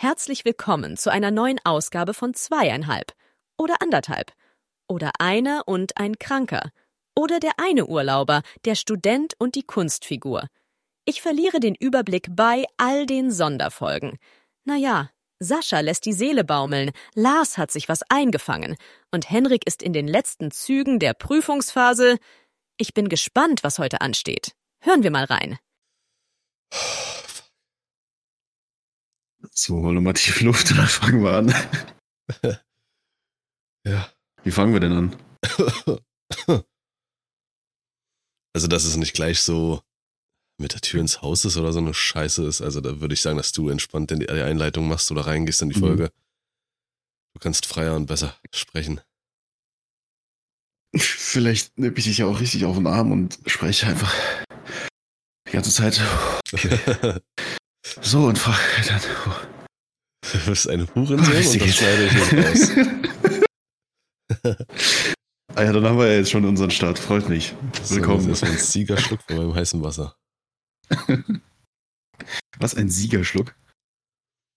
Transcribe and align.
Herzlich 0.00 0.44
willkommen 0.44 0.96
zu 0.96 1.10
einer 1.10 1.32
neuen 1.32 1.58
Ausgabe 1.64 2.14
von 2.14 2.32
Zweieinhalb 2.32 3.14
oder 3.56 3.82
anderthalb 3.82 4.32
oder 4.86 5.10
eine 5.18 5.64
und 5.64 5.96
ein 5.96 6.20
Kranker 6.20 6.70
oder 7.16 7.40
der 7.40 7.54
eine 7.56 7.86
Urlauber, 7.86 8.42
der 8.64 8.76
Student 8.76 9.34
und 9.40 9.56
die 9.56 9.64
Kunstfigur. 9.64 10.46
Ich 11.04 11.20
verliere 11.20 11.58
den 11.58 11.74
Überblick 11.74 12.28
bei 12.30 12.64
all 12.76 13.06
den 13.06 13.32
Sonderfolgen. 13.32 14.18
Naja, 14.64 15.10
Sascha 15.40 15.80
lässt 15.80 16.04
die 16.04 16.12
Seele 16.12 16.44
baumeln, 16.44 16.92
Lars 17.16 17.58
hat 17.58 17.72
sich 17.72 17.88
was 17.88 18.02
eingefangen 18.08 18.76
und 19.10 19.28
Henrik 19.28 19.66
ist 19.66 19.82
in 19.82 19.92
den 19.92 20.06
letzten 20.06 20.52
Zügen 20.52 21.00
der 21.00 21.12
Prüfungsphase. 21.12 22.18
Ich 22.76 22.94
bin 22.94 23.08
gespannt, 23.08 23.64
was 23.64 23.80
heute 23.80 24.00
ansteht. 24.00 24.52
Hören 24.80 25.02
wir 25.02 25.10
mal 25.10 25.24
rein. 25.24 25.58
So, 29.60 29.74
holen 29.82 29.96
wir 29.96 30.00
mal 30.00 30.12
tief 30.12 30.40
Luft 30.40 30.70
und 30.70 30.76
dann 30.76 30.86
fangen 30.86 31.24
wir 31.24 31.32
an. 31.32 31.54
Ja. 33.86 34.12
Wie 34.44 34.50
fangen 34.50 34.72
wir 34.72 34.80
denn 34.80 34.92
an? 34.92 35.16
Also, 38.54 38.66
dass 38.66 38.84
es 38.84 38.96
nicht 38.96 39.14
gleich 39.14 39.40
so 39.40 39.82
mit 40.60 40.72
der 40.74 40.80
Tür 40.80 41.00
ins 41.00 41.22
Haus 41.22 41.44
ist 41.44 41.56
oder 41.56 41.72
so 41.72 41.78
eine 41.78 41.94
Scheiße 41.94 42.44
ist. 42.46 42.60
Also, 42.60 42.80
da 42.80 43.00
würde 43.00 43.14
ich 43.14 43.20
sagen, 43.20 43.36
dass 43.36 43.52
du 43.52 43.68
entspannt 43.68 44.10
in 44.10 44.18
die 44.20 44.28
Einleitung 44.28 44.88
machst 44.88 45.10
oder 45.12 45.26
reingehst 45.26 45.62
in 45.62 45.70
die 45.70 45.76
Mhm. 45.76 45.80
Folge. 45.80 46.12
Du 47.34 47.40
kannst 47.40 47.66
freier 47.66 47.94
und 47.94 48.06
besser 48.06 48.36
sprechen. 48.52 49.00
Vielleicht 50.96 51.78
nehme 51.78 51.96
ich 51.96 52.04
dich 52.04 52.18
ja 52.18 52.26
auch 52.26 52.40
richtig 52.40 52.64
auf 52.64 52.76
den 52.76 52.86
Arm 52.88 53.12
und 53.12 53.38
spreche 53.46 53.86
einfach 53.86 54.12
die 55.46 55.52
ganze 55.52 55.70
Zeit. 55.72 56.00
So, 58.02 58.26
und 58.26 58.38
dann. 58.46 59.00
Du 60.20 60.38
bist 60.46 60.68
ein 60.68 60.86
Hurensohn 60.94 61.18
Wie 61.32 61.60
und 61.60 61.62
das 61.62 61.76
schneide 61.76 62.06
ich 62.06 62.12
nicht 62.12 62.32
raus. 62.34 62.70
ah 65.54 65.62
ja, 65.62 65.72
dann 65.72 65.84
haben 65.84 65.98
wir 65.98 66.06
ja 66.06 66.18
jetzt 66.18 66.30
schon 66.30 66.44
unseren 66.44 66.70
Start. 66.70 66.98
Freut 66.98 67.28
mich. 67.28 67.54
Willkommen. 67.88 68.28
Das 68.28 68.42
ist 68.42 68.48
ein 68.48 68.58
Siegerschluck 68.58 69.22
von 69.22 69.36
meinem 69.36 69.54
heißen 69.54 69.82
Wasser. 69.82 70.16
Was, 72.58 72.74
ein 72.74 72.90
Siegerschluck? 72.90 73.54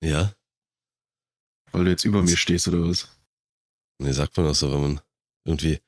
Ja? 0.04 0.34
Weil 1.72 1.86
du 1.86 1.92
jetzt 1.92 2.04
über 2.04 2.22
mir 2.22 2.36
stehst 2.36 2.68
oder 2.68 2.84
was? 2.84 3.08
Nee, 4.00 4.12
sagt 4.12 4.36
man 4.36 4.48
auch 4.48 4.56
so, 4.56 4.74
wenn 4.74 4.82
man 4.82 5.02
irgendwie 5.46 5.80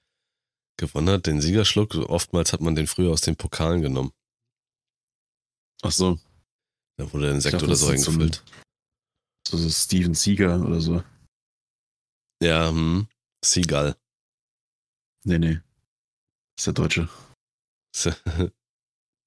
gewonnen 0.78 1.10
hat, 1.10 1.26
den 1.26 1.42
Siegerschluck. 1.42 1.96
Oftmals 1.96 2.54
hat 2.54 2.62
man 2.62 2.76
den 2.76 2.88
früher 2.88 3.12
aus 3.12 3.22
den 3.22 3.36
Pokalen 3.36 3.82
genommen. 3.82 4.14
Ach 5.82 5.92
so. 5.92 6.20
Da 6.98 7.12
wurde 7.12 7.32
ein 7.32 7.42
Sekt 7.42 7.62
oder 7.64 7.76
so 7.76 7.88
eingefüllt. 7.88 8.44
So, 9.48 9.58
so 9.58 9.70
Steven 9.70 10.14
Seager 10.14 10.64
oder 10.64 10.80
so. 10.80 11.04
Ja, 12.42 12.70
hm. 12.70 13.08
Seagull. 13.44 13.96
Nee, 15.26 15.40
nee. 15.40 15.60
Ist 16.58 16.68
der 16.68 16.74
Deutsche. 16.74 17.10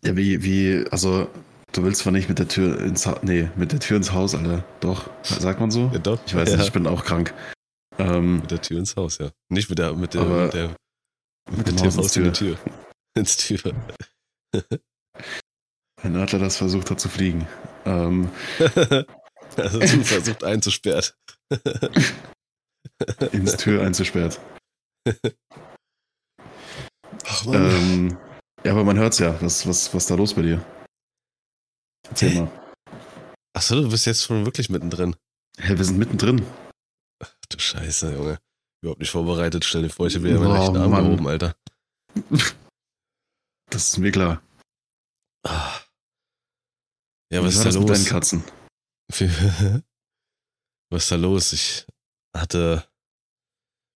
Ja, 0.05 0.15
wie, 0.15 0.43
wie, 0.45 0.87
also, 0.91 1.29
du 1.73 1.83
willst 1.83 2.03
zwar 2.03 2.13
nicht 2.13 2.29
mit 2.29 2.39
der 2.39 2.47
Tür 2.47 2.79
ins 2.81 3.07
Haus, 3.07 3.19
nee, 3.23 3.51
mit 3.57 3.73
der 3.73 3.81
Tür 3.81 3.97
ins 3.97 4.13
Haus, 4.13 4.35
Alter. 4.35 4.63
Doch, 4.81 5.11
sagt 5.25 5.59
man 5.59 5.71
so? 5.71 5.91
ja, 5.93 5.99
doch. 5.99 6.21
Ich 6.27 6.35
weiß 6.35 6.51
ja. 6.51 6.57
nicht, 6.57 6.67
ich 6.67 6.73
bin 6.73 6.87
auch 6.87 7.03
krank. 7.03 7.35
Ähm, 7.99 8.41
Mit 8.41 8.51
der 8.51 8.61
Tür 8.61 8.79
ins 8.79 8.95
Haus, 8.95 9.19
ja. 9.19 9.31
Nicht 9.49 9.71
mit 9.71 9.79
der, 9.79 9.95
mit 9.95 10.13
der, 10.15 10.25
mit 10.25 10.55
der, 10.55 10.77
mit 11.51 11.67
mit 11.67 11.67
Haus 11.73 11.77
dem 11.77 11.87
ins 11.87 11.97
Haus 11.97 12.17
in 12.17 12.25
die 12.25 12.33
Tür. 12.33 12.57
Tür. 12.57 12.73
Ins 13.17 13.37
Tür. 13.39 13.75
Ein 16.03 16.17
Adler, 16.17 16.39
das 16.39 16.57
versucht 16.57 16.91
hat 16.91 17.01
zu 17.01 17.09
fliegen. 17.09 17.47
Ähm, 17.85 18.31
also 19.57 19.81
versucht 19.81 20.45
einzusperren. 20.45 21.05
ins 23.33 23.57
Tür 23.57 23.83
einzusperrt. 23.85 24.41
Ach 27.25 27.47
Ähm, 27.47 28.17
ja, 28.65 28.73
aber 28.73 28.85
man 28.85 28.99
hört's 28.99 29.19
ja. 29.19 29.41
Was, 29.41 29.67
was, 29.67 29.93
was 29.95 30.03
ist 30.05 30.11
da 30.11 30.15
los 30.17 30.35
bei 30.35 30.43
dir? 30.43 30.65
Erzähl 32.09 32.31
Hä? 32.31 32.41
mal. 32.43 32.51
Achso, 33.55 33.81
du 33.81 33.89
bist 33.91 34.07
jetzt 34.07 34.25
schon 34.25 34.45
wirklich 34.45 34.69
mittendrin. 34.69 35.17
Hey, 35.59 35.79
wir 35.79 35.85
sind 35.85 35.99
mittendrin. 35.99 36.45
Ach, 37.23 37.33
du 37.49 37.59
Scheiße, 37.59 38.13
Junge. 38.13 38.39
Überhaupt 38.83 39.01
nicht 39.01 39.11
vorbereitet. 39.11 39.65
Stell 39.65 39.83
dir 39.83 39.91
vor, 39.91 40.07
ich 40.07 40.15
habe 40.17 40.29
ja 40.29 40.39
meinen 40.39 40.51
Oh, 40.51 40.61
rechten 40.61 40.77
Arm 40.77 40.91
Mann. 40.91 41.05
gehoben, 41.05 41.27
Alter. 41.29 41.57
Das 43.71 43.89
ist 43.89 43.99
mir 43.99 44.13
klar. 44.13 44.43
Ah. 45.47 45.81
Ja, 47.33 47.43
was 47.43 47.55
ist 47.55 47.61
da 47.61 47.65
das 47.65 47.79
mit 47.79 47.89
deinen 47.89 48.03
los? 48.03 48.09
Katzen? 48.09 48.45
was 50.91 51.03
ist 51.03 51.11
da 51.11 51.17
los? 51.17 51.53
Ich 51.53 51.87
hatte, 52.37 52.89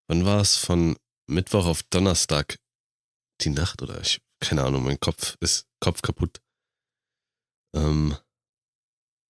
wann 0.09 0.25
war 0.25 0.41
es? 0.41 0.57
Von 0.57 0.97
Mittwoch 1.29 1.65
auf 1.65 1.83
Donnerstag 1.83 2.57
die 3.41 3.49
Nacht 3.49 3.81
oder 3.81 3.99
ich, 4.01 4.21
keine 4.39 4.63
Ahnung, 4.63 4.83
mein 4.83 4.99
Kopf 4.99 5.35
ist 5.39 5.65
Kopf 5.79 6.01
kaputt. 6.01 6.41
Ähm, 7.75 8.17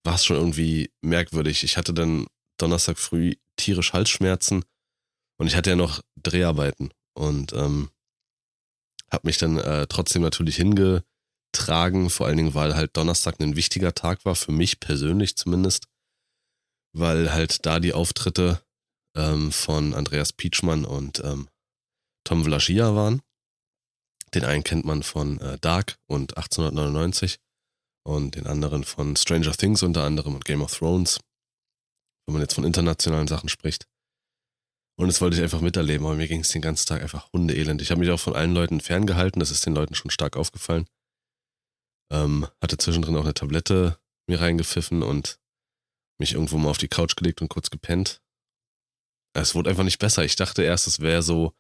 war 0.04 0.16
es 0.16 0.26
schon 0.26 0.38
irgendwie 0.38 0.92
merkwürdig. 1.02 1.64
Ich 1.64 1.78
hatte 1.78 1.94
dann 1.94 2.26
Donnerstag 2.60 2.98
früh 2.98 3.36
tierisch 3.56 3.94
Halsschmerzen 3.94 4.66
und 5.40 5.48
ich 5.48 5.56
hatte 5.56 5.70
ja 5.70 5.76
noch 5.76 6.02
Dreharbeiten 6.22 6.92
und 7.14 7.54
ähm, 7.54 7.92
habe 9.12 9.28
mich 9.28 9.38
dann 9.38 9.58
äh, 9.58 9.88
trotzdem 9.88 10.22
natürlich 10.22 10.60
hingetragen, 11.52 12.10
vor 12.10 12.28
allen 12.28 12.38
Dingen, 12.38 12.54
weil 12.54 12.76
halt 12.76 12.96
Donnerstag 12.98 13.40
ein 13.40 13.56
wichtiger 13.56 13.94
Tag 13.94 14.26
war, 14.26 14.36
für 14.36 14.52
mich 14.52 14.80
persönlich 14.80 15.36
zumindest, 15.36 15.86
weil 16.94 17.32
halt 17.32 17.66
da 17.66 17.80
die 17.80 17.94
Auftritte 17.94 18.62
ähm, 19.16 19.52
von 19.52 19.94
Andreas 19.94 20.34
Pietschmann 20.34 20.86
und 20.86 21.22
ähm, 21.24 21.50
Tom 22.24 22.44
Vlaschia 22.46 22.96
waren. 22.96 23.22
Den 24.34 24.46
einen 24.46 24.64
kennt 24.64 24.86
man 24.86 25.04
von 25.04 25.40
äh, 25.42 25.58
Dark 25.60 25.98
und 26.08 26.38
1899 26.38 27.38
und 28.04 28.36
den 28.36 28.48
anderen 28.48 28.84
von 28.84 29.16
Stranger 29.16 29.52
Things 29.52 29.84
unter 29.84 30.04
anderem 30.04 30.36
und 30.36 30.46
Game 30.46 30.62
of 30.62 30.78
Thrones, 30.78 31.20
wenn 32.26 32.34
man 32.34 32.42
jetzt 32.42 32.56
von 32.56 32.64
internationalen 32.64 33.28
Sachen 33.28 33.50
spricht. 33.50 33.88
Und 34.98 35.08
das 35.08 35.20
wollte 35.20 35.36
ich 35.36 35.44
einfach 35.44 35.62
miterleben, 35.62 36.06
aber 36.06 36.16
mir 36.16 36.28
ging 36.28 36.42
es 36.42 36.50
den 36.50 36.62
ganzen 36.62 36.88
Tag 36.88 37.02
einfach 37.02 37.32
hundeelend. 37.34 37.82
Ich 37.82 37.92
habe 37.92 38.00
mich 38.00 38.12
auch 38.12 38.20
von 38.20 38.36
allen 38.36 38.54
Leuten 38.54 38.80
ferngehalten, 38.80 39.40
das 39.40 39.52
ist 39.52 39.66
den 39.66 39.74
Leuten 39.74 39.96
schon 39.96 40.12
stark 40.12 40.38
aufgefallen. 40.38 40.86
Ähm, 42.12 42.48
hatte 42.62 42.78
zwischendrin 42.78 43.16
auch 43.16 43.24
eine 43.24 43.34
Tablette 43.34 43.98
mir 44.28 44.42
reingepfiffen 44.42 45.02
und 45.02 45.40
mich 46.20 46.34
irgendwo 46.34 46.58
mal 46.58 46.70
auf 46.70 46.78
die 46.78 46.90
Couch 46.90 47.16
gelegt 47.16 47.42
und 47.42 47.50
kurz 47.50 47.70
gepennt. 47.70 48.22
Es 49.34 49.56
wurde 49.56 49.70
einfach 49.70 49.84
nicht 49.84 50.00
besser. 50.00 50.24
Ich 50.26 50.36
dachte 50.36 50.62
erst, 50.62 50.88
es 50.88 51.00
wäre 51.00 51.24
so 51.24 51.54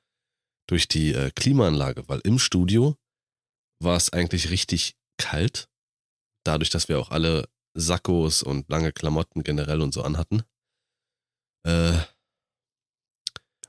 durch 0.67 0.87
die 0.87 1.13
äh, 1.13 1.31
Klimaanlage, 1.31 2.07
weil 2.07 2.19
im 2.19 2.37
Studio 2.37 2.97
war 3.81 3.95
es 3.95 4.11
eigentlich 4.11 4.49
richtig 4.49 4.95
kalt. 5.17 5.69
Dadurch, 6.45 6.69
dass 6.69 6.89
wir 6.89 6.99
auch 6.99 7.11
alle 7.11 7.47
Sakkos 7.73 8.43
und 8.43 8.69
lange 8.69 8.91
Klamotten 8.91 9.43
generell 9.43 9.81
und 9.81 9.93
so 9.93 10.03
anhatten. 10.03 10.43
Äh, 11.65 11.97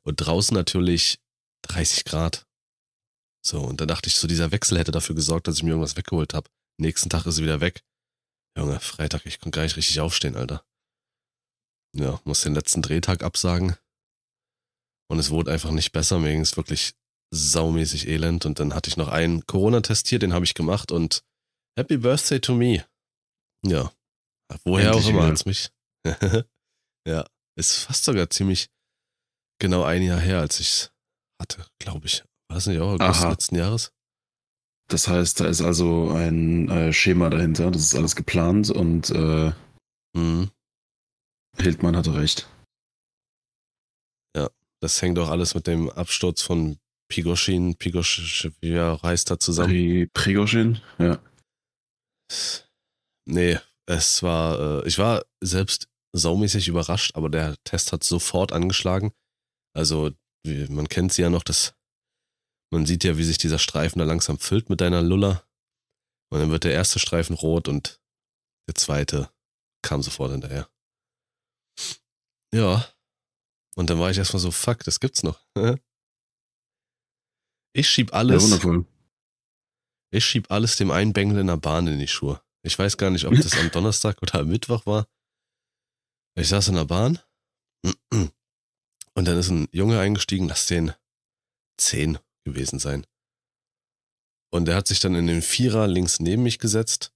und 0.03 0.17
draußen 0.17 0.55
natürlich 0.55 1.21
30 1.63 2.05
Grad. 2.05 2.47
So, 3.45 3.61
und 3.61 3.81
da 3.81 3.87
dachte 3.87 4.09
ich, 4.09 4.17
so 4.17 4.27
dieser 4.27 4.51
Wechsel 4.51 4.79
hätte 4.79 4.93
dafür 4.93 5.15
gesorgt, 5.15 5.47
dass 5.47 5.57
ich 5.57 5.63
mir 5.63 5.71
irgendwas 5.71 5.97
weggeholt 5.97 6.35
habe. 6.35 6.51
Nächsten 6.79 7.11
Tag 7.11 7.27
ist 7.27 7.35
es 7.35 7.43
wieder 7.43 7.61
weg. 7.61 7.85
Junge, 8.57 8.81
Freitag, 8.81 9.25
ich 9.27 9.41
konnte 9.41 9.57
gar 9.57 9.63
nicht 9.63 9.77
richtig 9.77 10.01
aufstehen, 10.01 10.37
Alter. 10.37 10.65
Ja, 11.95 12.21
muss 12.25 12.43
den 12.43 12.55
letzten 12.55 12.83
Drehtag 12.83 13.23
absagen. 13.23 13.77
Und 15.11 15.19
es 15.19 15.31
wurde 15.31 15.53
einfach 15.53 15.71
nicht 15.71 15.93
besser. 15.93 16.19
Mir 16.19 16.33
ging 16.33 16.41
es 16.41 16.57
wirklich 16.57 16.95
saumäßig 17.33 18.09
elend. 18.09 18.47
Und 18.47 18.59
dann 18.59 18.75
hatte 18.75 18.89
ich 18.89 18.97
noch 18.97 19.09
einen 19.09 19.47
Corona-Test 19.47 20.09
hier, 20.09 20.19
den 20.19 20.33
habe 20.33 20.45
ich 20.45 20.55
gemacht 20.55 20.91
und 20.93 21.25
Happy 21.79 21.99
Birthday 21.99 22.41
to 22.41 22.55
me. 22.55 22.87
Ja. 23.65 23.93
Woher 24.65 24.89
Endlich 24.89 25.07
auch 25.07 25.11
immer 25.11 25.25
als 25.25 25.45
mich. 25.45 25.71
ja. 27.07 27.27
Ist 27.57 27.85
fast 27.85 28.05
sogar 28.05 28.31
ziemlich 28.31 28.71
genau 29.59 29.83
ein 29.85 30.03
Jahr 30.03 30.21
her, 30.21 30.41
als 30.41 30.61
ich 30.61 30.69
es 30.69 30.93
hatte, 31.41 31.67
glaube 31.79 32.07
ich. 32.07 32.23
War 32.49 32.57
das 32.57 32.67
nicht 32.67 32.81
auch 32.81 32.93
August 32.93 33.21
Aha. 33.21 33.31
letzten 33.31 33.57
Jahres? 33.57 33.93
Das 34.93 35.09
heißt, 35.09 35.41
da 35.41 35.47
ist 35.47 35.63
also 35.63 36.11
ein 36.11 36.69
äh, 36.69 36.93
Schema 36.93 37.31
dahinter. 37.31 37.71
Das 37.71 37.83
ist 37.83 37.95
alles 37.95 38.15
geplant 38.17 38.71
und 38.71 39.11
äh, 39.11 39.53
Mhm. 40.15 40.51
Hildmann 41.59 41.97
hatte 41.97 42.15
recht. 42.15 42.49
Das 44.83 45.01
hängt 45.01 45.17
auch 45.21 45.29
alles 45.29 45.55
mit 45.55 45.69
dem 45.69 45.89
Absturz 45.91 46.43
von 46.43 46.77
Pigoschin, 47.09 47.77
Pigosch, 47.77 48.51
wie 48.61 48.73
er 48.73 49.01
heißt 49.01 49.31
da 49.31 49.39
zusammen. 49.39 49.69
Pri 49.71 50.11
Prigozhin? 50.13 50.81
Ja. 50.99 51.23
Nee, 53.25 53.61
es 53.87 54.25
war, 54.25 54.83
äh, 54.83 54.89
ich 54.89 54.99
war 54.99 55.25
selbst 55.41 55.89
saumäßig 56.13 56.67
überrascht, 56.67 57.15
aber 57.15 57.31
der 57.31 57.55
Test 57.63 57.93
hat 57.93 58.03
sofort 58.03 58.53
angeschlagen. 58.53 59.13
Also, 59.73 60.11
man 60.45 60.89
kennt 60.89 61.13
sie 61.13 61.23
ja 61.23 61.31
noch, 61.31 61.45
das, 61.45 61.75
man 62.73 62.87
sieht 62.87 63.05
ja, 63.05 63.17
wie 63.19 63.25
sich 63.25 63.39
dieser 63.39 63.59
Streifen 63.59 63.99
da 63.99 64.05
langsam 64.05 64.39
füllt 64.39 64.71
mit 64.71 64.81
deiner 64.81 65.03
Lulla. 65.03 65.47
Und 66.31 66.41
dann 66.41 66.51
wird 66.51 66.65
der 66.65 66.73
erste 66.73 66.99
Streifen 66.99 67.37
rot 67.37 67.69
und 67.69 68.01
der 68.67 68.75
zweite 68.75 69.31
kam 69.83 70.03
sofort 70.03 70.33
hinterher. 70.33 70.69
Ja. 72.55 72.89
Und 73.77 73.91
dann 73.91 73.99
war 73.99 74.11
ich 74.11 74.19
erstmal 74.19 74.41
so, 74.41 74.51
fuck, 74.51 74.85
das 74.85 75.01
gibt's 75.01 75.23
noch. 75.23 75.41
Ich 77.75 77.89
schieb 77.89 78.11
Ja, 78.11 78.19
alles, 78.19 78.43
wundervoll. 78.43 78.85
ich 80.13 80.27
schieb 80.27 80.51
alles 80.51 80.77
dem 80.77 80.91
einen 80.91 81.15
Bengel 81.15 81.39
in 81.39 81.47
der 81.47 81.57
Bahn 81.57 81.87
in 81.87 81.99
die 81.99 82.07
Schuhe. 82.07 82.43
Ich 82.63 82.79
weiß 82.79 82.99
gar 82.99 83.09
nicht, 83.11 83.25
ob 83.25 83.33
das 83.35 83.57
am 83.57 83.71
Donnerstag 83.73 84.21
oder 84.21 84.41
am 84.41 84.49
Mittwoch 84.49 84.85
war. 84.85 85.09
Ich 86.35 86.49
saß 86.49 86.69
in 86.69 86.75
der 86.75 86.85
Bahn 86.85 87.19
und 88.13 89.25
dann 89.25 89.39
ist 89.39 89.49
ein 89.49 89.69
Junge 89.73 89.99
eingestiegen, 90.01 90.49
lass 90.49 90.67
den 90.67 90.93
zehn 91.81 92.19
gewesen 92.45 92.79
sein. 92.79 93.07
Und 94.51 94.67
der 94.67 94.77
hat 94.77 94.87
sich 94.87 95.01
dann 95.01 95.15
in 95.15 95.27
den 95.27 95.43
Vierer 95.43 95.87
links 95.87 96.21
neben 96.21 96.43
mich 96.43 96.59
gesetzt 96.59 97.13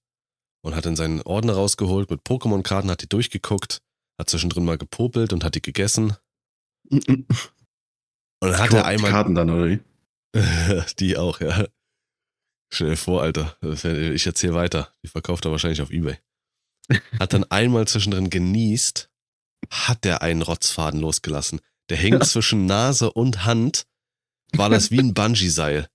und 0.63 0.75
hat 0.75 0.85
dann 0.85 0.95
seinen 0.95 1.21
Ordner 1.21 1.53
rausgeholt 1.53 2.09
mit 2.09 2.21
Pokémon-Karten, 2.21 2.89
hat 2.89 3.01
die 3.01 3.09
durchgeguckt, 3.09 3.81
hat 4.19 4.29
zwischendrin 4.29 4.65
mal 4.65 4.77
gepopelt 4.77 5.33
und 5.33 5.43
hat 5.43 5.55
die 5.55 5.61
gegessen. 5.61 6.15
Und 8.39 8.51
dann 8.51 8.59
hat 8.59 8.71
er 8.71 8.85
einmal 8.85 9.09
Karten 9.09 9.33
dann, 9.33 9.49
oder 9.49 9.65
wie? 9.65 9.79
die 10.99 11.17
auch, 11.17 11.39
ja. 11.39 11.65
Schnell 12.71 12.95
vor, 12.95 13.23
Alter. 13.23 13.57
Ich 14.13 14.27
erzähle 14.27 14.53
weiter. 14.53 14.93
Die 15.03 15.07
verkauft 15.07 15.45
er 15.45 15.51
wahrscheinlich 15.51 15.81
auf 15.81 15.89
Ebay. 15.89 16.19
Hat 17.19 17.33
dann 17.33 17.45
einmal 17.45 17.87
zwischendrin 17.87 18.29
genießt, 18.29 19.09
hat 19.71 20.03
der 20.03 20.21
einen 20.21 20.41
Rotzfaden 20.41 20.99
losgelassen. 20.99 21.61
Der 21.89 21.97
hing 21.97 22.21
zwischen 22.23 22.65
Nase 22.65 23.11
und 23.11 23.45
Hand. 23.45 23.87
War 24.53 24.69
das 24.69 24.91
wie 24.91 24.99
ein 24.99 25.13
Bungee-Seil. 25.13 25.87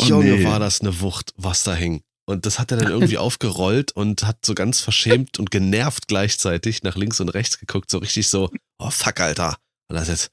Oh, 0.00 0.04
Junge, 0.04 0.36
nee. 0.36 0.44
war 0.44 0.60
das 0.60 0.80
eine 0.80 1.00
Wucht, 1.00 1.32
was 1.36 1.64
da 1.64 1.74
hing. 1.74 2.02
Und 2.26 2.44
das 2.44 2.58
hat 2.58 2.70
er 2.70 2.76
dann 2.76 2.92
irgendwie 2.92 3.16
aufgerollt 3.16 3.92
und 3.92 4.24
hat 4.24 4.44
so 4.44 4.54
ganz 4.54 4.80
verschämt 4.80 5.38
und 5.38 5.50
genervt 5.50 6.08
gleichzeitig 6.08 6.82
nach 6.82 6.94
links 6.94 7.20
und 7.20 7.30
rechts 7.30 7.58
geguckt, 7.58 7.90
so 7.90 7.98
richtig 7.98 8.28
so, 8.28 8.50
oh 8.78 8.90
fuck, 8.90 9.20
Alter. 9.20 9.52
Hat 9.52 9.96
das 9.96 10.08
jetzt 10.08 10.30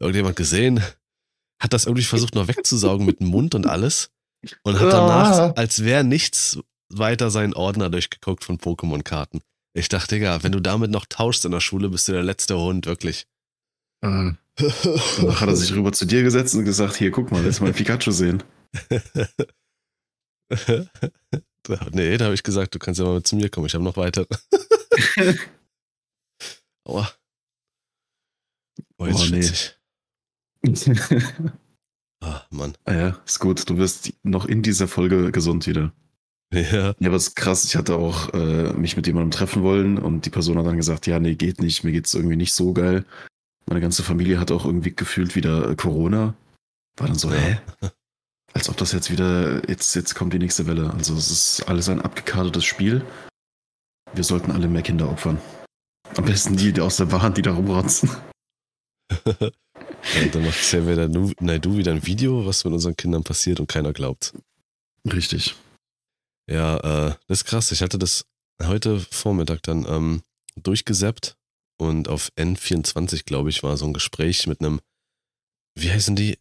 irgendjemand 0.00 0.36
gesehen? 0.36 0.82
Hat 1.60 1.74
das 1.74 1.84
irgendwie 1.84 2.04
versucht 2.04 2.34
noch 2.34 2.48
wegzusaugen 2.48 3.04
mit 3.04 3.20
dem 3.20 3.26
Mund 3.26 3.54
und 3.54 3.66
alles. 3.66 4.10
Und 4.62 4.80
hat 4.80 4.92
danach, 4.92 5.54
als 5.56 5.84
wäre 5.84 6.02
nichts 6.02 6.58
weiter 6.88 7.30
seinen 7.30 7.54
Ordner 7.54 7.90
durchgeguckt 7.90 8.44
von 8.44 8.58
Pokémon-Karten. 8.58 9.40
Ich 9.74 9.88
dachte, 9.88 10.14
Digga, 10.14 10.42
wenn 10.42 10.52
du 10.52 10.60
damit 10.60 10.90
noch 10.90 11.06
tauschst 11.06 11.44
in 11.44 11.50
der 11.50 11.60
Schule, 11.60 11.90
bist 11.90 12.08
du 12.08 12.12
der 12.12 12.22
letzte 12.22 12.58
Hund, 12.58 12.86
wirklich. 12.86 13.26
Äh, 14.02 14.32
Danach 14.56 15.40
hat 15.40 15.48
er 15.48 15.56
sich 15.56 15.74
rüber 15.74 15.92
zu 15.92 16.06
dir 16.06 16.22
gesetzt 16.22 16.54
und 16.54 16.64
gesagt, 16.64 16.96
hier, 16.96 17.10
guck 17.10 17.30
mal, 17.32 17.42
lass 17.44 17.60
mal 17.60 17.72
Pikachu 17.72 18.10
sehen. 18.10 18.42
Nee, 21.92 22.18
da 22.18 22.26
habe 22.26 22.34
ich 22.34 22.42
gesagt, 22.42 22.74
du 22.74 22.78
kannst 22.78 23.00
ja 23.00 23.06
mal 23.06 23.22
zu 23.22 23.36
mir 23.36 23.48
kommen. 23.48 23.66
Ich 23.66 23.74
habe 23.74 23.84
noch 23.84 23.96
weitere. 23.96 24.26
Aua. 26.84 27.10
Oh, 28.98 29.06
jetzt 29.06 29.78
Oh, 30.62 30.66
nee. 30.66 30.74
Ah, 32.22 32.42
Mann. 32.50 32.74
ah 32.84 32.94
ja, 32.94 33.08
ist 33.26 33.38
gut. 33.38 33.68
Du 33.68 33.76
wirst 33.76 34.12
noch 34.22 34.46
in 34.46 34.62
dieser 34.62 34.88
Folge 34.88 35.30
gesund 35.30 35.66
wieder. 35.66 35.92
Ja. 36.52 36.94
Ja, 36.98 37.08
aber 37.08 37.16
es 37.16 37.28
ist 37.28 37.36
krass. 37.36 37.64
Ich 37.64 37.76
hatte 37.76 37.96
auch 37.96 38.32
äh, 38.32 38.72
mich 38.72 38.96
mit 38.96 39.06
jemandem 39.06 39.30
treffen 39.30 39.62
wollen 39.62 39.98
und 39.98 40.24
die 40.24 40.30
Person 40.30 40.58
hat 40.58 40.66
dann 40.66 40.76
gesagt, 40.76 41.06
ja, 41.06 41.18
nee, 41.18 41.34
geht 41.34 41.60
nicht. 41.60 41.84
Mir 41.84 41.92
geht's 41.92 42.14
irgendwie 42.14 42.36
nicht 42.36 42.54
so 42.54 42.72
geil. 42.72 43.04
Meine 43.66 43.80
ganze 43.80 44.02
Familie 44.02 44.38
hat 44.38 44.50
auch 44.50 44.64
irgendwie 44.64 44.94
gefühlt 44.94 45.34
wieder 45.34 45.74
Corona. 45.76 46.34
War 46.96 47.08
dann 47.08 47.18
so, 47.18 47.32
hä? 47.32 47.58
Als 48.52 48.68
ob 48.68 48.76
das 48.76 48.92
jetzt 48.92 49.10
wieder, 49.10 49.68
jetzt, 49.68 49.94
jetzt 49.96 50.14
kommt 50.14 50.32
die 50.32 50.38
nächste 50.38 50.66
Welle. 50.66 50.92
Also 50.92 51.14
es 51.14 51.30
ist 51.30 51.62
alles 51.68 51.88
ein 51.88 52.00
abgekartetes 52.00 52.64
Spiel. 52.64 53.04
Wir 54.12 54.22
sollten 54.22 54.52
alle 54.52 54.68
mehr 54.68 54.82
Kinder 54.82 55.10
opfern. 55.10 55.40
Am 56.16 56.24
besten 56.24 56.56
die, 56.56 56.72
die 56.72 56.80
aus 56.80 56.96
der 56.96 57.06
Bahn, 57.06 57.34
die 57.34 57.42
da 57.42 57.52
rumrotzen. 57.52 58.10
Und 60.22 60.34
dann 60.34 60.44
macht 60.44 60.58
Xavier 60.58 60.92
wieder, 60.92 61.08
nu, 61.08 61.32
nein, 61.40 61.60
du 61.60 61.76
wieder 61.76 61.92
ein 61.92 62.06
Video, 62.06 62.46
was 62.46 62.64
mit 62.64 62.74
unseren 62.74 62.96
Kindern 62.96 63.24
passiert 63.24 63.58
und 63.58 63.68
keiner 63.68 63.92
glaubt. 63.92 64.34
Richtig. 65.10 65.56
Ja, 66.48 66.76
äh, 66.76 67.14
das 67.26 67.40
ist 67.40 67.44
krass. 67.46 67.72
Ich 67.72 67.82
hatte 67.82 67.98
das 67.98 68.26
heute 68.62 69.00
Vormittag 69.00 69.62
dann 69.62 69.86
ähm, 69.88 70.22
durchgesappt 70.62 71.36
und 71.78 72.08
auf 72.08 72.30
N24, 72.36 73.24
glaube 73.24 73.50
ich, 73.50 73.62
war 73.62 73.76
so 73.76 73.86
ein 73.86 73.92
Gespräch 73.92 74.46
mit 74.46 74.60
einem, 74.60 74.80
wie 75.76 75.90
heißen 75.90 76.16
die? 76.16 76.38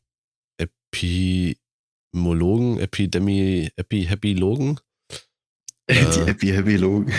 Epimologen, 0.57 2.79
Epidemie, 2.79 3.71
Epi, 3.75 4.05
Happylogen? 4.05 4.79
die 5.89 5.95
Äh. 5.95 6.25
Happy 6.25 6.47
Happy 6.47 6.77
Logan. 6.77 7.13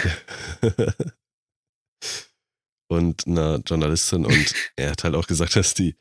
und 2.89 3.27
einer 3.27 3.59
Journalistin 3.59 4.25
und 4.25 4.55
er 4.77 4.93
hat 4.93 5.05
halt 5.05 5.15
auch 5.15 5.27
gesagt, 5.27 5.57
dass 5.57 5.75
die, 5.75 5.97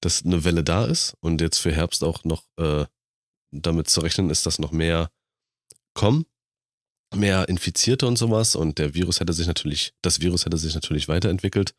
dass 0.00 0.24
eine 0.24 0.44
Welle 0.44 0.64
da 0.64 0.86
ist 0.86 1.14
und 1.20 1.40
jetzt 1.40 1.58
für 1.58 1.72
Herbst 1.72 2.02
auch 2.02 2.24
noch 2.24 2.44
äh, 2.56 2.86
damit 3.52 3.88
zu 3.88 4.00
rechnen 4.00 4.30
ist, 4.30 4.46
dass 4.46 4.58
noch 4.58 4.72
mehr 4.72 5.12
kommen, 5.94 6.26
mehr 7.14 7.48
Infizierte 7.48 8.06
und 8.06 8.16
sowas 8.16 8.54
und 8.54 8.78
der 8.78 8.94
Virus 8.94 9.20
hätte 9.20 9.32
sich 9.32 9.46
natürlich, 9.46 9.94
das 10.02 10.20
Virus 10.20 10.44
hätte 10.44 10.58
sich 10.58 10.74
natürlich 10.74 11.08
weiterentwickelt, 11.08 11.74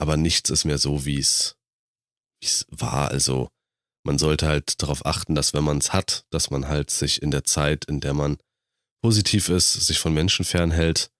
aber 0.00 0.16
nichts 0.16 0.50
ist 0.50 0.64
mehr 0.64 0.78
so, 0.78 1.04
wie 1.04 1.18
es 1.18 1.56
wie 2.40 2.46
es 2.46 2.66
war. 2.70 3.10
Also 3.10 3.48
man 4.04 4.18
sollte 4.18 4.46
halt 4.46 4.80
darauf 4.82 5.04
achten, 5.04 5.34
dass 5.34 5.54
wenn 5.54 5.64
man 5.64 5.78
es 5.78 5.92
hat, 5.92 6.24
dass 6.30 6.50
man 6.50 6.68
halt 6.68 6.90
sich 6.90 7.20
in 7.20 7.30
der 7.30 7.44
Zeit, 7.44 7.84
in 7.86 8.00
der 8.00 8.14
man 8.14 8.38
positiv 9.02 9.48
ist, 9.48 9.72
sich 9.72 9.98
von 9.98 10.14
Menschen 10.14 10.44
fernhält, 10.44 11.10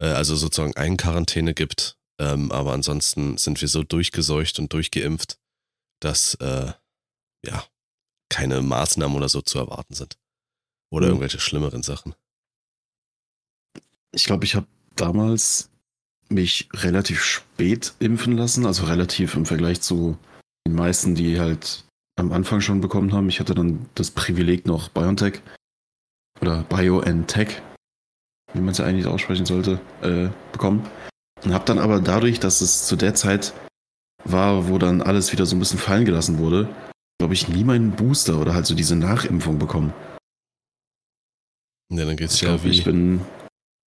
äh, 0.00 0.06
also 0.06 0.36
sozusagen 0.36 0.76
Eigenquarantäne 0.76 1.54
gibt. 1.54 1.96
Ähm, 2.18 2.50
aber 2.52 2.72
ansonsten 2.72 3.36
sind 3.36 3.60
wir 3.60 3.68
so 3.68 3.82
durchgeseucht 3.82 4.58
und 4.58 4.72
durchgeimpft, 4.72 5.38
dass 6.00 6.34
äh, 6.36 6.72
ja 7.44 7.66
keine 8.30 8.62
Maßnahmen 8.62 9.16
oder 9.16 9.28
so 9.28 9.42
zu 9.42 9.58
erwarten 9.58 9.94
sind. 9.94 10.16
Oder 10.90 11.06
Mhm. 11.06 11.12
irgendwelche 11.12 11.40
schlimmeren 11.40 11.82
Sachen. 11.82 12.14
Ich 14.14 14.24
glaube, 14.24 14.44
ich 14.44 14.54
habe 14.54 14.66
damals 14.96 15.70
mich 16.28 16.68
relativ 16.72 17.22
spät 17.22 17.94
impfen 17.98 18.36
lassen, 18.36 18.66
also 18.66 18.84
relativ 18.84 19.34
im 19.34 19.46
Vergleich 19.46 19.80
zu 19.80 20.16
den 20.66 20.74
meisten, 20.74 21.14
die 21.14 21.38
halt 21.38 21.84
am 22.16 22.32
Anfang 22.32 22.60
schon 22.60 22.80
bekommen 22.80 23.12
haben. 23.12 23.28
Ich 23.28 23.40
hatte 23.40 23.54
dann 23.54 23.86
das 23.94 24.10
Privileg 24.10 24.66
noch 24.66 24.88
BioNTech 24.88 25.40
oder 26.40 26.62
BioNTech, 26.64 27.60
wie 28.52 28.60
man 28.60 28.70
es 28.70 28.78
ja 28.78 28.84
eigentlich 28.84 29.06
aussprechen 29.06 29.46
sollte, 29.46 29.80
äh, 30.02 30.28
bekommen. 30.52 30.88
Und 31.44 31.52
habe 31.52 31.64
dann 31.66 31.78
aber 31.78 32.00
dadurch, 32.00 32.40
dass 32.40 32.60
es 32.60 32.86
zu 32.86 32.96
der 32.96 33.14
Zeit 33.14 33.52
war, 34.24 34.68
wo 34.68 34.78
dann 34.78 35.02
alles 35.02 35.32
wieder 35.32 35.44
so 35.44 35.56
ein 35.56 35.58
bisschen 35.58 35.78
fallen 35.78 36.04
gelassen 36.06 36.38
wurde, 36.38 36.68
glaube 37.18 37.34
ich, 37.34 37.48
nie 37.48 37.64
meinen 37.64 37.92
Booster 37.92 38.40
oder 38.40 38.54
halt 38.54 38.66
so 38.66 38.74
diese 38.74 38.96
Nachimpfung 38.96 39.58
bekommen. 39.58 39.92
Ja, 41.92 42.06
dann 42.06 42.16
geht's 42.16 42.36
Ich 42.36 42.42
ja 42.42 42.48
glaube, 42.48 42.64
wie 42.64 42.70
ich 42.70 42.84
bin, 42.84 43.20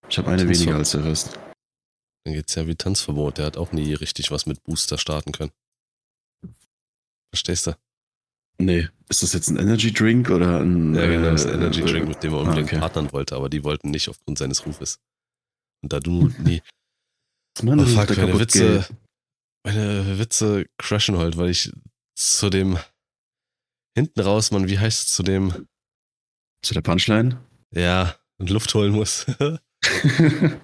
ich 0.10 0.18
habe 0.18 0.30
eine 0.32 0.44
Tanzver- 0.44 0.50
weniger 0.60 0.76
als 0.76 0.92
der 0.92 1.04
Rest. 1.06 1.40
dann 2.26 2.34
geht's 2.34 2.56
ja 2.56 2.68
wie 2.68 2.76
Tanzverbot. 2.76 3.38
Der 3.38 3.46
hat 3.46 3.58
auch 3.58 3.72
nie 3.72 3.94
richtig 3.94 4.32
was 4.32 4.46
mit 4.46 4.64
Booster 4.64 4.98
starten 4.98 5.32
können. 5.32 5.52
Verstehst 7.34 7.68
du? 7.68 7.78
Nee, 8.60 8.90
ist 9.10 9.22
das 9.22 9.34
jetzt 9.34 9.50
ein 9.50 9.58
Energy 9.58 9.94
Drink 9.94 10.30
oder 10.30 10.60
ein 10.62 10.96
Ja, 10.96 11.06
genau, 11.06 11.32
das 11.32 11.42
ist 11.46 11.48
äh, 11.52 11.54
ein 11.54 11.62
Energy 11.62 11.82
äh, 11.82 11.86
Drink, 11.86 12.08
mit 12.08 12.24
dem 12.24 12.34
er 12.34 12.38
ah, 12.40 12.42
unbedingt 12.42 12.70
okay. 12.70 12.80
partnern 12.80 13.12
wollte, 13.14 13.36
aber 13.36 13.50
die 13.50 13.64
wollten 13.64 13.92
nicht 13.92 14.10
aufgrund 14.10 14.38
seines 14.40 14.66
Rufes. 14.66 15.00
Und 15.84 15.94
da 15.94 16.00
du 16.00 16.30
nie 16.40 16.62
Mann, 17.62 17.80
Oh 17.80 17.86
fuck, 17.86 18.16
meine 18.18 18.40
Witze, 18.40 18.80
geht. 18.88 18.98
meine 19.64 20.18
Witze 20.20 20.66
crashen 20.80 21.18
heute, 21.18 21.38
weil 21.38 21.50
ich 21.50 21.72
zu 22.16 22.50
dem 22.50 22.78
hinten 23.96 24.20
raus, 24.22 24.52
Mann, 24.52 24.68
wie 24.68 24.80
heißt 24.80 25.08
es 25.08 25.14
zu 25.14 25.22
dem, 25.24 25.68
Zu 26.64 26.74
der 26.74 26.82
Punchline? 26.82 27.40
ja, 27.74 28.16
Luft 28.40 28.74
holen 28.74 28.94
muss. 28.94 29.26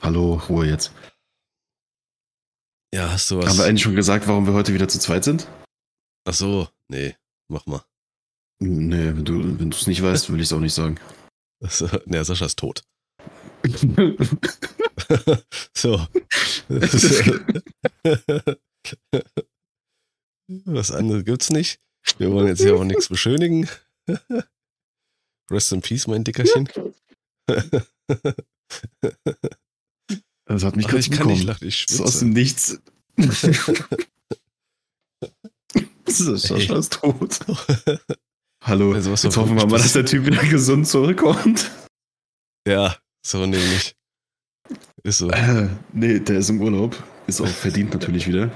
Hallo, 0.00 0.34
Ruhe 0.48 0.66
jetzt. 0.66 0.92
ja, 2.94 3.10
hast 3.12 3.30
du 3.30 3.38
was? 3.38 3.46
Haben 3.48 3.58
wir 3.58 3.64
eigentlich 3.66 3.82
schon 3.82 3.94
gesagt, 3.94 4.26
warum 4.26 4.46
wir 4.46 4.54
heute 4.54 4.74
wieder 4.74 4.88
zu 4.88 4.98
zweit 4.98 5.22
sind? 5.24 5.48
Ach 6.24 6.34
so, 6.34 6.68
nee, 6.88 7.16
mach 7.48 7.66
mal. 7.66 7.84
Nee, 8.60 9.14
wenn 9.16 9.24
du 9.24 9.68
es 9.70 9.86
nicht 9.86 10.02
weißt, 10.02 10.30
will 10.30 10.40
ich 10.40 10.46
es 10.46 10.52
auch 10.52 10.60
nicht 10.60 10.74
sagen. 10.74 10.98
Nee, 12.06 12.22
Sascha 12.22 12.46
ist 12.46 12.58
tot. 12.58 12.82
so. 15.76 16.06
Was 20.66 20.90
anderes 20.90 21.24
gibt's 21.24 21.50
nicht. 21.50 21.80
Wir 22.18 22.32
wollen 22.32 22.48
jetzt 22.48 22.60
hier 22.60 22.74
auch 22.76 22.84
nichts 22.84 23.08
beschönigen. 23.08 23.68
Rest 25.50 25.72
in 25.72 25.80
Peace, 25.82 26.06
mein 26.06 26.24
Dickerchen. 26.24 26.68
Das 30.46 30.64
hat 30.64 30.76
mich 30.76 30.86
kann 30.86 30.96
nicht 30.96 31.10
bekommen. 31.10 31.42
lachen, 31.42 31.66
ich 31.68 31.86
So 31.88 32.04
aus 32.04 32.18
schwitze. 32.18 32.24
dem 32.24 32.32
Nichts. 32.34 32.80
Sascha 36.06 36.76
ist 36.76 36.92
tot. 36.94 37.38
Hallo. 38.64 38.92
Also, 38.92 39.12
was 39.12 39.22
Jetzt 39.22 39.36
hoffen 39.36 39.56
wir 39.56 39.66
mal, 39.66 39.78
dass 39.78 39.92
der 39.94 40.04
Typ 40.04 40.26
wieder 40.26 40.42
gesund 40.44 40.86
zurückkommt. 40.88 41.70
Ja, 42.66 42.96
so 43.26 43.46
nämlich. 43.46 43.94
Ist 45.04 45.18
so. 45.18 45.30
Äh, 45.30 45.68
nee, 45.92 46.18
der 46.20 46.38
ist 46.38 46.50
im 46.50 46.60
Urlaub. 46.60 47.02
Ist 47.26 47.40
auch 47.40 47.46
verdient 47.48 47.92
natürlich 47.94 48.26
wieder. 48.26 48.50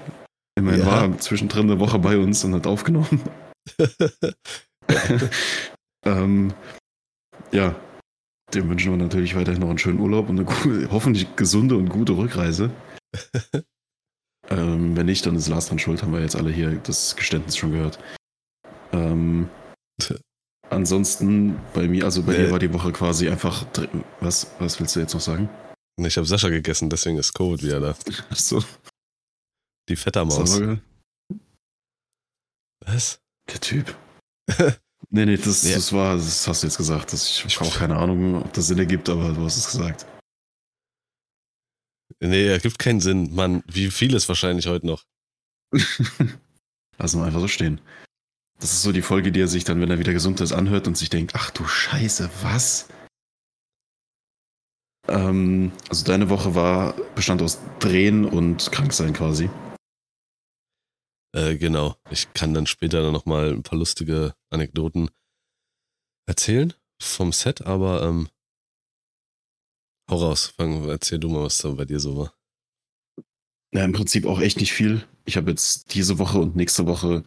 Immerhin 0.58 0.80
Ja. 0.80 0.86
war 0.86 1.02
er 1.08 1.18
zwischendrin 1.18 1.70
eine 1.70 1.80
Woche 1.80 1.98
bei 1.98 2.18
uns 2.18 2.44
und 2.44 2.54
hat 2.54 2.66
aufgenommen. 2.66 3.22
Ähm, 6.06 6.54
ja, 7.52 7.74
dem 8.54 8.68
wünschen 8.68 8.92
wir 8.92 8.96
natürlich 8.96 9.34
weiterhin 9.34 9.60
noch 9.60 9.68
einen 9.68 9.78
schönen 9.78 10.00
Urlaub 10.00 10.28
und 10.28 10.38
eine 10.38 10.44
gute, 10.46 10.90
hoffentlich 10.90 11.34
gesunde 11.36 11.76
und 11.76 11.88
gute 11.88 12.16
Rückreise. 12.16 12.70
ähm, 14.48 14.96
wenn 14.96 15.06
nicht, 15.06 15.26
dann 15.26 15.36
ist 15.36 15.48
Lars 15.48 15.66
dran 15.68 15.78
schuld, 15.78 16.02
haben 16.02 16.12
wir 16.12 16.20
jetzt 16.20 16.36
alle 16.36 16.50
hier 16.50 16.76
das 16.76 17.16
Geständnis 17.16 17.56
schon 17.56 17.72
gehört. 17.72 17.98
Ähm, 18.92 19.48
ansonsten 20.70 21.58
bei 21.74 21.88
mir, 21.88 22.04
also 22.04 22.22
bei 22.22 22.32
Nee. 22.32 22.38
dir 22.46 22.50
war 22.52 22.58
die 22.58 22.72
Woche 22.72 22.92
quasi 22.92 23.28
einfach. 23.28 23.66
Was, 24.20 24.50
was 24.58 24.78
willst 24.80 24.94
du 24.96 25.00
jetzt 25.00 25.14
noch 25.14 25.20
sagen? 25.20 25.48
Ich 25.98 26.16
habe 26.16 26.26
Sascha 26.26 26.50
gegessen, 26.50 26.90
deswegen 26.90 27.16
ist 27.18 27.32
Covid 27.32 27.62
wieder 27.62 27.80
da. 27.80 27.96
Achso, 28.30 28.62
Die 29.88 29.96
Vettermaus. 29.96 30.56
Sauer, 30.56 30.78
Was? 32.84 33.18
der 33.50 33.60
Typ. 33.60 33.96
Nee, 35.10 35.24
nee, 35.26 35.36
das, 35.36 35.62
Ja. 35.68 35.76
das 35.76 35.92
war, 35.92 36.16
das 36.16 36.46
hast 36.48 36.62
du 36.62 36.66
jetzt 36.66 36.76
gesagt. 36.76 37.12
Das, 37.12 37.28
ich 37.28 37.44
Ich- 37.46 37.60
habe 37.60 37.68
auch 37.70 37.76
keine 37.78 37.96
Ahnung, 37.96 38.42
ob 38.42 38.52
das 38.52 38.66
Sinn 38.66 38.78
ergibt, 38.78 39.08
aber 39.08 39.32
du 39.32 39.44
hast 39.44 39.56
es 39.56 39.66
gesagt. 39.70 40.06
Nee, 42.20 42.46
ergibt 42.48 42.78
keinen 42.78 43.00
Sinn. 43.00 43.34
Mann, 43.34 43.62
wie 43.66 43.90
viel 43.90 44.14
ist 44.14 44.28
wahrscheinlich 44.28 44.66
heute 44.66 44.86
noch? 44.86 45.04
Lassen 46.98 47.20
wir 47.20 47.24
einfach 47.26 47.40
so 47.40 47.48
stehen. 47.48 47.80
Das 48.58 48.72
ist 48.72 48.82
so 48.82 48.92
die 48.92 49.02
Folge, 49.02 49.32
die 49.32 49.40
er 49.40 49.48
sich 49.48 49.64
dann, 49.64 49.80
wenn 49.80 49.90
er 49.90 49.98
wieder 49.98 50.12
gesund 50.14 50.40
ist, 50.40 50.52
anhört 50.52 50.86
und 50.88 50.96
sich 50.96 51.10
denkt, 51.10 51.32
ach 51.34 51.50
du 51.50 51.66
Scheiße, 51.66 52.30
was? 52.42 52.88
Ähm, 55.08 55.72
also 55.88 56.04
deine 56.04 56.30
Woche 56.30 56.54
war, 56.54 56.94
bestand 57.14 57.42
aus 57.42 57.58
Drehen 57.80 58.24
und 58.24 58.72
Kranksein 58.72 59.12
quasi. 59.12 59.50
Äh, 61.36 61.58
genau. 61.58 61.96
Ich 62.10 62.32
kann 62.32 62.54
dann 62.54 62.66
später 62.66 63.02
dann 63.02 63.12
nochmal 63.12 63.50
ein 63.52 63.62
paar 63.62 63.78
lustige 63.78 64.34
Anekdoten 64.50 65.10
erzählen 66.26 66.72
vom 67.00 67.30
Set, 67.32 67.62
aber 67.66 68.02
ähm, 68.02 68.28
hau 70.10 70.16
raus. 70.16 70.46
Fang, 70.56 70.88
erzähl 70.88 71.18
du 71.18 71.28
mal, 71.28 71.42
was 71.42 71.58
da 71.58 71.68
bei 71.70 71.84
dir 71.84 72.00
so 72.00 72.16
war. 72.16 72.34
Ja, 73.74 73.84
im 73.84 73.92
Prinzip 73.92 74.24
auch 74.24 74.40
echt 74.40 74.60
nicht 74.60 74.72
viel. 74.72 75.06
Ich 75.26 75.36
habe 75.36 75.50
jetzt 75.50 75.92
diese 75.94 76.18
Woche 76.18 76.38
und 76.38 76.56
nächste 76.56 76.86
Woche 76.86 77.22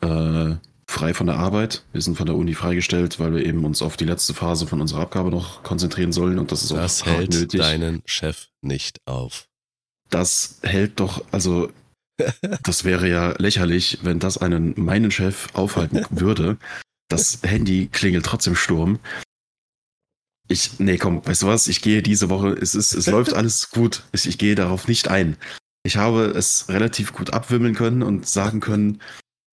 äh, 0.00 0.56
frei 0.88 1.14
von 1.14 1.26
der 1.28 1.36
Arbeit. 1.38 1.84
Wir 1.92 2.02
sind 2.02 2.16
von 2.16 2.26
der 2.26 2.34
Uni 2.34 2.54
freigestellt, 2.54 3.20
weil 3.20 3.32
wir 3.32 3.44
eben 3.46 3.64
uns 3.64 3.80
auf 3.80 3.96
die 3.96 4.04
letzte 4.06 4.34
Phase 4.34 4.66
von 4.66 4.80
unserer 4.80 5.02
Abgabe 5.02 5.30
noch 5.30 5.62
konzentrieren 5.62 6.12
sollen 6.12 6.38
und 6.40 6.50
das 6.50 6.62
ist 6.62 6.72
Das 6.72 7.02
auch 7.02 7.06
hart 7.06 7.18
hält 7.18 7.32
nötig. 7.32 7.60
deinen 7.60 8.02
Chef 8.06 8.48
nicht 8.60 9.00
auf. 9.06 9.48
Das 10.10 10.58
hält 10.62 10.98
doch, 10.98 11.24
also 11.30 11.70
das 12.62 12.84
wäre 12.84 13.08
ja 13.08 13.34
lächerlich, 13.38 13.98
wenn 14.02 14.18
das 14.18 14.38
einen 14.38 14.74
meinen 14.76 15.10
Chef 15.10 15.48
aufhalten 15.54 16.04
würde. 16.10 16.56
Das 17.08 17.40
Handy 17.42 17.88
klingelt 17.88 18.26
trotzdem 18.26 18.56
Sturm. 18.56 18.98
Ich, 20.48 20.78
nee, 20.78 20.96
komm, 20.96 21.26
weißt 21.26 21.42
du 21.42 21.46
was? 21.48 21.66
Ich 21.66 21.82
gehe 21.82 22.02
diese 22.02 22.30
Woche, 22.30 22.50
es 22.50 22.74
ist, 22.74 22.94
es 22.94 23.06
läuft 23.06 23.34
alles 23.34 23.70
gut. 23.70 24.04
Ich, 24.12 24.26
ich 24.26 24.38
gehe 24.38 24.54
darauf 24.54 24.88
nicht 24.88 25.08
ein. 25.08 25.36
Ich 25.84 25.96
habe 25.96 26.26
es 26.26 26.68
relativ 26.68 27.12
gut 27.12 27.32
abwimmeln 27.32 27.74
können 27.74 28.02
und 28.02 28.26
sagen 28.26 28.60
können, 28.60 29.00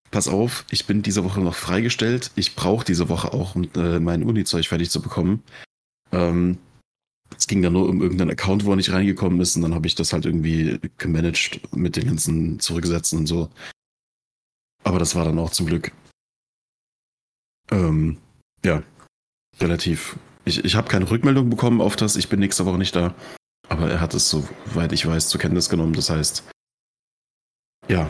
pass 0.10 0.28
auf, 0.28 0.66
ich 0.72 0.86
bin 0.86 1.02
diese 1.02 1.24
Woche 1.24 1.42
noch 1.42 1.56
freigestellt. 1.56 2.32
Ich 2.36 2.56
brauche 2.56 2.86
diese 2.86 3.10
Woche 3.10 3.34
auch, 3.34 3.56
um 3.56 3.70
äh, 3.76 4.00
mein 4.00 4.24
Uni-Zeug 4.24 4.68
fertig 4.68 4.90
zu 4.90 5.02
bekommen. 5.02 5.44
Ähm, 6.12 6.58
es 7.38 7.48
ging 7.48 7.62
dann 7.62 7.74
nur 7.74 7.88
um 7.90 8.02
irgendeinen 8.02 8.32
Account, 8.32 8.66
wo 8.66 8.72
er 8.72 8.76
nicht 8.76 8.92
reingekommen 8.92 9.40
ist, 9.42 9.56
und 9.56 9.62
dann 9.62 9.74
habe 9.74 9.88
ich 9.88 9.96
das 9.96 10.14
halt 10.14 10.26
irgendwie 10.26 10.80
gemanagt 10.98 11.62
mit 11.76 11.96
den 11.96 12.08
ganzen 12.08 12.60
Zurücksetzen 12.60 13.20
und 13.20 13.28
so. 13.28 13.50
Aber 14.84 15.00
das 15.00 15.16
war 15.16 15.26
dann 15.26 15.40
auch 15.40 15.52
zum 15.52 15.66
Glück. 15.66 15.92
Ähm, 17.72 18.18
ja, 18.66 18.84
relativ. 19.60 20.18
Ich, 20.46 20.64
ich 20.64 20.76
habe 20.76 20.90
keine 20.90 21.10
Rückmeldung 21.10 21.50
bekommen 21.50 21.82
auf 21.82 21.96
das, 21.96 22.16
ich 22.16 22.30
bin 22.30 22.40
nächste 22.40 22.66
Woche 22.66 22.78
nicht 22.78 22.96
da. 22.96 23.16
Aber 23.70 23.90
er 23.90 24.02
hat 24.02 24.14
es, 24.14 24.30
soweit 24.30 24.92
ich 24.92 25.06
weiß, 25.06 25.30
zur 25.30 25.40
Kenntnis 25.40 25.70
genommen. 25.70 25.94
Das 25.94 26.10
heißt, 26.10 26.44
ja. 27.88 28.10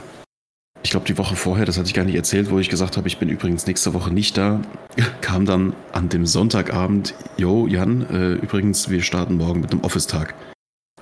Ich 0.84 0.90
glaube, 0.90 1.06
die 1.06 1.18
Woche 1.18 1.36
vorher, 1.36 1.66
das 1.66 1.78
hatte 1.78 1.88
ich 1.88 1.94
gar 1.94 2.04
nicht 2.04 2.16
erzählt, 2.16 2.52
wo 2.52 2.60
ich 2.60 2.70
gesagt 2.70 2.98
habe, 2.98 3.08
ich 3.08 3.18
bin 3.18 3.30
übrigens 3.30 3.66
nächste 3.66 3.94
Woche 3.94 4.12
nicht 4.12 4.38
da, 4.38 4.62
kam 5.22 5.46
dann 5.46 5.74
an 5.94 6.10
dem 6.10 6.26
Sonntagabend, 6.26 7.16
yo, 7.38 7.68
Jan, 7.68 8.02
äh, 8.10 8.34
übrigens, 8.34 8.90
wir 8.90 9.02
starten 9.02 9.38
morgen 9.38 9.62
mit 9.62 9.72
einem 9.72 9.82
Office-Tag. 9.82 10.36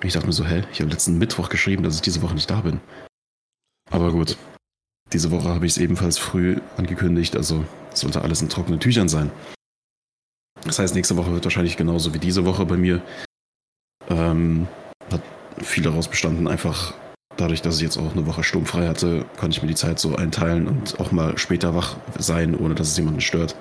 Ich 0.03 0.13
dachte 0.13 0.27
mir 0.27 0.33
so, 0.33 0.45
hä, 0.45 0.63
ich 0.71 0.81
habe 0.81 0.91
letzten 0.91 1.17
Mittwoch 1.17 1.49
geschrieben, 1.49 1.83
dass 1.83 1.95
ich 1.95 2.01
diese 2.01 2.21
Woche 2.21 2.35
nicht 2.35 2.49
da 2.49 2.61
bin. 2.61 2.79
Aber 3.89 4.11
gut, 4.11 4.37
diese 5.13 5.31
Woche 5.31 5.49
habe 5.49 5.65
ich 5.65 5.73
es 5.73 5.77
ebenfalls 5.77 6.17
früh 6.17 6.59
angekündigt, 6.77 7.35
also 7.35 7.65
sollte 7.93 8.21
alles 8.21 8.41
in 8.41 8.49
trockenen 8.49 8.79
Tüchern 8.79 9.09
sein. 9.09 9.31
Das 10.63 10.79
heißt, 10.79 10.95
nächste 10.95 11.17
Woche 11.17 11.31
wird 11.31 11.43
wahrscheinlich 11.43 11.75
genauso 11.75 12.13
wie 12.13 12.19
diese 12.19 12.45
Woche 12.45 12.65
bei 12.65 12.77
mir. 12.77 13.01
Ähm, 14.09 14.67
hat 15.11 15.21
viel 15.57 15.83
daraus 15.83 16.07
bestanden, 16.07 16.47
einfach 16.47 16.93
dadurch, 17.41 17.61
dass 17.61 17.77
ich 17.77 17.81
jetzt 17.81 17.97
auch 17.97 18.11
eine 18.11 18.27
Woche 18.27 18.43
sturmfrei 18.43 18.87
hatte, 18.87 19.25
konnte 19.37 19.57
ich 19.57 19.61
mir 19.61 19.67
die 19.67 19.75
Zeit 19.75 19.99
so 19.99 20.15
einteilen 20.15 20.67
und 20.67 20.99
auch 20.99 21.11
mal 21.11 21.37
später 21.37 21.75
wach 21.75 21.97
sein, 22.17 22.55
ohne 22.55 22.75
dass 22.75 22.89
es 22.89 22.97
jemanden 22.97 23.21
stört. 23.21 23.55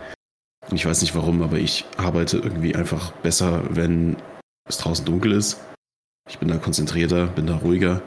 Und 0.69 0.77
ich 0.77 0.87
weiß 0.87 1.01
nicht 1.01 1.15
warum, 1.15 1.43
aber 1.43 1.59
ich 1.59 1.87
arbeite 1.97 2.39
irgendwie 2.39 2.77
einfach 2.77 3.13
besser, 3.13 3.63
wenn 3.71 4.17
es 4.69 4.79
draußen 4.79 5.05
dunkel 5.05 5.33
ist. 5.33 5.61
Ich 6.29 6.39
bin 6.39 6.49
da 6.49 6.59
konzentrierter, 6.59 7.27
bin 7.27 7.47
da 7.47 7.57
ruhiger. 7.57 8.03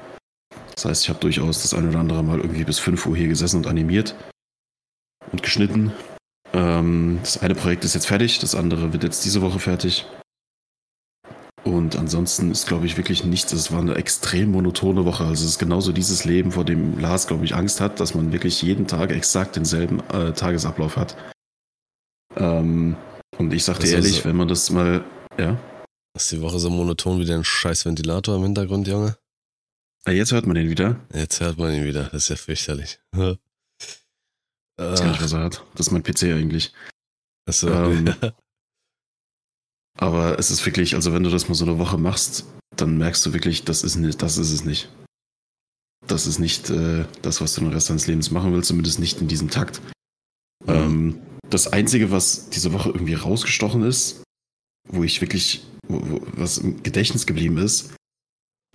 Das 0.75 0.85
heißt, 0.85 1.03
ich 1.03 1.09
habe 1.09 1.19
durchaus 1.19 1.63
das 1.63 1.73
ein 1.73 1.89
oder 1.89 1.99
andere 1.99 2.23
Mal 2.23 2.39
irgendwie 2.39 2.63
bis 2.63 2.79
5 2.79 3.05
Uhr 3.07 3.17
hier 3.17 3.27
gesessen 3.27 3.57
und 3.57 3.67
animiert 3.67 4.15
und 5.31 5.41
geschnitten. 5.41 5.91
Ähm, 6.53 7.19
das 7.21 7.41
eine 7.41 7.55
Projekt 7.55 7.83
ist 7.83 7.95
jetzt 7.95 8.07
fertig, 8.07 8.39
das 8.39 8.55
andere 8.55 8.93
wird 8.93 9.03
jetzt 9.03 9.25
diese 9.25 9.41
Woche 9.41 9.59
fertig. 9.59 10.05
Und 11.63 11.95
ansonsten 11.95 12.51
ist, 12.51 12.67
glaube 12.67 12.85
ich, 12.85 12.97
wirklich 12.97 13.23
nichts. 13.23 13.53
Es 13.53 13.71
war 13.71 13.79
eine 13.79 13.95
extrem 13.95 14.51
monotone 14.51 15.05
Woche. 15.05 15.23
Also 15.23 15.45
es 15.45 15.51
ist 15.51 15.59
genauso 15.59 15.93
dieses 15.93 16.25
Leben, 16.25 16.51
vor 16.51 16.65
dem 16.65 16.99
Lars, 16.99 17.25
glaube 17.27 17.45
ich, 17.45 17.55
Angst 17.55 17.79
hat, 17.79 17.99
dass 18.01 18.13
man 18.15 18.33
wirklich 18.33 18.61
jeden 18.61 18.85
Tag 18.85 19.11
exakt 19.11 19.55
denselben 19.55 20.01
äh, 20.09 20.33
Tagesablauf 20.33 20.97
hat. 20.97 21.15
Ähm, 22.35 22.97
und 23.37 23.53
ich 23.53 23.63
sagte 23.63 23.81
Das 23.81 23.89
ist 23.91 23.95
ehrlich, 23.95 24.17
so- 24.17 24.25
wenn 24.25 24.35
man 24.35 24.47
das 24.49 24.69
mal, 24.71 25.05
ja, 25.39 25.57
Ist 26.15 26.31
die 26.31 26.41
Woche 26.41 26.59
so 26.59 26.69
monoton 26.69 27.19
wie 27.19 27.25
dein 27.25 27.43
scheiß 27.43 27.85
Ventilator 27.85 28.35
im 28.35 28.43
Hintergrund, 28.43 28.87
Junge? 28.87 29.17
Ah, 30.05 30.11
jetzt 30.11 30.33
hört 30.33 30.45
man 30.45 30.55
den 30.55 30.69
wieder. 30.69 30.99
Jetzt 31.13 31.39
hört 31.39 31.57
man 31.57 31.73
ihn 31.73 31.85
wieder. 31.85 32.03
Das 32.05 32.23
ist 32.23 32.29
ja 32.29 32.35
fürchterlich. 32.35 32.99
Ich 34.75 34.83
weiß 34.83 35.01
gar 35.01 35.09
nicht, 35.11 35.21
was 35.21 35.33
er 35.33 35.43
hat. 35.43 35.63
Das 35.75 35.85
ist 35.87 35.93
mein 35.93 36.01
PC 36.01 36.23
eigentlich. 36.33 36.73
achso, 37.47 37.69
Ähm, 37.69 38.05
Aber 39.97 40.39
es 40.39 40.51
ist 40.51 40.65
wirklich, 40.65 40.95
also 40.95 41.13
wenn 41.13 41.23
du 41.23 41.29
das 41.29 41.47
mal 41.47 41.55
so 41.55 41.65
eine 41.65 41.77
Woche 41.77 41.97
machst, 41.97 42.45
dann 42.75 42.97
merkst 42.97 43.25
du 43.25 43.33
wirklich, 43.33 43.63
das 43.63 43.83
ist, 43.83 43.95
nicht, 43.95 44.21
das 44.21 44.37
ist 44.37 44.51
es 44.51 44.63
nicht. 44.63 44.89
Das 46.07 46.27
ist 46.27 46.39
nicht 46.39 46.69
äh, 46.69 47.05
das, 47.21 47.39
was 47.39 47.53
du 47.53 47.61
den 47.61 47.71
Rest 47.71 47.89
deines 47.89 48.07
Lebens 48.07 48.31
machen 48.31 48.53
willst, 48.53 48.67
zumindest 48.67 48.99
nicht 48.99 49.21
in 49.21 49.27
diesem 49.27 49.49
Takt. 49.49 49.81
Ähm, 50.67 51.19
das 51.49 51.71
Einzige, 51.71 52.11
was 52.11 52.49
diese 52.49 52.73
Woche 52.73 52.89
irgendwie 52.89 53.13
rausgestochen 53.13 53.83
ist, 53.83 54.23
wo 54.89 55.03
ich 55.03 55.21
wirklich, 55.21 55.65
wo, 55.87 56.01
wo, 56.01 56.21
was 56.33 56.57
im 56.57 56.83
Gedächtnis 56.83 57.25
geblieben 57.25 57.57
ist, 57.57 57.93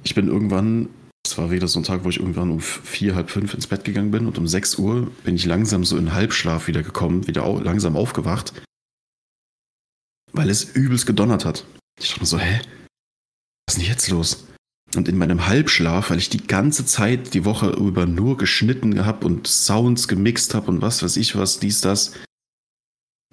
ich 0.04 0.14
bin 0.14 0.28
irgendwann, 0.28 0.88
es 1.26 1.36
war 1.36 1.50
wieder 1.50 1.68
so 1.68 1.80
ein 1.80 1.82
Tag, 1.82 2.04
wo 2.04 2.08
ich 2.08 2.20
irgendwann 2.20 2.50
um 2.50 2.60
vier, 2.60 3.14
halb 3.14 3.30
fünf 3.30 3.52
ins 3.52 3.66
Bett 3.66 3.84
gegangen 3.84 4.10
bin 4.10 4.26
und 4.26 4.38
um 4.38 4.46
sechs 4.46 4.78
Uhr 4.78 5.10
bin 5.24 5.34
ich 5.34 5.44
langsam 5.44 5.84
so 5.84 5.96
in 5.96 6.14
Halbschlaf 6.14 6.68
wieder 6.68 6.82
gekommen, 6.82 7.26
wieder 7.26 7.44
au 7.44 7.58
langsam 7.58 7.96
aufgewacht, 7.96 8.54
weil 10.32 10.50
es 10.50 10.64
übelst 10.64 11.06
gedonnert 11.06 11.44
hat. 11.44 11.64
Ich 12.00 12.08
dachte 12.08 12.20
mir 12.20 12.26
so, 12.26 12.38
hä? 12.38 12.60
Was 13.66 13.74
ist 13.74 13.82
denn 13.82 13.90
jetzt 13.90 14.08
los? 14.08 14.46
Und 14.94 15.08
in 15.08 15.18
meinem 15.18 15.46
Halbschlaf, 15.46 16.10
weil 16.10 16.18
ich 16.18 16.30
die 16.30 16.46
ganze 16.46 16.86
Zeit 16.86 17.34
die 17.34 17.44
Woche 17.44 17.70
über 17.70 18.06
nur 18.06 18.38
geschnitten 18.38 18.94
gehabt 18.94 19.24
und 19.24 19.46
Sounds 19.46 20.08
gemixt 20.08 20.54
habe 20.54 20.68
und 20.68 20.80
was 20.80 21.02
weiß 21.02 21.16
ich 21.18 21.36
was, 21.36 21.60
dies, 21.60 21.82
das, 21.82 22.12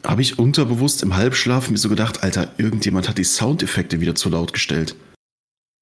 habe 0.08 0.22
ich 0.22 0.40
unterbewusst 0.40 1.04
im 1.04 1.16
Halbschlaf 1.16 1.70
mir 1.70 1.78
so 1.78 1.90
gedacht, 1.90 2.24
Alter, 2.24 2.54
irgendjemand 2.58 3.10
hat 3.10 3.18
die 3.18 3.24
Soundeffekte 3.24 4.02
wieder 4.02 4.16
zu 4.16 4.30
laut 4.30 4.54
gestellt. 4.54 4.96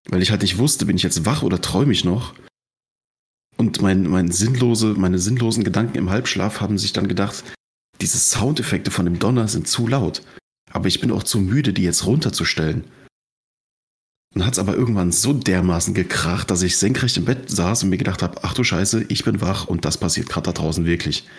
Weil 0.10 0.22
ich 0.22 0.32
halt 0.32 0.42
nicht 0.42 0.58
wusste, 0.58 0.86
bin 0.86 0.96
ich 0.96 1.04
jetzt 1.04 1.26
wach 1.26 1.44
oder 1.44 1.62
träume 1.62 1.94
ich 1.94 2.04
noch? 2.04 2.34
Und 3.58 3.82
mein, 3.82 4.10
mein 4.10 4.32
sinnlose, 4.32 4.94
meine 4.94 5.20
sinnlosen 5.20 5.64
Gedanken 5.64 5.98
im 5.98 6.10
Halbschlaf 6.10 6.62
haben 6.62 6.78
sich 6.78 6.94
dann 6.94 7.08
gedacht, 7.08 7.44
diese 8.02 8.18
Soundeffekte 8.18 8.92
von 8.92 9.06
dem 9.06 9.20
Donner 9.20 9.48
sind 9.48 9.68
zu 9.68 9.88
laut. 9.88 10.24
Aber 10.74 10.88
ich 10.88 11.00
bin 11.00 11.12
auch 11.12 11.24
zu 11.24 11.40
müde, 11.40 11.72
die 11.72 11.84
jetzt 11.84 12.06
runterzustellen. 12.06 12.84
Dann 14.34 14.46
hat 14.46 14.54
es 14.54 14.60
aber 14.60 14.76
irgendwann 14.76 15.12
so 15.12 15.32
dermaßen 15.32 15.94
gekracht, 15.94 16.50
dass 16.50 16.64
ich 16.64 16.78
senkrecht 16.78 17.18
im 17.18 17.26
Bett 17.26 17.50
saß 17.50 17.84
und 17.84 17.90
mir 17.90 17.98
gedacht 17.98 18.24
habe, 18.24 18.44
ach 18.44 18.56
du 18.56 18.64
Scheiße, 18.64 19.06
ich 19.10 19.24
bin 19.24 19.42
wach 19.42 19.68
und 19.68 19.86
das 19.86 20.00
passiert 20.00 20.28
gerade 20.28 20.46
da 20.46 20.52
draußen 20.52 20.86
wirklich. 20.86 21.30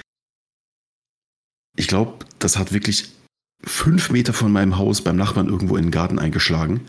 Ich 1.77 1.89
glaube, 1.89 2.25
das 2.39 2.57
hat 2.57 2.73
wirklich 2.73 3.11
fünf 3.65 4.11
Meter 4.11 4.33
von 4.33 4.53
meinem 4.53 4.79
Haus 4.79 5.03
beim 5.03 5.17
Nachbarn 5.17 5.49
irgendwo 5.49 5.77
in 5.77 5.87
den 5.87 5.91
Garten 5.91 6.19
eingeschlagen. 6.21 6.89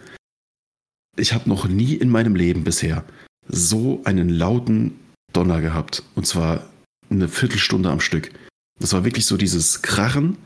ich 1.18 1.34
habe 1.34 1.50
noch 1.50 1.66
nie 1.66 1.96
in 1.96 2.10
meinem 2.10 2.36
Leben 2.36 2.66
bisher 2.66 3.06
so 3.48 4.02
einen 4.04 4.30
lauten 4.30 5.00
Donner 5.34 5.62
gehabt. 5.62 6.04
Und 6.16 6.28
zwar 6.28 6.70
eine 7.10 7.28
Viertelstunde 7.30 7.90
am 7.90 8.00
Stück. 8.00 8.32
Das 8.80 8.94
war 8.94 9.06
wirklich 9.06 9.26
so 9.26 9.38
dieses 9.38 9.82
Krachen, 9.82 10.38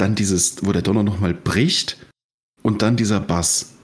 dann 0.00 0.14
dieses, 0.14 0.64
wo 0.64 0.72
der 0.72 0.82
Donner 0.82 1.02
nochmal 1.02 1.34
bricht 1.34 1.98
und 2.62 2.82
dann 2.82 2.96
dieser 2.96 3.20
Bass. 3.20 3.76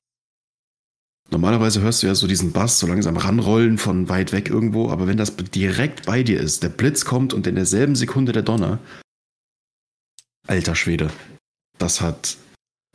Normalerweise 1.30 1.80
hörst 1.80 2.02
du 2.02 2.06
ja 2.06 2.14
so 2.14 2.26
diesen 2.26 2.52
Bass 2.52 2.78
so 2.78 2.86
langsam 2.86 3.16
ranrollen 3.16 3.78
von 3.78 4.08
weit 4.08 4.32
weg 4.32 4.48
irgendwo, 4.48 4.90
aber 4.90 5.06
wenn 5.06 5.16
das 5.16 5.34
direkt 5.36 6.06
bei 6.06 6.22
dir 6.22 6.40
ist, 6.40 6.62
der 6.62 6.68
Blitz 6.68 7.04
kommt 7.04 7.34
und 7.34 7.46
in 7.46 7.56
derselben 7.56 7.96
Sekunde 7.96 8.32
der 8.32 8.42
Donner, 8.42 8.78
alter 10.46 10.76
Schwede, 10.76 11.10
das 11.78 12.00
hat 12.00 12.38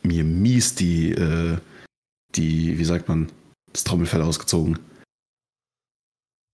mir 0.02 0.24
mies 0.24 0.76
die, 0.76 1.12
äh, 1.12 1.58
die, 2.36 2.80
wie 2.80 2.86
sagt 2.86 3.10
man, 3.10 3.32
das 3.74 3.84
Trommelfell 3.84 4.22
ausgezogen. 4.22 4.80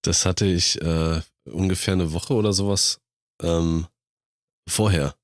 Das 0.04 0.26
hatte 0.26 0.46
ich 0.46 0.82
äh, 0.82 1.22
ungefähr 1.46 1.94
eine 1.94 2.14
Woche 2.14 2.34
oder 2.34 2.54
sowas 2.54 3.00
ähm, 3.42 3.88
vorher. 4.70 5.17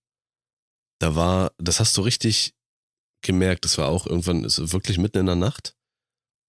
Da 1.03 1.15
war, 1.15 1.51
das 1.57 1.81
hast 1.81 1.97
du 1.97 2.01
richtig 2.01 2.55
gemerkt, 3.21 3.65
das 3.65 3.77
war 3.77 3.89
auch 3.89 4.07
irgendwann 4.07 4.45
ist 4.45 4.71
wirklich 4.71 4.97
mitten 4.97 5.17
in 5.17 5.25
der 5.25 5.35
Nacht. 5.35 5.75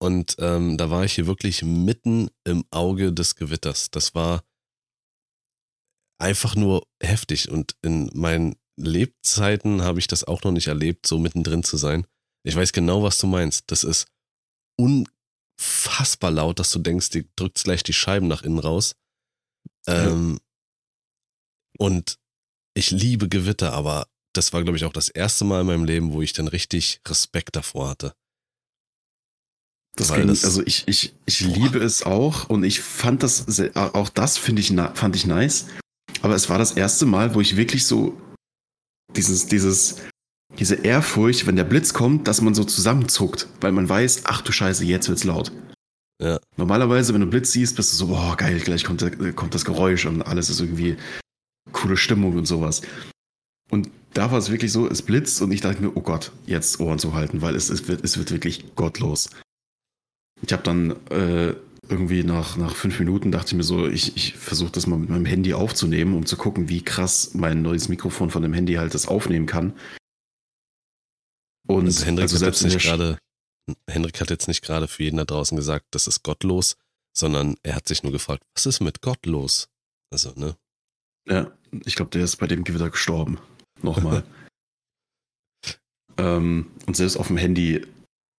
Und 0.01 0.37
ähm, 0.39 0.79
da 0.79 0.91
war 0.91 1.05
ich 1.05 1.15
hier 1.15 1.27
wirklich 1.27 1.65
mitten 1.65 2.31
im 2.45 2.65
Auge 2.71 3.13
des 3.13 3.35
Gewitters. 3.35 3.91
Das 3.91 4.15
war 4.15 4.45
einfach 6.21 6.55
nur 6.55 6.87
heftig. 7.03 7.51
Und 7.51 7.75
in 7.83 8.13
meinen 8.15 8.55
Lebzeiten 8.77 9.83
habe 9.83 9.99
ich 9.99 10.07
das 10.07 10.23
auch 10.23 10.45
noch 10.45 10.53
nicht 10.53 10.69
erlebt, 10.69 11.05
so 11.05 11.19
mittendrin 11.19 11.65
zu 11.65 11.77
sein. 11.77 12.07
Ich 12.45 12.55
weiß 12.55 12.73
genau, 12.73 13.03
was 13.03 13.19
du 13.19 13.27
meinst. 13.27 13.73
Das 13.73 13.83
ist 13.83 14.07
unfassbar 14.79 16.31
laut, 16.31 16.61
dass 16.61 16.71
du 16.71 16.79
denkst, 16.79 17.11
die 17.11 17.29
drückt 17.35 17.65
gleich 17.65 17.83
die 17.83 17.93
Scheiben 17.93 18.29
nach 18.29 18.43
innen 18.43 18.61
raus. 18.61 18.95
Ähm, 19.89 20.39
und 21.77 22.21
ich 22.75 22.93
liebe 22.93 23.29
Gewitter, 23.29 23.73
aber 23.73 24.14
das 24.37 24.53
war, 24.53 24.63
glaube 24.63 24.77
ich, 24.77 24.85
auch 24.85 24.93
das 24.93 25.09
erste 25.09 25.45
Mal 25.45 25.63
in 25.63 25.67
meinem 25.67 25.85
Leben, 25.85 26.13
wo 26.13 26.23
ich 26.23 26.33
dann 26.33 26.49
richtig 26.49 27.01
Respekt 27.07 27.57
davor 27.57 27.89
hatte. 27.89 28.15
Das 29.97 30.13
ging, 30.13 30.27
das, 30.27 30.45
also 30.45 30.63
ich, 30.67 30.85
ich, 30.89 31.15
ich 31.25 31.41
liebe 31.41 31.79
es 31.79 32.03
auch 32.03 32.51
und 32.51 32.65
ich 32.65 32.81
fand 32.81 33.23
das, 33.23 33.47
auch 33.77 34.09
das 34.09 34.39
finde 34.39 34.61
ich, 34.61 34.75
fand 34.95 35.15
ich 35.15 35.25
nice. 35.25 35.67
Aber 36.21 36.35
es 36.35 36.49
war 36.49 36.59
das 36.59 36.73
erste 36.73 37.07
Mal, 37.07 37.35
wo 37.35 37.41
ich 37.41 37.57
wirklich 37.57 37.87
so 37.87 38.21
dieses, 39.15 39.47
dieses, 39.47 39.97
diese 40.59 40.75
Ehrfurcht, 40.77 41.47
wenn 41.47 41.57
der 41.57 41.65
Blitz 41.65 41.95
kommt, 41.95 42.27
dass 42.27 42.41
man 42.41 42.55
so 42.55 42.65
zusammenzuckt, 42.65 43.47
weil 43.61 43.71
man 43.71 43.89
weiß, 43.89 44.23
ach 44.25 44.43
du 44.43 44.51
Scheiße, 44.51 44.85
jetzt 44.85 45.09
wird's 45.09 45.25
laut. 45.25 45.53
Ja. 46.21 46.41
Normalerweise, 46.57 47.13
wenn 47.15 47.21
du 47.21 47.27
Blitz 47.27 47.53
siehst, 47.53 47.77
bist 47.77 47.93
du 47.93 47.97
so, 47.97 48.07
boah, 48.09 48.37
geil, 48.37 48.59
gleich 48.61 48.85
kommt, 48.85 49.05
kommt 49.37 49.55
das 49.55 49.65
Geräusch 49.65 50.07
und 50.07 50.23
alles 50.23 50.51
ist 50.51 50.61
irgendwie 50.61 50.97
coole 51.73 51.97
Stimmung 51.97 52.37
und 52.37 52.47
sowas. 52.47 52.83
Und 53.71 53.91
da 54.15 54.31
war 54.31 54.39
es 54.39 54.51
wirklich 54.51 54.73
so, 54.73 54.89
es 54.89 55.03
blitzt 55.03 55.43
und 55.43 55.53
ich 55.53 55.61
dachte 55.61 55.83
mir, 55.83 55.97
oh 55.97 56.01
Gott, 56.01 56.33
jetzt 56.47 56.81
Ohren 56.81 56.99
zu 56.99 57.15
halten, 57.15 57.43
weil 57.43 57.55
es, 57.55 57.69
es, 57.69 57.87
wird, 57.89 58.03
es 58.05 58.17
wird 58.17 58.31
wirklich 58.31 58.75
gottlos. 58.77 59.29
Ich 60.41 60.53
habe 60.53 60.63
dann 60.63 60.93
äh, 61.11 61.55
irgendwie 61.89 62.23
nach, 62.23 62.57
nach 62.57 62.75
fünf 62.75 62.99
Minuten 62.99 63.33
dachte 63.33 63.49
ich 63.49 63.55
mir 63.55 63.63
so, 63.63 63.87
ich, 63.87 64.17
ich 64.17 64.35
versuche 64.35 64.73
das 64.73 64.87
mal 64.87 64.99
mit 64.99 65.11
meinem 65.11 65.27
Handy 65.27 65.53
aufzunehmen, 65.53 66.15
um 66.15 66.27
zu 66.27 66.37
gucken, 66.37 66.69
wie 66.69 66.83
krass 66.83 67.35
mein 67.35 67.63
neues 67.63 67.89
Mikrofon 67.89 68.31
von 68.31 68.43
dem 68.43 68.55
Handy 68.55 68.75
halt 68.75 68.95
das 68.95 69.07
aufnehmen 69.07 69.47
kann. 69.47 69.75
Und 71.67 71.87
also 71.87 72.05
Hendrik, 72.05 72.25
also 72.25 72.37
selbst 72.37 72.63
nicht 72.63 72.81
gerade, 72.81 73.19
Hendrik 73.89 74.21
hat 74.21 74.31
jetzt 74.31 74.49
nicht 74.49 74.63
gerade 74.63 74.89
für 74.89 75.03
jeden 75.03 75.17
da 75.17 75.25
draußen 75.25 75.57
gesagt, 75.57 75.87
das 75.91 76.07
ist 76.07 76.23
gottlos, 76.23 76.77
sondern 77.17 77.57
er 77.63 77.75
hat 77.75 77.89
sich 77.89 78.03
nur 78.03 78.13
gefragt, 78.13 78.45
was 78.55 78.67
ist 78.67 78.81
mit 78.81 79.01
Gott 79.01 79.25
los? 79.27 79.69
Also, 80.11 80.33
ne? 80.37 80.57
Ja, 81.27 81.51
ich 81.85 81.97
glaube, 81.97 82.11
der 82.11 82.25
ist 82.25 82.37
bei 82.37 82.47
dem 82.47 82.65
Gewitter 82.65 82.91
gestorben. 82.91 83.39
Nochmal. 83.83 84.25
ähm, 86.17 86.71
und 86.87 86.97
selbst 86.97 87.17
auf 87.17 87.29
dem 87.29 87.37
Handy 87.37 87.87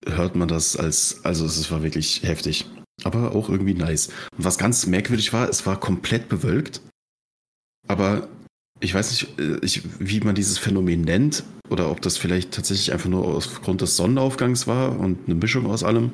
hört 0.05 0.35
man 0.35 0.47
das 0.47 0.77
als, 0.77 1.23
also 1.23 1.45
es 1.45 1.71
war 1.71 1.83
wirklich 1.83 2.23
heftig. 2.23 2.65
Aber 3.03 3.35
auch 3.35 3.49
irgendwie 3.49 3.73
nice. 3.73 4.07
Und 4.37 4.45
was 4.45 4.57
ganz 4.57 4.85
merkwürdig 4.85 5.33
war, 5.33 5.49
es 5.49 5.65
war 5.65 5.79
komplett 5.79 6.29
bewölkt. 6.29 6.81
Aber 7.87 8.29
ich 8.79 8.93
weiß 8.93 9.11
nicht, 9.11 9.39
äh, 9.39 9.59
ich, 9.61 9.83
wie 9.99 10.21
man 10.21 10.35
dieses 10.35 10.57
Phänomen 10.57 11.01
nennt. 11.01 11.43
Oder 11.69 11.89
ob 11.89 12.01
das 12.01 12.17
vielleicht 12.17 12.51
tatsächlich 12.51 12.91
einfach 12.93 13.09
nur 13.09 13.25
aufgrund 13.25 13.81
des 13.81 13.97
Sonnenaufgangs 13.97 14.67
war 14.67 14.99
und 14.99 15.25
eine 15.25 15.35
Mischung 15.35 15.65
aus 15.65 15.83
allem. 15.83 16.13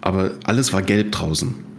Aber 0.00 0.38
alles 0.44 0.72
war 0.72 0.82
gelb 0.82 1.12
draußen. 1.12 1.75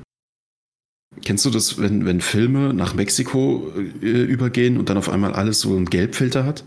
Kennst 1.23 1.45
du 1.45 1.49
das, 1.49 1.79
wenn, 1.79 2.05
wenn 2.05 2.21
Filme 2.21 2.73
nach 2.73 2.93
Mexiko 2.93 3.71
äh, 3.75 4.23
übergehen 4.23 4.77
und 4.77 4.89
dann 4.89 4.97
auf 4.97 5.09
einmal 5.09 5.33
alles 5.33 5.61
so 5.61 5.75
einen 5.75 5.85
Gelbfilter 5.85 6.45
hat? 6.45 6.63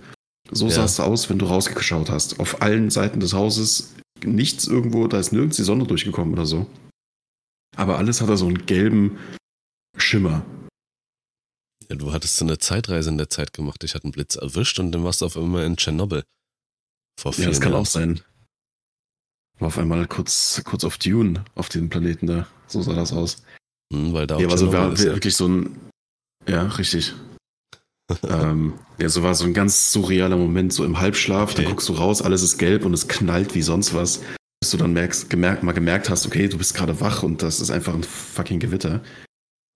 So 0.50 0.66
ja. 0.66 0.72
sah 0.72 0.84
es 0.84 1.00
aus, 1.00 1.30
wenn 1.30 1.38
du 1.38 1.46
rausgeschaut 1.46 2.10
hast. 2.10 2.40
Auf 2.40 2.62
allen 2.62 2.90
Seiten 2.90 3.20
des 3.20 3.32
Hauses 3.32 3.94
nichts 4.24 4.66
irgendwo, 4.66 5.06
da 5.06 5.18
ist 5.18 5.32
nirgends 5.32 5.56
die 5.56 5.62
Sonne 5.62 5.86
durchgekommen 5.86 6.34
oder 6.34 6.46
so. 6.46 6.66
Aber 7.76 7.98
alles 7.98 8.20
hat 8.20 8.28
da 8.28 8.36
so 8.36 8.46
einen 8.46 8.66
gelben 8.66 9.18
Schimmer. 9.96 10.44
Ja, 11.88 11.96
du 11.96 12.12
hattest 12.12 12.36
so 12.36 12.44
eine 12.44 12.58
Zeitreise 12.58 13.10
in 13.10 13.18
der 13.18 13.30
Zeit 13.30 13.52
gemacht. 13.52 13.82
Ich 13.84 13.94
hatte 13.94 14.04
einen 14.04 14.12
Blitz 14.12 14.36
erwischt 14.36 14.78
und 14.78 14.92
dann 14.92 15.04
warst 15.04 15.22
du 15.22 15.26
auf 15.26 15.36
einmal 15.36 15.64
in 15.64 15.76
Tschernobyl. 15.76 16.24
Vor 17.20 17.34
ja, 17.34 17.46
das 17.46 17.60
kann 17.60 17.72
Jahren. 17.72 17.82
auch 17.82 17.86
sein. 17.86 18.20
War 19.58 19.68
auf 19.68 19.78
einmal 19.78 20.06
kurz, 20.06 20.62
kurz 20.64 20.84
auf 20.84 20.98
Dune, 20.98 21.44
auf 21.54 21.68
diesem 21.68 21.90
Planeten 21.90 22.26
da. 22.26 22.46
So 22.66 22.82
sah 22.82 22.94
das 22.94 23.12
aus. 23.12 23.42
Hm, 23.92 24.12
weil 24.12 24.26
da 24.26 24.38
ja, 24.38 24.48
war 24.48 24.58
so 24.58 24.72
war 24.72 24.98
wirklich 24.98 25.34
so 25.34 25.48
ein. 25.48 25.80
Ja, 26.46 26.66
richtig. 26.66 27.14
ähm, 28.28 28.74
ja, 28.98 29.08
so 29.08 29.22
war 29.22 29.34
so 29.34 29.44
ein 29.44 29.54
ganz 29.54 29.92
surrealer 29.92 30.36
Moment, 30.36 30.72
so 30.72 30.84
im 30.84 30.98
Halbschlaf, 30.98 31.52
okay. 31.52 31.62
dann 31.62 31.70
guckst 31.70 31.88
du 31.88 31.92
raus, 31.92 32.22
alles 32.22 32.42
ist 32.42 32.58
gelb 32.58 32.84
und 32.84 32.92
es 32.92 33.08
knallt 33.08 33.54
wie 33.54 33.62
sonst 33.62 33.94
was. 33.94 34.20
Bis 34.60 34.72
du 34.72 34.76
dann 34.76 34.92
merkst, 34.92 35.30
gemerkt, 35.30 35.62
mal 35.62 35.72
gemerkt 35.72 36.10
hast, 36.10 36.26
okay, 36.26 36.48
du 36.48 36.58
bist 36.58 36.74
gerade 36.74 37.00
wach 37.00 37.22
und 37.22 37.42
das 37.42 37.60
ist 37.60 37.70
einfach 37.70 37.94
ein 37.94 38.02
fucking 38.02 38.58
Gewitter. 38.58 39.02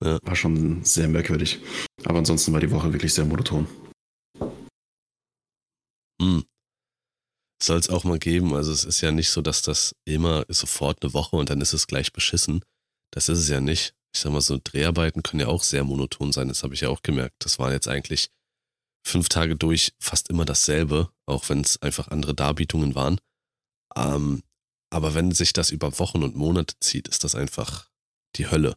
Ja. 0.05 0.19
War 0.23 0.37
schon 0.37 0.85
sehr 0.85 1.09
merkwürdig. 1.09 1.61
Aber 2.05 2.19
ansonsten 2.19 2.53
war 2.53 2.61
die 2.61 2.71
Woche 2.71 2.93
wirklich 2.93 3.15
sehr 3.15 3.25
monoton. 3.25 3.67
Hm. 6.21 6.45
Soll 7.63 7.79
es 7.79 7.89
auch 7.89 8.05
mal 8.05 8.19
geben. 8.19 8.55
Also 8.55 8.73
es 8.73 8.85
ist 8.85 9.01
ja 9.01 9.11
nicht 9.11 9.31
so, 9.31 9.41
dass 9.41 9.63
das 9.63 9.95
immer 10.05 10.45
sofort 10.49 11.03
eine 11.03 11.15
Woche 11.15 11.37
und 11.37 11.49
dann 11.49 11.63
ist 11.63 11.73
es 11.73 11.87
gleich 11.87 12.13
beschissen. 12.13 12.63
Das 13.11 13.31
ist 13.31 13.39
es 13.39 13.49
ja 13.49 13.61
nicht 13.61 13.95
ich 14.15 14.21
sag 14.21 14.33
mal, 14.33 14.41
so 14.41 14.59
Dreharbeiten 14.63 15.23
können 15.23 15.41
ja 15.41 15.49
auch 15.49 15.65
sehr 15.65 15.83
monoton 15.85 16.33
sein. 16.33 16.49
Das 16.49 16.63
habe 16.63 16.75
ich 16.75 16.83
ja 16.83 16.89
auch 16.89 17.03
gemerkt. 17.03 17.35
Das 17.41 17.59
waren 17.59 17.73
jetzt 17.73 17.89
eigentlich 17.89 18.31
fünf 19.05 19.29
Tage 19.29 19.57
durch 19.57 19.93
fast 19.99 20.31
immer 20.31 20.45
dasselbe, 20.45 21.11
auch 21.27 21.49
wenn 21.49 21.61
es 21.61 21.83
einfach 21.83 22.09
andere 22.09 22.35
Darbietungen 22.35 22.95
waren. 22.95 23.19
Ähm, 23.97 24.43
aber 24.91 25.15
wenn 25.15 25.33
sich 25.33 25.53
das 25.53 25.71
über 25.71 25.99
Wochen 25.99 26.23
und 26.23 26.37
Monate 26.37 26.75
zieht, 26.81 27.09
ist 27.09 27.25
das 27.25 27.35
einfach 27.35 27.91
die 28.37 28.49
Hölle. 28.49 28.77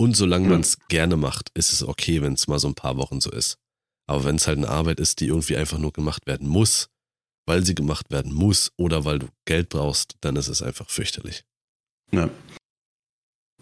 Und 0.00 0.16
solange 0.16 0.46
mhm. 0.46 0.52
man 0.52 0.60
es 0.62 0.78
gerne 0.88 1.16
macht, 1.16 1.50
ist 1.54 1.72
es 1.72 1.82
okay, 1.82 2.22
wenn 2.22 2.32
es 2.32 2.48
mal 2.48 2.58
so 2.58 2.68
ein 2.68 2.74
paar 2.74 2.96
Wochen 2.96 3.20
so 3.20 3.30
ist. 3.30 3.58
Aber 4.06 4.24
wenn 4.24 4.36
es 4.36 4.46
halt 4.46 4.56
eine 4.56 4.68
Arbeit 4.68 5.00
ist, 5.00 5.20
die 5.20 5.26
irgendwie 5.26 5.56
einfach 5.56 5.78
nur 5.78 5.92
gemacht 5.92 6.26
werden 6.26 6.48
muss, 6.48 6.88
weil 7.46 7.64
sie 7.64 7.74
gemacht 7.74 8.10
werden 8.10 8.32
muss 8.32 8.72
oder 8.76 9.04
weil 9.04 9.18
du 9.18 9.28
Geld 9.44 9.68
brauchst, 9.68 10.16
dann 10.22 10.36
ist 10.36 10.48
es 10.48 10.62
einfach 10.62 10.88
fürchterlich. 10.88 11.44
Ja, 12.10 12.30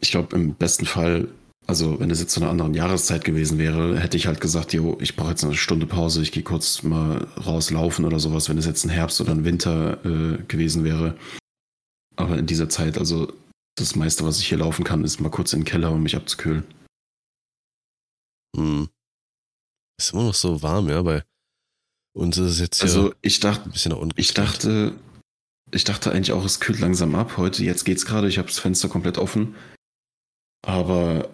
ich 0.00 0.10
glaube, 0.10 0.36
im 0.36 0.54
besten 0.54 0.86
Fall, 0.86 1.28
also 1.66 1.98
wenn 2.00 2.10
es 2.10 2.20
jetzt 2.20 2.32
zu 2.32 2.40
einer 2.40 2.50
anderen 2.50 2.74
Jahreszeit 2.74 3.24
gewesen 3.24 3.58
wäre, 3.58 3.98
hätte 3.98 4.16
ich 4.16 4.26
halt 4.26 4.40
gesagt, 4.40 4.72
jo, 4.72 4.98
ich 5.00 5.16
brauche 5.16 5.30
jetzt 5.30 5.44
eine 5.44 5.54
Stunde 5.54 5.86
Pause, 5.86 6.22
ich 6.22 6.32
gehe 6.32 6.42
kurz 6.42 6.82
mal 6.82 7.26
rauslaufen 7.44 8.04
oder 8.04 8.20
sowas, 8.20 8.48
wenn 8.48 8.58
es 8.58 8.66
jetzt 8.66 8.84
ein 8.84 8.90
Herbst 8.90 9.20
oder 9.20 9.32
ein 9.32 9.44
Winter 9.44 10.04
äh, 10.04 10.42
gewesen 10.44 10.84
wäre. 10.84 11.16
Aber 12.16 12.38
in 12.38 12.46
dieser 12.46 12.68
Zeit, 12.68 12.98
also 12.98 13.32
das 13.76 13.96
meiste, 13.96 14.24
was 14.24 14.40
ich 14.40 14.48
hier 14.48 14.58
laufen 14.58 14.84
kann, 14.84 15.04
ist 15.04 15.20
mal 15.20 15.30
kurz 15.30 15.52
in 15.52 15.60
den 15.60 15.66
Keller, 15.66 15.92
um 15.92 16.02
mich 16.02 16.16
abzukühlen. 16.16 16.64
Hm. 18.56 18.88
Ist 19.98 20.12
immer 20.12 20.24
noch 20.24 20.34
so 20.34 20.62
warm, 20.62 20.88
ja, 20.88 21.02
bei 21.02 21.22
uns 22.14 22.38
ist 22.38 22.52
es 22.52 22.60
jetzt 22.60 22.82
also 22.82 23.14
ich 23.20 23.40
dachte, 23.40 23.68
ein 23.68 23.72
bisschen 23.72 24.12
Ich 24.16 24.32
dachte, 24.32 24.94
ich 25.70 25.84
dachte 25.84 26.12
eigentlich 26.12 26.32
auch, 26.32 26.44
es 26.44 26.60
kühlt 26.60 26.80
langsam 26.80 27.14
ab. 27.14 27.36
Heute, 27.36 27.64
jetzt 27.64 27.84
geht's 27.84 28.06
gerade, 28.06 28.28
ich 28.28 28.38
habe 28.38 28.48
das 28.48 28.58
Fenster 28.58 28.88
komplett 28.88 29.18
offen. 29.18 29.54
Aber 30.66 31.30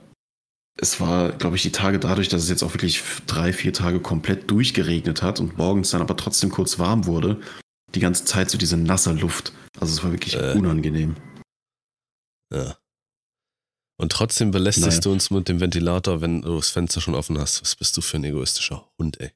es 0.78 1.00
war, 1.00 1.32
glaube 1.32 1.56
ich, 1.56 1.62
die 1.62 1.72
Tage 1.72 1.98
dadurch, 1.98 2.28
dass 2.28 2.42
es 2.42 2.50
jetzt 2.50 2.62
auch 2.62 2.74
wirklich 2.74 3.02
drei, 3.26 3.52
vier 3.52 3.72
Tage 3.72 3.98
komplett 3.98 4.50
durchgeregnet 4.50 5.22
hat 5.22 5.40
und 5.40 5.56
morgens 5.56 5.90
dann 5.90 6.02
aber 6.02 6.16
trotzdem 6.16 6.50
kurz 6.50 6.78
warm 6.78 7.06
wurde, 7.06 7.40
die 7.94 8.00
ganze 8.00 8.26
Zeit 8.26 8.50
so 8.50 8.58
diese 8.58 8.76
nasse 8.76 9.12
Luft. 9.12 9.52
Also 9.80 9.94
es 9.94 10.04
war 10.04 10.12
wirklich 10.12 10.34
äh. 10.34 10.52
unangenehm. 10.52 11.16
Ja. 12.52 12.76
Und 13.98 14.12
trotzdem 14.12 14.50
belästigst 14.50 14.88
naja. 14.88 15.00
du 15.00 15.12
uns 15.12 15.30
mit 15.30 15.48
dem 15.48 15.60
Ventilator, 15.60 16.20
wenn 16.20 16.42
du 16.42 16.56
das 16.56 16.68
Fenster 16.68 17.00
schon 17.00 17.14
offen 17.14 17.38
hast. 17.38 17.62
Was 17.62 17.74
bist 17.76 17.96
du 17.96 18.02
für 18.02 18.18
ein 18.18 18.24
egoistischer 18.24 18.86
Hund, 18.98 19.18
ey? 19.20 19.32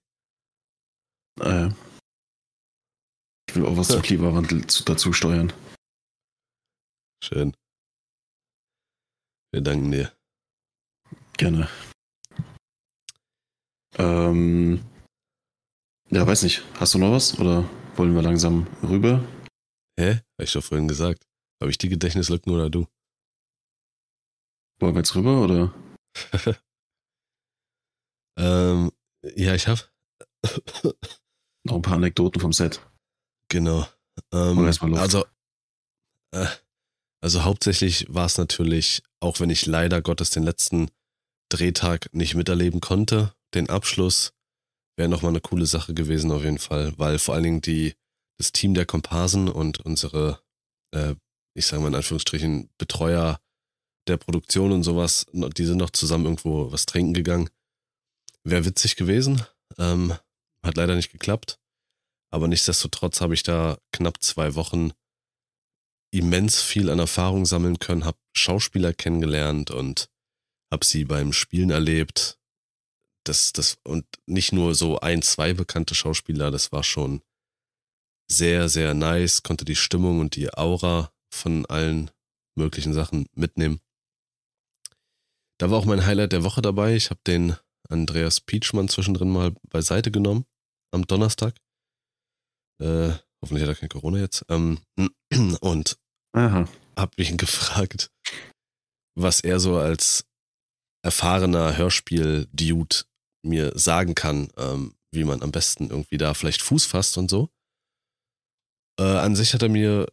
Naja. 1.39 1.75
Ich 3.49 3.57
will 3.57 3.65
auch 3.65 3.77
was 3.77 3.89
ja. 3.89 3.95
zum 3.95 4.03
Klimawandel 4.03 4.63
dazu 4.85 5.13
steuern. 5.15 5.53
Schön. 7.25 7.57
Wir 9.57 9.63
danken 9.63 9.91
dir. 9.91 10.13
Gerne. 11.39 11.67
Ähm, 13.97 14.85
ja, 16.11 16.27
weiß 16.27 16.43
nicht. 16.43 16.63
Hast 16.79 16.93
du 16.93 16.99
noch 16.99 17.13
was 17.13 17.39
oder 17.39 17.67
wollen 17.95 18.15
wir 18.15 18.21
langsam 18.21 18.67
rüber? 18.83 19.25
Hä? 19.99 20.17
Hab 20.17 20.43
ich 20.45 20.53
doch 20.53 20.63
vorhin 20.63 20.89
gesagt. 20.89 21.27
Habe 21.59 21.71
ich 21.71 21.79
die 21.79 21.89
Gedächtnislücken 21.89 22.53
oder 22.53 22.69
du? 22.69 22.87
Wollen 24.79 24.95
wir 24.95 25.01
jetzt 25.01 25.15
rüber 25.15 25.41
oder? 25.41 25.75
ähm, 28.39 28.93
ja, 29.23 29.55
ich 29.55 29.69
hab. 29.69 29.91
noch 31.65 31.77
ein 31.77 31.83
paar 31.83 31.95
Anekdoten 31.95 32.43
vom 32.43 32.53
Set. 32.53 32.87
Genau. 33.49 33.89
Ähm, 34.35 34.59
also, 34.99 35.25
äh, 36.33 36.47
also 37.21 37.45
hauptsächlich 37.45 38.07
war 38.09 38.27
es 38.27 38.39
natürlich, 38.39 39.03
auch 39.21 39.41
wenn 39.41 39.51
ich 39.51 39.67
leider 39.67 40.03
Gottes 40.03 40.31
den 40.31 40.43
letzten 40.43 40.91
Drehtag 41.49 42.13
nicht 42.13 42.35
miterleben 42.35 42.81
konnte, 42.81 43.35
den 43.55 43.71
Abschluss 43.71 44.33
wäre 44.97 45.09
nochmal 45.09 45.31
eine 45.31 45.41
coole 45.41 45.67
Sache 45.67 45.95
gewesen 45.95 46.33
auf 46.33 46.43
jeden 46.43 46.59
Fall, 46.59 46.93
weil 46.99 47.19
vor 47.19 47.35
allen 47.35 47.45
Dingen 47.45 47.61
die, 47.61 47.95
das 48.39 48.53
Team 48.53 48.75
der 48.75 48.87
Komparsen 48.87 49.49
und 49.49 49.81
unsere, 49.81 50.41
äh, 50.95 51.15
ich 51.55 51.67
sage 51.67 51.83
mal 51.83 51.89
in 51.89 51.95
Anführungsstrichen, 51.95 52.71
Betreuer 52.79 53.41
der 54.09 54.17
Produktion 54.17 54.73
und 54.73 54.83
sowas, 54.83 55.27
die 55.33 55.65
sind 55.65 55.79
noch 55.79 55.91
zusammen 55.91 56.25
irgendwo 56.25 56.71
was 56.73 56.87
trinken 56.87 57.15
gegangen. 57.15 57.51
Wäre 58.45 58.65
witzig 58.65 58.97
gewesen, 58.97 59.43
ähm, 59.79 60.15
hat 60.65 60.77
leider 60.77 60.95
nicht 60.95 61.11
geklappt. 61.11 61.59
Aber 62.33 62.49
nichtsdestotrotz 62.49 63.21
habe 63.21 63.35
ich 63.35 63.43
da 63.43 63.79
knapp 63.93 64.23
zwei 64.23 64.55
Wochen 64.55 64.93
immens 66.11 66.63
viel 66.63 66.91
an 66.91 66.99
Erfahrung 66.99 67.47
sammeln 67.47 67.79
können, 67.79 68.05
habe 68.05 68.19
Schauspieler 68.37 68.93
kennengelernt 68.93 69.71
und 69.71 70.09
habe 70.73 70.85
sie 70.85 71.05
beim 71.05 71.33
Spielen 71.33 71.71
erlebt. 71.71 72.39
Das, 73.25 73.53
das, 73.53 73.79
und 73.85 74.07
nicht 74.27 74.53
nur 74.53 74.75
so 74.75 75.01
ein, 75.01 75.23
zwei 75.23 75.53
bekannte 75.53 75.95
Schauspieler, 75.95 76.51
das 76.51 76.73
war 76.73 76.85
schon 76.85 77.23
sehr, 78.31 78.69
sehr 78.69 78.95
nice, 78.95 79.43
konnte 79.43 79.65
die 79.65 79.77
Stimmung 79.77 80.21
und 80.21 80.37
die 80.37 80.53
Aura 80.53 81.13
von 81.33 81.67
allen 81.67 82.11
möglichen 82.57 82.93
Sachen 82.93 83.27
mitnehmen. 83.35 83.81
Da 85.59 85.71
war 85.71 85.79
auch 85.79 85.85
mein 85.85 86.05
Highlight 86.05 86.33
der 86.33 86.45
Woche 86.45 86.63
dabei. 86.63 86.97
Ich 86.97 87.11
habe 87.11 87.21
den 87.27 87.57
Andreas 87.89 88.41
Pietschmann 88.41 88.89
zwischendrin 88.89 89.31
mal 89.31 89.55
beiseite 89.71 90.11
genommen 90.11 90.45
am 90.93 91.07
Donnerstag. 91.07 91.55
Äh, 92.81 93.13
hoffentlich 93.47 93.63
hat 93.63 93.77
er 93.77 93.81
kein 93.81 93.89
Corona 93.89 94.19
jetzt. 94.19 94.45
Ähm, 94.49 94.81
und 95.61 95.97
habe 96.99 97.13
mich 97.17 97.37
gefragt, 97.37 98.11
was 99.15 99.41
er 99.41 99.61
so 99.61 99.77
als 99.77 100.27
erfahrener 101.05 101.77
Hörspiel-Dude 101.77 103.05
mir 103.45 103.73
sagen 103.79 104.17
kann, 104.17 104.51
ähm, 104.57 104.95
wie 105.13 105.23
man 105.23 105.43
am 105.43 105.53
besten 105.53 105.91
irgendwie 105.91 106.19
da 106.19 106.35
vielleicht 106.35 106.63
Fuß 106.63 106.87
fasst 106.87 107.17
und 107.17 107.31
so. 107.31 107.49
Äh, 108.99 109.05
an 109.05 109.37
sich 109.37 109.55
hat 109.55 109.63
er 109.63 109.69
mir 109.69 110.09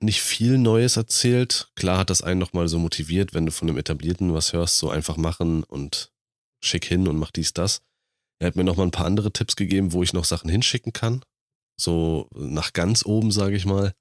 nicht 0.00 0.22
viel 0.22 0.58
Neues 0.58 0.96
erzählt. 0.96 1.72
Klar 1.74 1.98
hat 1.98 2.10
das 2.10 2.22
einen 2.22 2.38
nochmal 2.38 2.68
so 2.68 2.78
motiviert, 2.78 3.34
wenn 3.34 3.46
du 3.46 3.50
von 3.50 3.68
einem 3.68 3.78
Etablierten 3.78 4.32
was 4.32 4.52
hörst, 4.52 4.78
so 4.78 4.90
einfach 4.90 5.16
machen 5.16 5.64
und 5.64 6.12
schick 6.62 6.84
hin 6.84 7.08
und 7.08 7.18
mach 7.18 7.32
dies, 7.32 7.52
das. 7.52 7.82
Er 8.38 8.48
hat 8.48 8.56
mir 8.56 8.64
nochmal 8.64 8.86
ein 8.86 8.92
paar 8.92 9.06
andere 9.06 9.32
Tipps 9.32 9.56
gegeben, 9.56 9.92
wo 9.92 10.02
ich 10.02 10.12
noch 10.12 10.24
Sachen 10.24 10.50
hinschicken 10.50 10.92
kann. 10.92 11.22
So 11.78 12.28
nach 12.34 12.72
ganz 12.72 13.04
oben, 13.04 13.30
sage 13.30 13.56
ich 13.56 13.66
mal. 13.66 13.94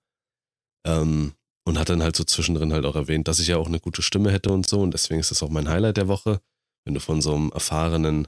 Ähm, 0.86 1.34
und 1.68 1.80
hat 1.80 1.90
dann 1.90 2.04
halt 2.04 2.16
so 2.16 2.24
zwischendrin 2.24 2.74
halt 2.74 2.86
auch 2.86 2.96
erwähnt, 2.96 3.28
dass 3.28 3.40
ich 3.40 3.48
ja 3.48 3.58
auch 3.58 3.68
eine 3.68 3.80
gute 3.80 4.02
Stimme 4.02 4.32
hätte 4.32 4.52
und 4.52 4.68
so. 4.68 4.82
Und 4.82 4.94
deswegen 4.94 5.20
ist 5.20 5.32
das 5.32 5.42
auch 5.42 5.50
mein 5.50 5.68
Highlight 5.68 5.98
der 5.98 6.08
Woche. 6.08 6.42
Wenn 6.86 6.94
du 6.94 7.00
von 7.00 7.22
so 7.22 7.34
einem 7.34 7.52
erfahrenen 7.52 8.28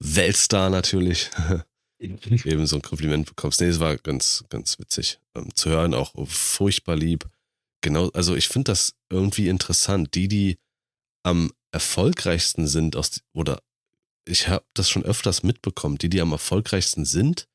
Weltstar 0.00 0.70
natürlich 0.70 1.30
eben 1.98 2.66
so 2.66 2.76
ein 2.76 2.82
Kompliment 2.82 3.26
bekommst. 3.26 3.60
Nee, 3.60 3.68
es 3.68 3.80
war 3.80 3.96
ganz, 3.96 4.44
ganz 4.48 4.78
witzig 4.78 5.20
ähm, 5.34 5.54
zu 5.54 5.70
hören, 5.70 5.94
auch 5.94 6.12
furchtbar 6.26 6.96
lieb. 6.96 7.28
Genau, 7.82 8.08
also 8.10 8.34
ich 8.36 8.48
finde 8.48 8.72
das 8.72 8.94
irgendwie 9.10 9.48
interessant. 9.48 10.14
Die, 10.14 10.28
die 10.28 10.58
am 11.22 11.52
erfolgreichsten 11.72 12.66
sind, 12.66 12.96
aus, 12.96 13.22
oder 13.32 13.62
ich 14.26 14.48
habe 14.48 14.64
das 14.74 14.90
schon 14.90 15.04
öfters 15.04 15.42
mitbekommen, 15.42 15.98
die, 15.98 16.08
die 16.08 16.20
am 16.20 16.32
erfolgreichsten 16.32 17.04
sind, 17.04 17.48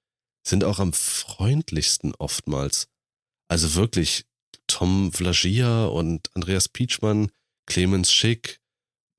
sind 0.48 0.64
auch 0.64 0.80
am 0.80 0.94
freundlichsten 0.94 2.14
oftmals. 2.16 2.88
Also 3.48 3.76
wirklich 3.76 4.26
Tom 4.68 5.12
Vlagia 5.12 5.86
und 5.86 6.30
Andreas 6.36 6.70
Pietschmann, 6.70 7.32
Clemens 7.68 8.12
Schick, 8.12 8.60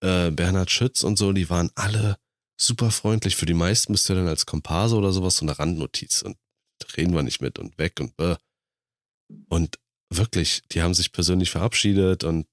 äh, 0.01 0.31
Bernhard 0.31 0.71
Schütz 0.71 1.03
und 1.03 1.17
so, 1.17 1.33
die 1.33 1.51
waren 1.51 1.71
alle 1.75 2.19
super 2.61 2.91
freundlich. 2.91 3.37
Für 3.37 3.47
die 3.47 3.55
meisten 3.55 3.93
bist 3.93 4.09
du 4.09 4.15
dann 4.15 4.29
als 4.29 4.47
Komparse 4.47 4.97
oder 4.97 5.13
sowas 5.13 5.37
so 5.37 5.45
eine 5.45 5.59
Randnotiz 5.59 6.23
und 6.23 6.37
reden 6.97 7.15
wir 7.15 7.23
nicht 7.23 7.41
mit 7.41 7.59
und 7.59 7.79
weg 7.79 8.01
und 8.01 8.19
äh. 8.19 8.37
Und 9.49 9.81
wirklich, 10.09 10.63
die 10.71 10.83
haben 10.83 10.95
sich 10.95 11.11
persönlich 11.11 11.51
verabschiedet 11.51 12.23
und 12.23 12.47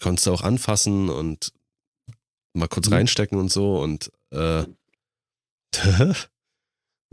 konntest 0.00 0.26
du 0.26 0.32
auch 0.32 0.42
anfassen 0.42 1.08
und 1.08 1.52
mal 2.52 2.66
kurz 2.68 2.88
mhm. 2.88 2.94
reinstecken 2.94 3.38
und 3.38 3.52
so 3.52 3.80
und 3.80 4.10
äh, 4.30 4.64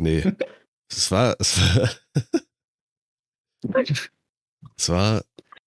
nee. 0.01 0.23
Es 0.91 1.09
war, 1.11 1.35
es 1.39 1.57
war, 1.57 1.89
es 4.75 4.89
war 4.89 5.23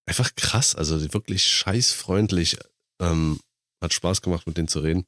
einfach 0.06 0.34
krass, 0.34 0.74
also 0.74 1.14
wirklich 1.14 1.44
scheißfreundlich. 1.44 2.58
Ähm, 3.00 3.40
hat 3.82 3.92
Spaß 3.92 4.22
gemacht, 4.22 4.46
mit 4.46 4.56
denen 4.56 4.68
zu 4.68 4.80
reden. 4.80 5.06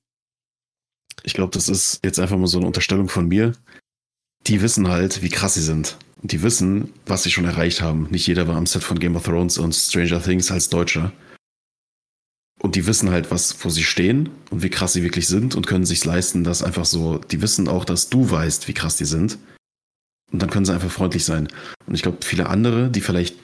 Ich 1.23 1.35
glaube, 1.35 1.53
das 1.53 1.69
ist 1.69 2.01
jetzt 2.05 2.19
einfach 2.19 2.37
mal 2.37 2.47
so 2.47 2.59
eine 2.59 2.67
Unterstellung 2.67 3.09
von 3.09 3.29
mir. 3.29 3.53
Die 4.47 4.61
wissen 4.61 4.89
halt, 4.89 5.23
wie 5.23 5.29
krass 5.29 5.55
sie 5.55 5.63
sind. 5.63 5.99
Und 6.23 6.33
die 6.33 6.43
wissen, 6.43 6.93
was 7.07 7.23
sie 7.23 7.31
schon 7.31 7.45
erreicht 7.45 7.81
haben. 7.81 8.09
Nicht 8.11 8.27
jeder 8.27 8.49
war 8.49 8.57
am 8.57 8.67
Set 8.67 8.83
von 8.83 8.99
Game 8.99 9.17
of 9.17 9.25
Thrones 9.25 9.59
und 9.59 9.75
Stranger 9.75 10.23
Things 10.23 10.51
als 10.51 10.69
Deutscher. 10.69 11.13
Und 12.67 12.75
die 12.75 12.89
wissen 12.89 13.11
halt, 13.11 13.31
was, 13.31 13.65
wo 13.65 13.71
sie 13.71 13.85
stehen 13.85 14.29
und 14.51 14.65
wie 14.65 14.71
krass 14.71 14.93
sie 14.93 15.05
wirklich 15.05 15.29
sind 15.29 15.55
und 15.55 15.69
können 15.69 15.87
sich 15.87 16.05
leisten, 16.05 16.43
dass 16.43 16.65
einfach 16.65 16.85
so, 16.85 17.19
die 17.19 17.41
wissen 17.41 17.69
auch, 17.69 17.85
dass 17.85 18.09
du 18.09 18.29
weißt, 18.29 18.67
wie 18.67 18.73
krass 18.75 18.97
die 18.97 19.05
sind. 19.05 19.39
Und 20.33 20.43
dann 20.43 20.51
können 20.51 20.67
sie 20.67 20.75
einfach 20.75 20.91
freundlich 20.91 21.25
sein. 21.25 21.47
Und 21.87 21.95
ich 21.95 22.03
glaube, 22.03 22.19
viele 22.23 22.49
andere, 22.49 22.91
die 22.91 23.03
vielleicht 23.03 23.37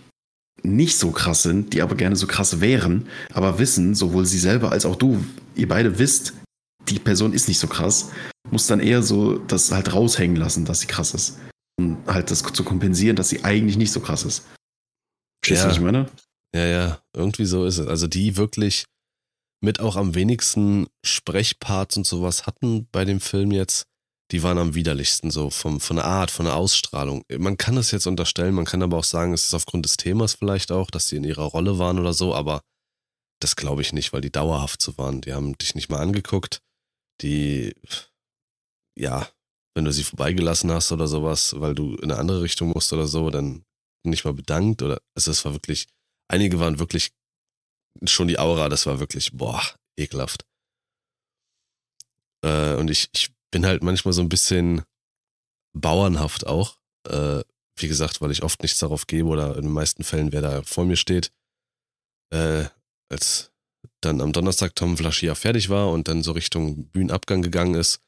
nicht 0.65 0.99
so 0.99 1.13
krass 1.13 1.45
sind, 1.45 1.73
die 1.73 1.83
aber 1.83 1.95
gerne 1.95 2.17
so 2.17 2.27
krass 2.27 2.61
wären, 2.61 3.07
aber 3.33 3.61
wissen, 3.61 3.95
sowohl 3.95 4.27
sie 4.27 4.41
selber 4.41 4.73
als 4.73 4.85
auch 4.85 4.97
du, 4.97 5.25
ihr 5.55 5.69
beide 5.69 6.01
wisst, 6.01 6.35
die 6.89 6.99
Person 6.99 7.33
ist 7.33 7.47
nicht 7.47 7.61
so 7.61 7.69
krass, 7.69 8.11
muss 8.51 8.67
dann 8.67 8.81
eher 8.81 9.05
so 9.05 9.39
das 9.39 9.71
halt 9.71 9.95
raushängen 9.95 10.35
lassen, 10.37 10.65
dass 10.65 10.81
sie 10.81 10.89
krass 10.89 11.15
ist. 11.15 11.39
Und 11.79 11.97
halt 12.09 12.33
das 12.33 12.43
zu 12.43 12.65
kompensieren, 12.65 13.15
dass 13.15 13.29
sie 13.29 13.45
eigentlich 13.45 13.77
nicht 13.77 13.93
so 13.93 14.01
krass 14.01 14.25
ist. 14.25 14.49
Verstehst 15.45 15.61
ja. 15.61 15.63
du, 15.63 15.71
was 15.71 15.77
ich 15.77 15.85
meine? 15.85 16.11
Ja, 16.57 16.67
ja, 16.67 17.03
irgendwie 17.17 17.47
so 17.47 17.65
ist 17.67 17.79
es. 17.79 17.87
Also 17.87 18.09
die 18.09 18.37
wirklich 18.37 18.85
mit 19.63 19.81
auch 19.81 19.97
am 19.97 20.15
wenigsten 20.15 20.87
Sprechparts 21.05 21.97
und 21.97 22.07
sowas 22.07 22.47
hatten 22.47 22.89
bei 22.93 23.05
dem 23.05 23.21
Film 23.21 23.51
jetzt, 23.53 23.85
die 24.31 24.43
waren 24.43 24.59
am 24.59 24.75
widerlichsten 24.75 25.31
so 25.31 25.51
vom, 25.51 25.81
von 25.81 25.97
der 25.97 26.07
Art, 26.07 26.31
von 26.31 26.47
der 26.47 26.57
Ausstrahlung. 26.57 27.25
Man 27.39 27.57
kann 27.57 27.77
das 27.77 27.91
jetzt 27.91 28.07
unterstellen, 28.07 28.55
man 28.55 28.65
kann 28.65 28.83
aber 28.83 28.99
auch 28.99 29.05
sagen, 29.05 29.33
es 29.33 29.45
ist 29.47 29.55
aufgrund 29.55 29.85
des 29.85 29.97
Themas 29.97 30.35
vielleicht 30.35 30.73
auch, 30.73 30.91
dass 30.91 31.09
sie 31.09 31.17
in 31.17 31.25
ihrer 31.25 31.45
Rolle 31.45 31.79
waren 31.79 31.99
oder 31.99 32.13
so, 32.13 32.35
aber 32.35 32.63
das 33.41 33.57
glaube 33.57 33.83
ich 33.83 33.93
nicht, 33.93 34.13
weil 34.13 34.21
die 34.21 34.33
dauerhaft 34.33 34.83
so 34.83 34.97
waren. 34.99 35.21
Die 35.21 35.33
haben 35.33 35.57
dich 35.59 35.75
nicht 35.75 35.91
mal 35.91 36.01
angeguckt 36.01 36.63
die, 37.23 37.75
ja, 38.99 39.29
wenn 39.75 39.85
du 39.85 39.93
sie 39.93 40.05
vorbeigelassen 40.05 40.71
hast 40.71 40.93
oder 40.93 41.07
sowas, 41.07 41.55
weil 41.59 41.75
du 41.75 41.95
in 41.97 42.11
eine 42.11 42.19
andere 42.19 42.43
Richtung 42.43 42.71
musst 42.71 42.93
oder 42.93 43.07
so, 43.07 43.31
dann 43.31 43.65
nicht 44.05 44.25
mal 44.25 44.35
bedankt 44.35 44.83
oder, 44.83 45.01
also 45.15 45.31
es 45.31 45.45
war 45.45 45.53
wirklich, 45.53 45.87
einige 46.29 46.59
waren 46.59 46.79
wirklich 46.79 47.13
schon 48.05 48.29
die 48.29 48.39
Aura, 48.39 48.69
das 48.69 48.87
war 48.87 49.01
wirklich, 49.01 49.33
boah, 49.33 49.63
ekelhaft. 49.99 50.45
Äh, 52.45 52.75
und 52.75 52.91
ich, 52.91 53.09
ich 53.15 53.33
bin 53.51 53.67
halt 53.67 53.83
manchmal 53.83 54.13
so 54.13 54.23
ein 54.23 54.29
bisschen 54.29 54.83
bauernhaft 55.77 56.47
auch. 56.47 56.79
Äh, 57.09 57.43
wie 57.79 57.89
gesagt, 57.89 58.21
weil 58.21 58.31
ich 58.31 58.43
oft 58.43 58.63
nichts 58.63 58.79
darauf 58.79 59.07
gebe 59.07 59.29
oder 59.29 59.57
in 59.57 59.63
den 59.63 59.73
meisten 59.73 60.05
Fällen, 60.05 60.33
wer 60.33 60.43
da 60.43 60.63
vor 60.63 60.85
mir 60.85 60.97
steht. 60.97 61.33
Äh, 62.33 62.67
als 63.11 63.53
dann 64.01 64.21
am 64.21 64.33
Donnerstag 64.33 64.75
Tom 64.75 64.97
Flaschia 64.97 65.35
fertig 65.35 65.69
war 65.69 65.91
und 65.91 66.09
dann 66.09 66.23
so 66.23 66.33
Richtung 66.33 66.87
Bühnenabgang 66.89 67.43
gegangen 67.43 67.75
ist, 67.75 68.01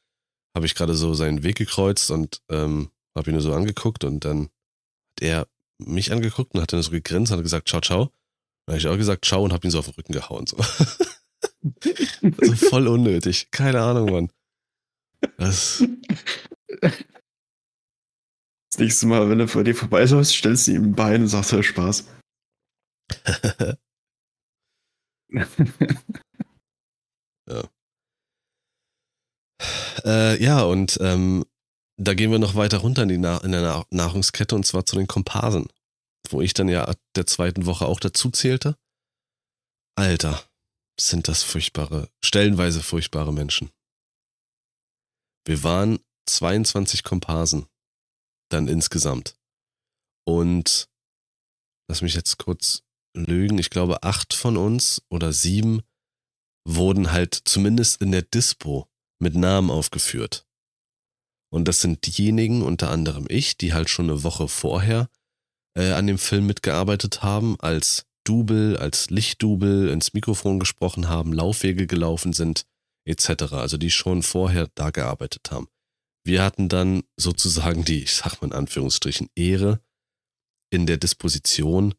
habe 0.56 0.66
ich 0.66 0.74
gerade 0.74 0.94
so 0.94 1.14
seinen 1.14 1.42
Weg 1.42 1.56
gekreuzt 1.56 2.10
und 2.10 2.42
ähm, 2.50 2.90
habe 3.16 3.30
ihn 3.30 3.34
nur 3.34 3.42
so 3.42 3.52
angeguckt 3.52 4.04
und 4.04 4.24
dann 4.24 4.44
hat 4.44 5.22
er 5.22 5.48
mich 5.78 6.12
angeguckt 6.12 6.54
und 6.54 6.60
hat 6.60 6.72
dann 6.72 6.82
so 6.82 6.90
gegrinst 6.90 7.32
und 7.32 7.38
hat 7.38 7.44
gesagt, 7.44 7.68
ciao, 7.68 7.80
ciao. 7.80 8.12
Dann 8.66 8.74
habe 8.74 8.78
ich 8.78 8.88
auch 8.88 8.96
gesagt, 8.96 9.24
ciao 9.24 9.42
und 9.42 9.52
habe 9.52 9.66
ihn 9.66 9.70
so 9.70 9.78
auf 9.78 9.86
den 9.86 9.94
Rücken 9.94 10.12
gehauen. 10.12 10.46
So. 10.46 10.56
also 12.40 12.54
voll 12.68 12.88
unnötig. 12.88 13.50
Keine 13.50 13.82
Ahnung, 13.82 14.10
Mann. 14.10 14.30
Das. 15.38 15.82
Das 16.80 18.78
nächste 18.78 19.06
Mal, 19.06 19.28
wenn 19.30 19.40
er 19.40 19.48
vor 19.48 19.64
dir 19.64 19.74
vorbeiläuft, 19.74 20.30
stellst 20.30 20.66
du 20.66 20.72
ihm 20.72 20.84
ein 20.84 20.94
Bein 20.94 21.22
und 21.22 21.28
sagst, 21.28 21.52
hör 21.52 21.62
Spaß. 21.62 22.08
ja. 27.48 27.68
Äh, 30.04 30.42
ja, 30.42 30.62
und 30.62 30.98
ähm, 31.00 31.44
da 31.96 32.14
gehen 32.14 32.30
wir 32.30 32.38
noch 32.38 32.54
weiter 32.56 32.78
runter 32.78 33.02
in, 33.04 33.08
die 33.08 33.18
Na 33.18 33.38
in 33.38 33.52
der 33.52 33.84
Nahrungskette 33.90 34.54
und 34.54 34.66
zwar 34.66 34.84
zu 34.84 34.96
den 34.96 35.06
Komparsen, 35.06 35.68
wo 36.30 36.40
ich 36.40 36.54
dann 36.54 36.68
ja 36.68 36.92
der 37.16 37.26
zweiten 37.26 37.66
Woche 37.66 37.86
auch 37.86 38.00
dazu 38.00 38.30
zählte. 38.30 38.76
Alter, 39.96 40.44
sind 40.98 41.28
das 41.28 41.42
furchtbare, 41.42 42.10
stellenweise 42.24 42.82
furchtbare 42.82 43.32
Menschen. 43.32 43.70
Wir 45.46 45.62
waren 45.62 45.98
22 46.28 47.02
Komparsen 47.02 47.66
dann 48.50 48.68
insgesamt. 48.68 49.36
Und 50.26 50.88
lass 51.88 52.02
mich 52.02 52.14
jetzt 52.14 52.38
kurz 52.38 52.82
lügen, 53.14 53.58
ich 53.58 53.70
glaube 53.70 54.02
acht 54.02 54.34
von 54.34 54.56
uns 54.56 55.02
oder 55.10 55.32
sieben 55.32 55.82
wurden 56.66 57.12
halt 57.12 57.34
zumindest 57.44 58.00
in 58.00 58.10
der 58.10 58.22
Dispo 58.22 58.88
mit 59.20 59.34
Namen 59.34 59.70
aufgeführt. 59.70 60.46
Und 61.52 61.68
das 61.68 61.82
sind 61.82 62.06
diejenigen, 62.06 62.62
unter 62.62 62.90
anderem 62.90 63.26
ich, 63.28 63.56
die 63.56 63.74
halt 63.74 63.90
schon 63.90 64.10
eine 64.10 64.22
Woche 64.22 64.48
vorher 64.48 65.10
äh, 65.76 65.92
an 65.92 66.06
dem 66.06 66.18
Film 66.18 66.46
mitgearbeitet 66.46 67.22
haben, 67.22 67.56
als 67.60 68.06
Double, 68.24 68.76
als 68.78 69.10
Lichtdouble 69.10 69.90
ins 69.90 70.14
Mikrofon 70.14 70.58
gesprochen 70.58 71.08
haben, 71.08 71.32
Laufwege 71.32 71.86
gelaufen 71.86 72.32
sind, 72.32 72.66
etc. 73.06 73.52
Also 73.52 73.76
die 73.76 73.90
schon 73.90 74.22
vorher 74.22 74.68
da 74.74 74.90
gearbeitet 74.90 75.50
haben. 75.50 75.68
Wir 76.26 76.42
hatten 76.42 76.70
dann 76.70 77.02
sozusagen 77.18 77.84
die, 77.84 78.04
ich 78.04 78.14
sag 78.14 78.40
mal 78.40 78.48
in 78.48 78.54
Anführungsstrichen, 78.54 79.28
Ehre, 79.34 79.80
in 80.72 80.86
der 80.86 80.96
Disposition 80.96 81.94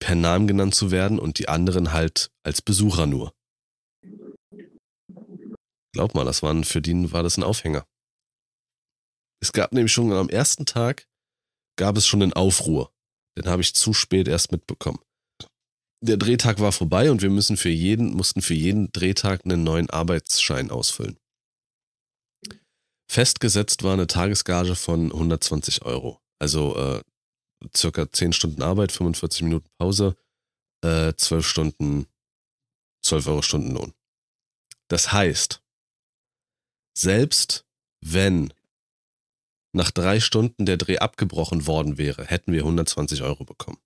per 0.00 0.14
Namen 0.14 0.46
genannt 0.46 0.74
zu 0.74 0.90
werden 0.90 1.18
und 1.18 1.38
die 1.38 1.48
anderen 1.48 1.92
halt 1.92 2.30
als 2.44 2.62
Besucher 2.62 3.06
nur. 3.06 3.34
Glaub 5.92 6.14
mal, 6.14 6.24
das 6.24 6.42
waren, 6.42 6.62
für 6.62 6.80
die 6.80 7.12
war 7.12 7.24
das 7.24 7.36
ein 7.36 7.42
Aufhänger. 7.42 7.84
Es 9.42 9.52
gab 9.52 9.72
nämlich 9.72 9.92
schon 9.92 10.12
am 10.12 10.28
ersten 10.28 10.64
Tag, 10.64 11.08
gab 11.80 11.96
es 11.96 12.06
schon 12.06 12.22
einen 12.22 12.34
Aufruhr. 12.34 12.92
Den 13.38 13.46
habe 13.46 13.62
ich 13.62 13.74
zu 13.74 13.94
spät 13.94 14.28
erst 14.28 14.52
mitbekommen. 14.52 14.98
Der 16.02 16.18
Drehtag 16.18 16.60
war 16.60 16.72
vorbei 16.72 17.10
und 17.10 17.22
wir 17.22 17.30
müssen 17.30 17.56
für 17.56 17.70
jeden, 17.70 18.12
mussten 18.12 18.42
für 18.42 18.54
jeden 18.54 18.92
Drehtag 18.92 19.46
einen 19.46 19.64
neuen 19.64 19.88
Arbeitsschein 19.88 20.70
ausfüllen. 20.70 21.16
Festgesetzt 23.10 23.82
war 23.82 23.94
eine 23.94 24.06
Tagesgage 24.06 24.76
von 24.76 25.10
120 25.10 25.82
Euro. 25.82 26.20
Also 26.38 26.76
äh, 26.76 27.02
circa 27.74 28.12
10 28.12 28.34
Stunden 28.34 28.62
Arbeit, 28.62 28.92
45 28.92 29.42
Minuten 29.42 29.68
Pause, 29.78 30.16
äh, 30.84 31.14
12 31.14 31.46
Stunden, 31.46 32.06
12 33.04 33.26
Euro 33.26 33.42
Stundenlohn. 33.42 33.94
Das 34.88 35.12
heißt, 35.12 35.62
selbst 36.94 37.64
wenn 38.02 38.52
nach 39.72 39.90
drei 39.90 40.20
Stunden 40.20 40.66
der 40.66 40.76
Dreh 40.76 40.98
abgebrochen 40.98 41.66
worden 41.66 41.98
wäre, 41.98 42.24
hätten 42.24 42.52
wir 42.52 42.60
120 42.60 43.22
Euro 43.22 43.44
bekommen. 43.44 43.78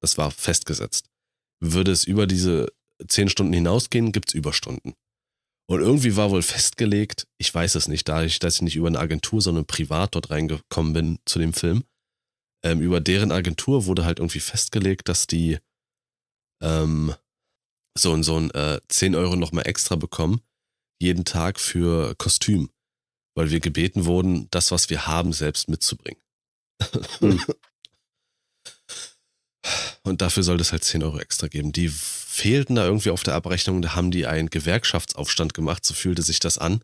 Das 0.00 0.18
war 0.18 0.30
festgesetzt. 0.30 1.08
Würde 1.60 1.92
es 1.92 2.04
über 2.04 2.26
diese 2.26 2.72
10 3.06 3.28
Stunden 3.28 3.52
hinausgehen, 3.52 4.12
gibt 4.12 4.30
es 4.30 4.34
Überstunden. 4.34 4.94
Und 5.70 5.80
irgendwie 5.80 6.16
war 6.16 6.30
wohl 6.30 6.42
festgelegt, 6.42 7.26
ich 7.38 7.54
weiß 7.54 7.74
es 7.74 7.88
nicht, 7.88 8.08
dadurch, 8.08 8.38
dass 8.38 8.56
ich 8.56 8.62
nicht 8.62 8.76
über 8.76 8.88
eine 8.88 8.98
Agentur, 8.98 9.42
sondern 9.42 9.66
privat 9.66 10.14
dort 10.14 10.30
reingekommen 10.30 10.92
bin 10.94 11.18
zu 11.26 11.38
dem 11.38 11.52
Film, 11.52 11.84
ähm, 12.64 12.80
über 12.80 13.00
deren 13.00 13.32
Agentur 13.32 13.86
wurde 13.86 14.04
halt 14.04 14.18
irgendwie 14.18 14.40
festgelegt, 14.40 15.08
dass 15.08 15.26
die 15.26 15.58
ähm, 16.62 17.14
so, 17.96 18.14
ein 18.14 18.22
so 18.22 18.36
ein 18.36 18.50
äh, 18.52 18.80
10 18.88 19.14
Euro 19.14 19.36
nochmal 19.36 19.66
extra 19.66 19.96
bekommen, 19.96 20.40
jeden 21.00 21.24
Tag 21.24 21.60
für 21.60 22.14
Kostüm, 22.16 22.70
weil 23.38 23.50
wir 23.52 23.60
gebeten 23.60 24.04
wurden, 24.04 24.48
das, 24.50 24.72
was 24.72 24.90
wir 24.90 25.06
haben, 25.06 25.32
selbst 25.32 25.68
mitzubringen. 25.68 26.20
Hm. 27.20 27.40
Und 30.02 30.22
dafür 30.22 30.42
soll 30.42 30.60
es 30.60 30.72
halt 30.72 30.82
10 30.82 31.04
Euro 31.04 31.20
extra 31.20 31.46
geben. 31.46 31.70
Die 31.70 31.88
fehlten 31.88 32.74
da 32.74 32.84
irgendwie 32.84 33.10
auf 33.10 33.22
der 33.22 33.36
Abrechnung, 33.36 33.80
da 33.80 33.94
haben 33.94 34.10
die 34.10 34.26
einen 34.26 34.50
Gewerkschaftsaufstand 34.50 35.54
gemacht, 35.54 35.84
so 35.84 35.94
fühlte 35.94 36.22
sich 36.22 36.40
das 36.40 36.58
an, 36.58 36.82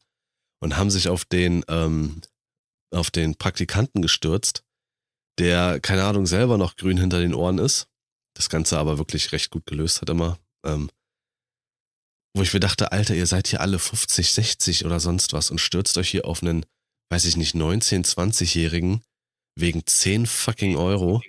und 0.60 0.76
haben 0.76 0.92
sich 0.92 1.08
auf 1.08 1.24
den, 1.24 1.64
ähm, 1.66 2.20
auf 2.92 3.10
den 3.10 3.34
Praktikanten 3.34 4.00
gestürzt, 4.00 4.62
der, 5.40 5.80
keine 5.80 6.04
Ahnung, 6.04 6.24
selber 6.24 6.56
noch 6.56 6.76
grün 6.76 6.98
hinter 6.98 7.18
den 7.18 7.34
Ohren 7.34 7.58
ist. 7.58 7.88
Das 8.36 8.48
Ganze 8.48 8.78
aber 8.78 8.98
wirklich 8.98 9.32
recht 9.32 9.50
gut 9.50 9.66
gelöst 9.66 10.02
hat 10.02 10.08
immer. 10.08 10.38
Ähm, 10.64 10.88
wo 12.34 12.42
ich 12.42 12.52
mir 12.52 12.60
dachte, 12.60 12.92
Alter, 12.92 13.14
ihr 13.14 13.26
seid 13.26 13.48
hier 13.48 13.60
alle 13.60 13.78
50, 13.78 14.32
60 14.32 14.84
oder 14.84 15.00
sonst 15.00 15.32
was 15.32 15.50
und 15.50 15.60
stürzt 15.60 15.96
euch 15.98 16.10
hier 16.10 16.26
auf 16.26 16.42
einen, 16.42 16.66
weiß 17.10 17.24
ich 17.26 17.36
nicht, 17.36 17.54
19, 17.54 18.04
20-Jährigen 18.04 19.02
wegen 19.56 19.86
10 19.86 20.26
fucking 20.26 20.76
Euro 20.76 21.22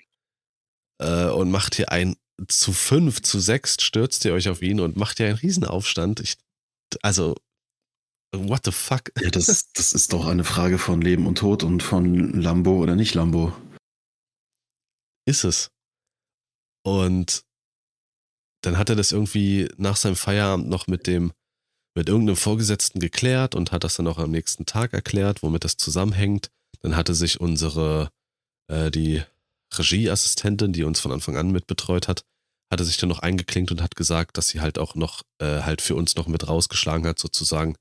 äh, 0.99 1.27
und 1.27 1.51
macht 1.51 1.75
hier 1.75 1.91
ein 1.91 2.15
zu 2.47 2.73
fünf, 2.73 3.21
zu 3.21 3.39
sechs 3.39 3.77
stürzt 3.81 4.25
ihr 4.25 4.33
euch 4.33 4.49
auf 4.49 4.61
ihn 4.61 4.79
und 4.79 4.97
macht 4.97 5.19
ja 5.19 5.27
einen 5.27 5.37
Riesenaufstand. 5.37 6.19
Ich, 6.19 6.37
also, 7.01 7.35
what 8.35 8.61
the 8.65 8.71
fuck? 8.71 9.11
Ja, 9.21 9.29
das, 9.29 9.71
das 9.71 9.93
ist 9.93 10.11
doch 10.11 10.25
eine 10.25 10.43
Frage 10.43 10.77
von 10.77 11.01
Leben 11.01 11.27
und 11.27 11.37
Tod 11.37 11.63
und 11.63 11.81
von 11.81 12.41
Lambo 12.41 12.77
oder 12.77 12.95
nicht 12.95 13.13
Lambo. 13.13 13.55
Ist 15.25 15.43
es. 15.43 15.71
Und 16.83 17.44
dann 18.65 18.77
hat 18.77 18.89
er 18.89 18.95
das 18.95 19.11
irgendwie 19.11 19.69
nach 19.77 19.95
seinem 19.95 20.15
Feierabend 20.15 20.67
noch 20.69 20.87
mit 20.87 21.07
dem, 21.07 21.33
mit 21.95 22.09
irgendeinem 22.09 22.35
Vorgesetzten 22.35 22.99
geklärt 22.99 23.55
und 23.55 23.71
hat 23.71 23.83
das 23.83 23.95
dann 23.95 24.07
auch 24.07 24.17
am 24.17 24.31
nächsten 24.31 24.65
Tag 24.65 24.93
erklärt, 24.93 25.43
womit 25.43 25.63
das 25.63 25.77
zusammenhängt. 25.77 26.49
Dann 26.81 26.95
hatte 26.95 27.13
sich 27.13 27.39
unsere, 27.39 28.09
äh, 28.67 28.91
die 28.91 29.23
Regieassistentin, 29.77 30.73
die 30.73 30.83
uns 30.83 30.99
von 30.99 31.11
Anfang 31.11 31.37
an 31.37 31.51
mitbetreut 31.51 32.07
hat, 32.07 32.23
hatte 32.71 32.83
sich 32.83 32.97
dann 32.97 33.09
noch 33.09 33.19
eingeklinkt 33.19 33.71
und 33.71 33.81
hat 33.81 33.95
gesagt, 33.95 34.37
dass 34.37 34.49
sie 34.49 34.61
halt 34.61 34.79
auch 34.79 34.95
noch, 34.95 35.21
äh, 35.39 35.61
halt 35.61 35.81
für 35.81 35.95
uns 35.95 36.15
noch 36.15 36.27
mit 36.27 36.47
rausgeschlagen 36.47 37.07
hat, 37.07 37.19
sozusagen, 37.19 37.75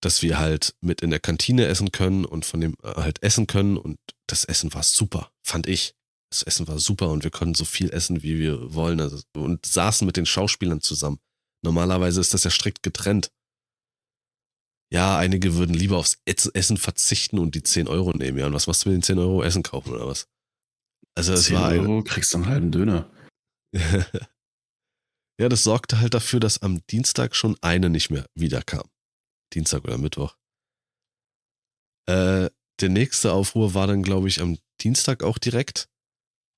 dass 0.00 0.22
wir 0.22 0.38
halt 0.38 0.74
mit 0.80 1.00
in 1.00 1.10
der 1.10 1.20
Kantine 1.20 1.66
essen 1.66 1.90
können 1.92 2.24
und 2.24 2.44
von 2.44 2.60
dem 2.60 2.74
äh, 2.82 2.94
halt 2.94 3.22
essen 3.22 3.46
können 3.46 3.76
und 3.76 3.98
das 4.26 4.44
Essen 4.44 4.72
war 4.74 4.82
super, 4.82 5.30
fand 5.42 5.66
ich. 5.66 5.94
Das 6.34 6.42
Essen 6.42 6.66
war 6.66 6.80
super 6.80 7.10
und 7.10 7.22
wir 7.22 7.30
konnten 7.30 7.54
so 7.54 7.64
viel 7.64 7.90
essen, 7.90 8.24
wie 8.24 8.40
wir 8.40 8.74
wollen 8.74 9.00
also, 9.00 9.22
und 9.36 9.64
saßen 9.64 10.04
mit 10.04 10.16
den 10.16 10.26
Schauspielern 10.26 10.80
zusammen. 10.80 11.20
Normalerweise 11.62 12.20
ist 12.20 12.34
das 12.34 12.42
ja 12.42 12.50
strikt 12.50 12.82
getrennt. 12.82 13.30
Ja, 14.92 15.16
einige 15.16 15.54
würden 15.54 15.74
lieber 15.74 15.96
aufs 15.96 16.18
Essen 16.24 16.76
verzichten 16.76 17.38
und 17.38 17.54
die 17.54 17.62
10 17.62 17.86
Euro 17.86 18.12
nehmen. 18.12 18.36
Ja, 18.38 18.46
und 18.46 18.52
was 18.52 18.66
machst 18.66 18.84
du 18.84 18.88
mit 18.88 18.96
den 18.96 19.02
10 19.04 19.18
Euro 19.20 19.44
Essen 19.44 19.62
kaufen 19.62 19.92
oder 19.92 20.08
was? 20.08 20.26
Also 21.14 21.34
es 21.34 21.44
10 21.44 21.56
war 21.56 21.70
Euro 21.70 22.02
kriegst 22.02 22.34
du 22.34 22.38
einen 22.38 22.46
halben 22.46 22.72
Döner. 22.72 23.08
ja, 23.72 25.48
das 25.48 25.62
sorgte 25.62 26.00
halt 26.00 26.14
dafür, 26.14 26.40
dass 26.40 26.62
am 26.62 26.84
Dienstag 26.88 27.36
schon 27.36 27.56
eine 27.60 27.90
nicht 27.90 28.10
mehr 28.10 28.26
wiederkam. 28.34 28.90
Dienstag 29.52 29.84
oder 29.84 29.98
Mittwoch. 29.98 30.36
Äh, 32.08 32.50
der 32.80 32.88
nächste 32.88 33.32
Aufruhr 33.32 33.74
war 33.74 33.86
dann, 33.86 34.02
glaube 34.02 34.26
ich, 34.26 34.40
am 34.40 34.58
Dienstag 34.80 35.22
auch 35.22 35.38
direkt. 35.38 35.88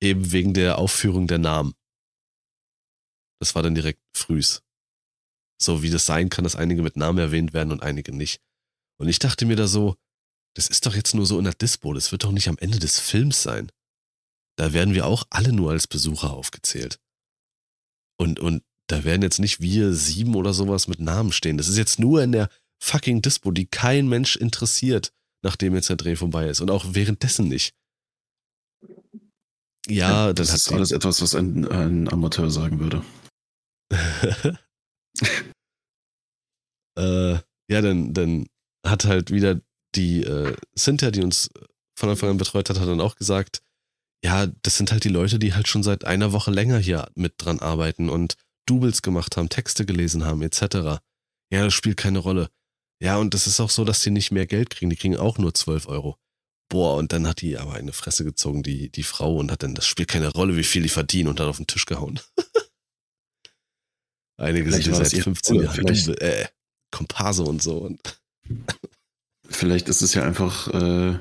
Eben 0.03 0.33
wegen 0.33 0.55
der 0.55 0.79
Aufführung 0.79 1.27
der 1.27 1.39
Namen. 1.39 1.75
Das 3.41 3.55
war 3.55 3.63
dann 3.63 3.75
direkt 3.75 4.03
frühs. 4.15 4.63
So 5.61 5.83
wie 5.83 5.91
das 5.91 6.07
sein 6.07 6.29
kann, 6.29 6.45
dass 6.45 6.57
einige 6.57 6.83
mit 6.83 6.97
Namen 6.97 7.19
erwähnt 7.19 7.53
werden 7.53 7.73
und 7.73 7.83
einige 7.83 8.13
nicht. 8.13 8.41
Und 8.99 9.09
ich 9.09 9.19
dachte 9.19 9.47
mir 9.47 9.57
da 9.57 9.67
so, 9.67 9.97
das 10.55 10.69
ist 10.69 10.87
doch 10.87 10.95
jetzt 10.95 11.15
nur 11.15 11.27
so 11.27 11.39
in 11.39 11.45
der 11.45 11.55
Dispo, 11.55 11.93
das 11.93 12.13
wird 12.13 12.25
doch 12.25 12.33
nicht 12.33 12.49
am 12.49 12.59
Ende 12.59 12.79
des 12.79 12.99
Films 12.99 13.43
sein. 13.43 13.71
Da 14.59 14.73
werden 14.73 14.95
wir 14.95 15.07
auch 15.07 15.25
alle 15.29 15.53
nur 15.53 15.71
als 15.71 15.87
Besucher 15.87 16.33
aufgezählt. 16.33 16.99
Und, 18.19 18.41
und 18.41 18.65
da 18.87 19.05
werden 19.05 19.23
jetzt 19.23 19.39
nicht 19.39 19.61
wir 19.61 19.93
sieben 19.93 20.35
oder 20.35 20.55
sowas 20.55 20.89
mit 20.89 20.99
Namen 20.99 21.33
stehen. 21.33 21.59
Das 21.59 21.69
ist 21.69 21.77
jetzt 21.77 21.99
nur 21.99 22.23
in 22.23 22.33
der 22.33 22.49
fucking 22.83 23.21
Dispo, 23.21 23.51
die 23.51 23.67
kein 23.67 24.09
Mensch 24.09 24.37
interessiert, 24.37 25.13
nachdem 25.43 25.75
jetzt 25.75 25.91
der 25.91 25.97
Dreh 25.97 26.17
vorbei 26.17 26.49
ist. 26.49 26.61
Und 26.61 26.71
auch 26.71 26.87
währenddessen 26.89 27.49
nicht. 27.49 27.75
Ja, 29.89 30.33
das 30.33 30.53
ist 30.53 30.73
alles 30.73 30.91
etwas, 30.91 31.23
was 31.23 31.35
ein, 31.35 31.67
ein 31.69 32.09
Amateur 32.13 32.51
sagen 32.51 32.81
würde. 32.81 33.05
äh, 36.99 37.39
ja, 37.69 37.81
dann, 37.81 38.13
dann 38.15 38.47
hat 38.85 39.05
halt 39.05 39.31
wieder 39.31 39.61
die 39.95 40.23
äh, 40.23 40.57
Cynthia, 40.77 41.11
die 41.11 41.23
uns 41.23 41.51
von 41.99 42.11
Anfang 42.11 42.31
an 42.31 42.37
betreut 42.37 42.69
hat, 42.69 42.79
hat 42.79 42.89
dann 42.89 43.01
auch 43.01 43.17
gesagt, 43.17 43.63
ja, 44.25 44.47
das 44.63 44.77
sind 44.77 44.93
halt 44.93 45.05
die 45.05 45.09
Leute, 45.09 45.39
die 45.39 45.55
halt 45.55 45.69
schon 45.69 45.83
seit 45.83 46.05
einer 46.05 46.33
Woche 46.33 46.51
länger 46.51 46.79
hier 46.79 47.09
mit 47.15 47.35
dran 47.39 47.61
arbeiten 47.61 48.09
und 48.09 48.37
Doubles 48.67 49.03
gemacht 49.03 49.37
haben, 49.37 49.49
Texte 49.49 49.87
gelesen 49.87 50.25
haben, 50.25 50.43
etc. 50.43 51.01
Ja, 51.53 51.65
das 51.65 51.75
spielt 51.75 51.97
keine 51.97 52.19
Rolle. 52.19 52.51
Ja, 53.01 53.19
und 53.19 53.35
das 53.35 53.47
ist 53.47 53.61
auch 53.61 53.71
so, 53.71 53.85
dass 53.85 54.03
die 54.03 54.11
nicht 54.11 54.33
mehr 54.33 54.47
Geld 54.47 54.71
kriegen, 54.71 54.91
die 54.91 54.97
kriegen 54.97 55.17
auch 55.17 55.39
nur 55.39 55.55
12 55.55 55.87
Euro. 55.87 56.19
Boah, 56.69 56.97
und 56.97 57.13
dann 57.13 57.27
hat 57.29 57.43
die 57.43 57.59
aber 57.59 57.75
eine 57.75 57.93
Fresse 57.93 58.25
gezogen, 58.25 58.63
die, 58.63 58.89
die 58.91 59.03
Frau, 59.05 59.37
und 59.37 59.53
hat 59.53 59.63
dann, 59.63 59.75
das 59.75 59.87
spielt 59.87 60.09
keine 60.09 60.29
Rolle, 60.33 60.57
wie 60.57 60.65
viel 60.65 60.83
die 60.83 60.89
verdienen, 60.89 61.29
und 61.29 61.39
hat 61.41 61.47
auf 61.47 61.59
den 61.59 61.67
Tisch 61.69 61.87
gehauen. 61.87 62.19
Einige 64.39 64.71
sind 64.73 64.95
seit 64.95 65.13
ihr 65.13 65.23
15 65.23 65.55
Bruder, 65.57 65.65
Jahren 65.67 65.77
vielleicht- 65.77 66.09
Double, 66.09 66.23
äh, 66.23 66.49
Komparse 66.91 67.45
und 67.45 67.63
so. 67.63 67.79
Und 67.79 68.21
Vielleicht 69.49 69.89
ist 69.89 70.03
es 70.03 70.13
ja 70.15 70.25
einfach, 70.25 70.67
äh, 70.75 71.19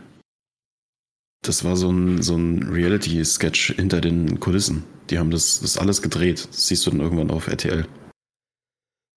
das 1.44 1.64
war 1.64 1.78
so 1.78 1.92
ein, 1.92 2.24
so 2.24 2.36
ein 2.36 2.64
Reality-Sketch 2.64 3.74
hinter 3.76 4.02
den 4.02 4.40
Kulissen. 4.40 4.84
Die 5.12 5.20
haben 5.20 5.30
das, 5.30 5.60
das 5.60 5.78
alles 5.78 6.02
gedreht. 6.02 6.48
Das 6.50 6.68
siehst 6.68 6.88
du 6.88 6.92
dann 6.92 7.02
irgendwann 7.02 7.30
auf 7.30 7.46
RTL. 7.48 7.88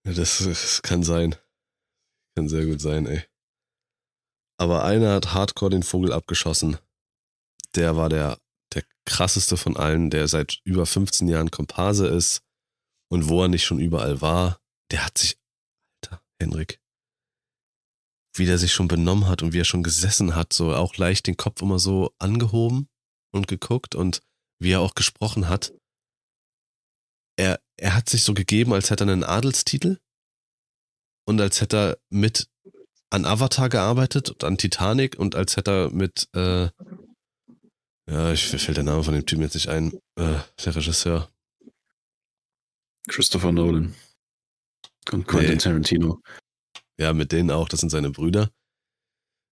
Ja, 0.07 0.13
Das, 0.13 0.39
das 0.45 0.83
kann 0.83 1.03
sein. 1.03 1.35
Kann 2.37 2.49
sehr 2.51 2.67
gut 2.67 2.83
sein, 2.83 3.07
ey. 3.07 3.25
Aber 4.59 4.85
einer 4.85 5.15
hat 5.15 5.33
hardcore 5.33 5.71
den 5.71 5.83
Vogel 5.83 6.13
abgeschossen. 6.13 6.79
Der 7.75 7.97
war 7.97 8.09
der, 8.09 8.39
der 8.75 8.85
krasseste 9.07 9.57
von 9.57 9.77
allen, 9.77 10.11
der 10.11 10.27
seit 10.29 10.61
über 10.65 10.85
15 10.85 11.29
Jahren 11.29 11.51
Komparse 11.51 12.09
ist. 12.09 12.43
Und 13.11 13.29
wo 13.29 13.43
er 13.43 13.49
nicht 13.49 13.65
schon 13.65 13.79
überall 13.79 14.21
war, 14.21 14.61
der 14.91 15.07
hat 15.07 15.17
sich, 15.17 15.39
Alter, 16.03 16.23
Henrik, 16.41 16.81
wie 18.37 18.47
der 18.47 18.59
sich 18.59 18.73
schon 18.73 18.89
benommen 18.89 19.27
hat 19.27 19.43
und 19.43 19.53
wie 19.53 19.61
er 19.61 19.65
schon 19.65 19.83
gesessen 19.83 20.35
hat, 20.35 20.53
so 20.53 20.75
auch 20.75 20.97
leicht 20.97 21.27
den 21.27 21.37
Kopf 21.37 21.63
immer 21.63 21.79
so 21.79 22.15
angehoben 22.19 22.89
und 23.33 23.49
geguckt 23.49 23.95
und 23.95 24.21
wie 24.61 24.73
er 24.73 24.81
auch 24.81 24.95
gesprochen 24.95 25.49
hat. 25.49 25.73
Er, 27.39 27.61
er 27.77 27.95
hat 27.95 28.09
sich 28.09 28.25
so 28.25 28.35
gegeben, 28.35 28.73
als 28.73 28.91
hätte 28.91 29.05
er 29.05 29.13
einen 29.13 29.25
Adelstitel 29.25 29.99
und 31.27 31.41
als 31.41 31.61
hätte 31.61 31.77
er 31.77 31.99
mit 32.11 32.49
an 33.11 33.25
Avatar 33.25 33.69
gearbeitet 33.69 34.31
und 34.31 34.45
an 34.45 34.59
Titanic 34.59 35.19
und 35.19 35.35
als 35.35 35.57
hätte 35.57 35.71
er 35.71 35.91
mit, 35.91 36.29
äh, 36.35 36.69
ja, 38.11 38.33
ich 38.33 38.47
fällt 38.47 38.77
der 38.77 38.85
Name 38.85 39.03
von 39.05 39.15
dem 39.15 39.27
Typen 39.27 39.43
jetzt 39.43 39.55
nicht 39.55 39.69
ein, 39.69 39.93
äh, 40.17 40.39
der 40.65 40.77
Regisseur. 40.77 41.31
Christopher 43.09 43.53
Nolan. 43.53 43.95
Und 45.11 45.27
Quentin 45.27 45.53
Nee. 45.53 45.57
Tarantino. 45.57 46.21
Ja, 46.99 47.13
mit 47.15 47.33
denen 47.33 47.51
auch, 47.51 47.69
das 47.69 47.81
sind 47.81 47.91
seine 47.91 48.11
Brüder. 48.11 48.51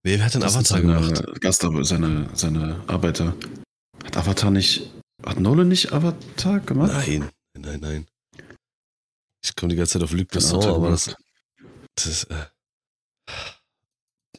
Nee, 0.05 0.19
wer 0.19 0.25
hat 0.25 0.35
denn 0.35 0.41
Das 0.43 0.55
Avatar 0.55 0.79
seine 0.79 0.93
gemacht? 1.01 1.41
Gastarbeiter, 1.41 1.85
seine, 1.85 2.31
seine 2.35 2.85
Arbeiter. 2.87 3.35
Hat 4.05 4.17
Avatar 4.17 4.51
nicht. 4.51 4.91
Hat 5.25 5.41
Nolan 5.41 5.69
nicht 5.69 5.93
Avatar 5.93 6.61
gemacht? 6.61 6.93
Nein, 6.93 7.31
nein, 7.59 7.81
nein. 7.81 8.07
Ich 9.43 9.57
komme 9.57 9.71
die 9.71 9.77
ganze 9.77 9.95
Zeit 9.95 10.03
auf 10.03 10.13
Luc 10.13 10.29
Besson, 10.29 10.63
aber 10.65 10.91
das, 10.91 11.15
das 11.95 12.07
ist, 12.07 12.25
äh, 12.25 12.47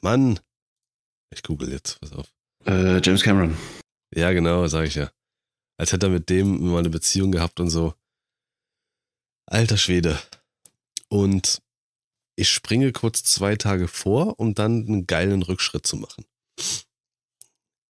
Mann. 0.02 0.39
Ich 1.34 1.43
google 1.43 1.71
jetzt, 1.71 2.00
pass 2.00 2.13
auf. 2.13 2.32
Äh, 2.65 3.02
James 3.04 3.23
Cameron. 3.23 3.58
Ja, 4.13 4.32
genau, 4.32 4.67
sag 4.67 4.88
ich 4.88 4.95
ja. 4.95 5.12
Als 5.78 5.91
hätte 5.91 6.08
er 6.08 6.12
mit 6.12 6.30
dem 6.30 6.71
mal 6.71 6.80
eine 6.80 6.89
Beziehung 6.89 7.32
gehabt 7.32 7.60
und 7.60 7.69
so. 7.69 7.93
Alter 9.45 9.78
Schwede. 9.78 10.19
Und 11.10 11.62
ich 12.36 12.50
springe 12.50 12.91
kurz 12.91 13.23
zwei 13.23 13.56
Tage 13.56 13.88
vor, 13.88 14.39
um 14.39 14.54
dann 14.54 14.86
einen 14.86 15.08
geilen 15.08 15.43
Rückschritt 15.43 15.88
zu 15.88 15.97
machen. 15.97 16.26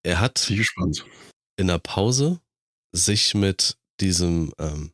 Er 0.04 0.20
hat 0.20 0.50
in 0.50 1.68
der 1.68 1.80
Pause 1.80 2.40
sich 2.94 3.34
mit 3.34 3.78
diesem 4.00 4.54
ähm, 4.58 4.94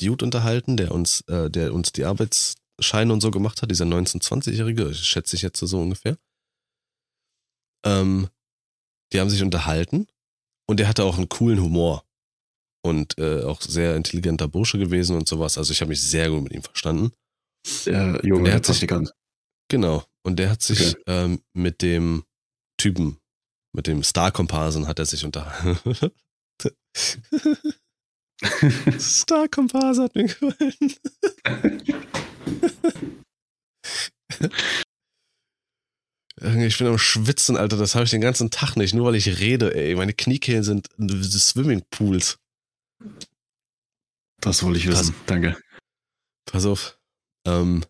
Dude 0.00 0.24
unterhalten, 0.24 0.76
der 0.76 0.92
uns, 0.92 1.20
äh, 1.28 1.50
der 1.50 1.74
uns 1.74 1.92
die 1.92 2.04
Arbeitsscheine 2.80 3.12
und 3.12 3.20
so 3.20 3.30
gemacht 3.30 3.60
hat, 3.62 3.70
dieser 3.70 3.84
19-20-Jährige, 3.84 4.94
schätze 4.94 5.36
ich 5.36 5.42
jetzt 5.42 5.58
so 5.58 5.80
ungefähr. 5.80 6.16
Ähm, 7.84 8.28
die 9.12 9.20
haben 9.20 9.30
sich 9.30 9.42
unterhalten 9.42 10.06
und 10.68 10.80
der 10.80 10.88
hatte 10.88 11.04
auch 11.04 11.18
einen 11.18 11.28
coolen 11.28 11.60
Humor 11.60 12.04
und 12.82 13.18
äh, 13.18 13.42
auch 13.42 13.60
sehr 13.60 13.96
intelligenter 13.96 14.48
Bursche 14.48 14.78
gewesen 14.78 15.16
und 15.16 15.28
sowas. 15.28 15.58
Also 15.58 15.72
ich 15.72 15.80
habe 15.80 15.90
mich 15.90 16.02
sehr 16.02 16.30
gut 16.30 16.42
mit 16.42 16.52
ihm 16.52 16.62
verstanden. 16.62 17.12
Der 17.84 18.20
junge 18.24 18.44
Der 18.44 18.54
hat 18.54 18.64
sich-. 18.66 18.86
Genau. 19.68 20.04
Und 20.22 20.36
der 20.36 20.50
hat 20.50 20.62
sich 20.62 20.96
Okay. 20.96 21.02
ähm, 21.06 21.42
mit 21.54 21.82
dem 21.82 22.24
Typen, 22.78 23.18
mit 23.74 23.86
dem 23.86 24.02
Star-Komparsen 24.02 24.86
hat 24.86 24.98
er 24.98 25.06
sich 25.06 25.24
unterhalten. 25.24 26.10
Star-Komparse 28.98 30.04
hat 30.04 30.14
mir 30.14 30.24
gefallen. 30.24 30.94
Ich 36.42 36.78
bin 36.78 36.86
am 36.86 36.98
Schwitzen, 36.98 37.56
Alter. 37.56 37.76
Das 37.76 37.94
habe 37.94 38.04
ich 38.04 38.10
den 38.10 38.22
ganzen 38.22 38.50
Tag 38.50 38.76
nicht, 38.76 38.94
nur 38.94 39.06
weil 39.06 39.14
ich 39.14 39.40
rede, 39.40 39.74
ey. 39.74 39.94
Meine 39.94 40.14
Kniekehlen 40.14 40.64
sind 40.64 40.88
Swimmingpools. 40.98 42.38
Das 44.40 44.62
wollte 44.62 44.78
ich 44.78 44.86
wissen. 44.86 45.14
Danke. 45.26 45.60
Pass 46.46 46.64
auf. 46.64 46.98
Ähm, 47.46 47.84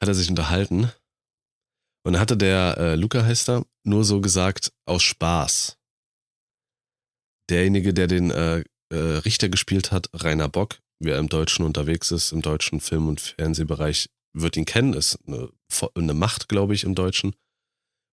hat 0.00 0.08
er 0.08 0.14
sich 0.14 0.30
unterhalten. 0.30 0.92
Und 2.04 2.12
dann 2.12 2.20
hatte 2.20 2.36
der, 2.36 2.76
äh, 2.78 2.94
Luca 2.94 3.24
heißt 3.24 3.48
er, 3.48 3.66
nur 3.84 4.04
so 4.04 4.20
gesagt, 4.20 4.72
aus 4.86 5.02
Spaß. 5.02 5.76
Derjenige, 7.50 7.92
der 7.92 8.06
den 8.06 8.30
äh, 8.30 8.62
äh, 8.90 8.96
Richter 8.96 9.48
gespielt 9.48 9.90
hat, 9.90 10.08
Rainer 10.12 10.48
Bock, 10.48 10.78
wer 10.98 11.18
im 11.18 11.28
Deutschen 11.28 11.64
unterwegs 11.64 12.10
ist, 12.10 12.32
im 12.32 12.42
deutschen 12.42 12.80
Film- 12.80 13.08
und 13.08 13.20
Fernsehbereich, 13.20 14.08
wird 14.32 14.56
ihn 14.56 14.64
kennen, 14.64 14.94
ist 14.94 15.18
eine, 15.26 15.48
eine 15.94 16.14
Macht, 16.14 16.48
glaube 16.48 16.74
ich, 16.74 16.84
im 16.84 16.94
Deutschen. 16.94 17.34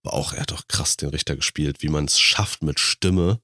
Aber 0.04 0.16
auch, 0.16 0.34
er 0.34 0.42
hat 0.42 0.52
doch 0.52 0.68
krass 0.68 0.98
den 0.98 1.10
Richter 1.10 1.36
gespielt, 1.36 1.82
wie 1.82 1.90
man 1.90 2.06
es 2.06 2.20
schafft, 2.20 2.64
mit 2.64 2.80
Stimme 2.80 3.42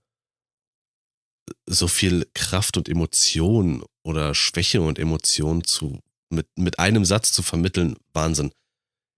so 1.65 1.87
viel 1.87 2.29
Kraft 2.33 2.77
und 2.77 2.89
Emotion 2.89 3.83
oder 4.03 4.35
Schwäche 4.35 4.81
und 4.81 4.99
Emotion 4.99 5.63
zu, 5.63 6.01
mit, 6.29 6.47
mit 6.57 6.79
einem 6.79 7.05
Satz 7.05 7.31
zu 7.31 7.41
vermitteln, 7.41 7.95
Wahnsinn. 8.13 8.51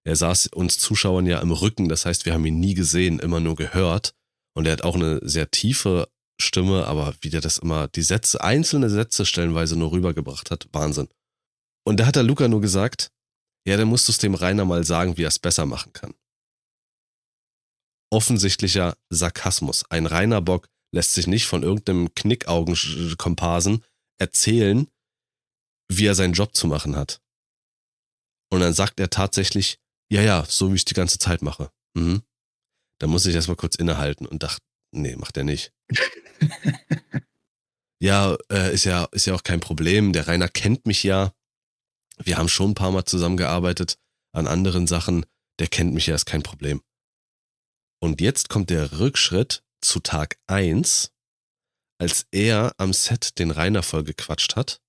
Er 0.06 0.16
saß 0.16 0.48
uns 0.48 0.80
Zuschauern 0.80 1.26
ja 1.26 1.40
im 1.40 1.52
Rücken, 1.52 1.90
das 1.90 2.06
heißt, 2.06 2.26
wir 2.26 2.34
haben 2.34 2.46
ihn 2.46 2.60
nie 2.60 2.74
gesehen, 2.74 3.20
immer 3.20 3.40
nur 3.40 3.56
gehört. 3.56 4.14
Und 4.56 4.66
er 4.66 4.74
hat 4.74 4.84
auch 4.84 4.96
eine 4.96 5.20
sehr 5.24 5.52
tiefe 5.52 6.10
Stimme, 6.42 6.86
aber 6.88 7.14
wie 7.22 7.30
der 7.30 7.42
das 7.42 7.58
immer, 7.58 7.88
die 7.90 8.02
Sätze, 8.02 8.42
einzelne 8.42 8.90
Sätze 8.90 9.26
stellenweise 9.26 9.78
nur 9.78 9.92
rübergebracht 9.92 10.52
hat, 10.52 10.68
Wahnsinn. 10.72 11.10
Und 11.86 12.00
da 12.00 12.06
hat 12.06 12.16
der 12.16 12.24
Luca 12.24 12.48
nur 12.48 12.62
gesagt, 12.62 13.12
ja, 13.68 13.78
dann 13.78 13.88
musst 13.88 14.08
du 14.08 14.12
es 14.12 14.18
dem 14.18 14.36
Rainer 14.36 14.66
mal 14.66 14.84
sagen, 14.84 15.18
wie 15.18 15.24
er 15.24 15.28
es 15.28 15.40
besser 15.40 15.66
machen 15.66 15.94
kann. 15.94 16.14
Offensichtlicher 18.12 18.98
Sarkasmus. 19.10 19.84
Ein 19.90 20.06
Rainer 20.06 20.42
Bock 20.42 20.68
lässt 20.92 21.14
sich 21.14 21.28
nicht 21.28 21.46
von 21.46 21.64
irgendeinem 21.64 22.14
Knickaugenkomparsen 22.16 23.84
erzählen, 24.18 24.88
wie 25.92 26.06
er 26.06 26.16
seinen 26.16 26.34
Job 26.34 26.56
zu 26.56 26.68
machen 26.68 26.96
hat. 26.96 27.22
Und 28.52 28.62
dann 28.62 28.74
sagt 28.74 29.00
er 29.00 29.10
tatsächlich, 29.10 29.80
ja, 30.12 30.22
ja, 30.22 30.46
so 30.46 30.72
wie 30.72 30.76
ich 30.76 30.86
die 30.86 30.96
ganze 30.96 31.20
Zeit 31.20 31.42
mache. 31.42 31.72
Mhm. 31.96 32.24
Da 33.00 33.08
muss 33.08 33.26
ich 33.26 33.36
erstmal 33.36 33.58
kurz 33.58 33.76
innehalten 33.76 34.26
und 34.26 34.42
dachte, 34.44 34.62
nee, 34.92 35.16
macht 35.16 35.38
er 35.38 35.44
nicht. 35.44 35.74
ja, 38.00 38.36
äh, 38.52 38.74
ist 38.74 38.86
ja, 38.86 39.06
ist 39.12 39.26
ja 39.26 39.36
auch 39.36 39.44
kein 39.44 39.60
Problem. 39.60 40.14
Der 40.14 40.28
Rainer 40.28 40.48
kennt 40.48 40.86
mich 40.86 41.04
ja. 41.04 41.34
Wir 42.18 42.38
haben 42.38 42.50
schon 42.50 42.72
ein 42.72 42.76
paar 42.76 42.92
Mal 42.92 43.06
zusammengearbeitet 43.06 43.98
an 44.34 44.48
anderen 44.48 44.88
Sachen. 44.88 45.26
Der 45.60 45.68
kennt 45.68 45.94
mich 45.94 46.08
ja, 46.08 46.16
ist 46.16 46.26
kein 46.26 46.44
Problem. 46.44 46.82
Und 48.02 48.22
jetzt 48.22 48.50
kommt 48.50 48.70
der 48.70 49.00
Rückschritt 49.00 49.64
zu 49.82 50.00
Tag 50.00 50.38
1, 50.48 51.12
als 52.00 52.28
er 52.32 52.74
am 52.78 52.94
Set 52.94 53.40
den 53.40 53.52
Rainer 53.52 53.84
vollgequatscht 53.84 54.56
hat 54.56 54.82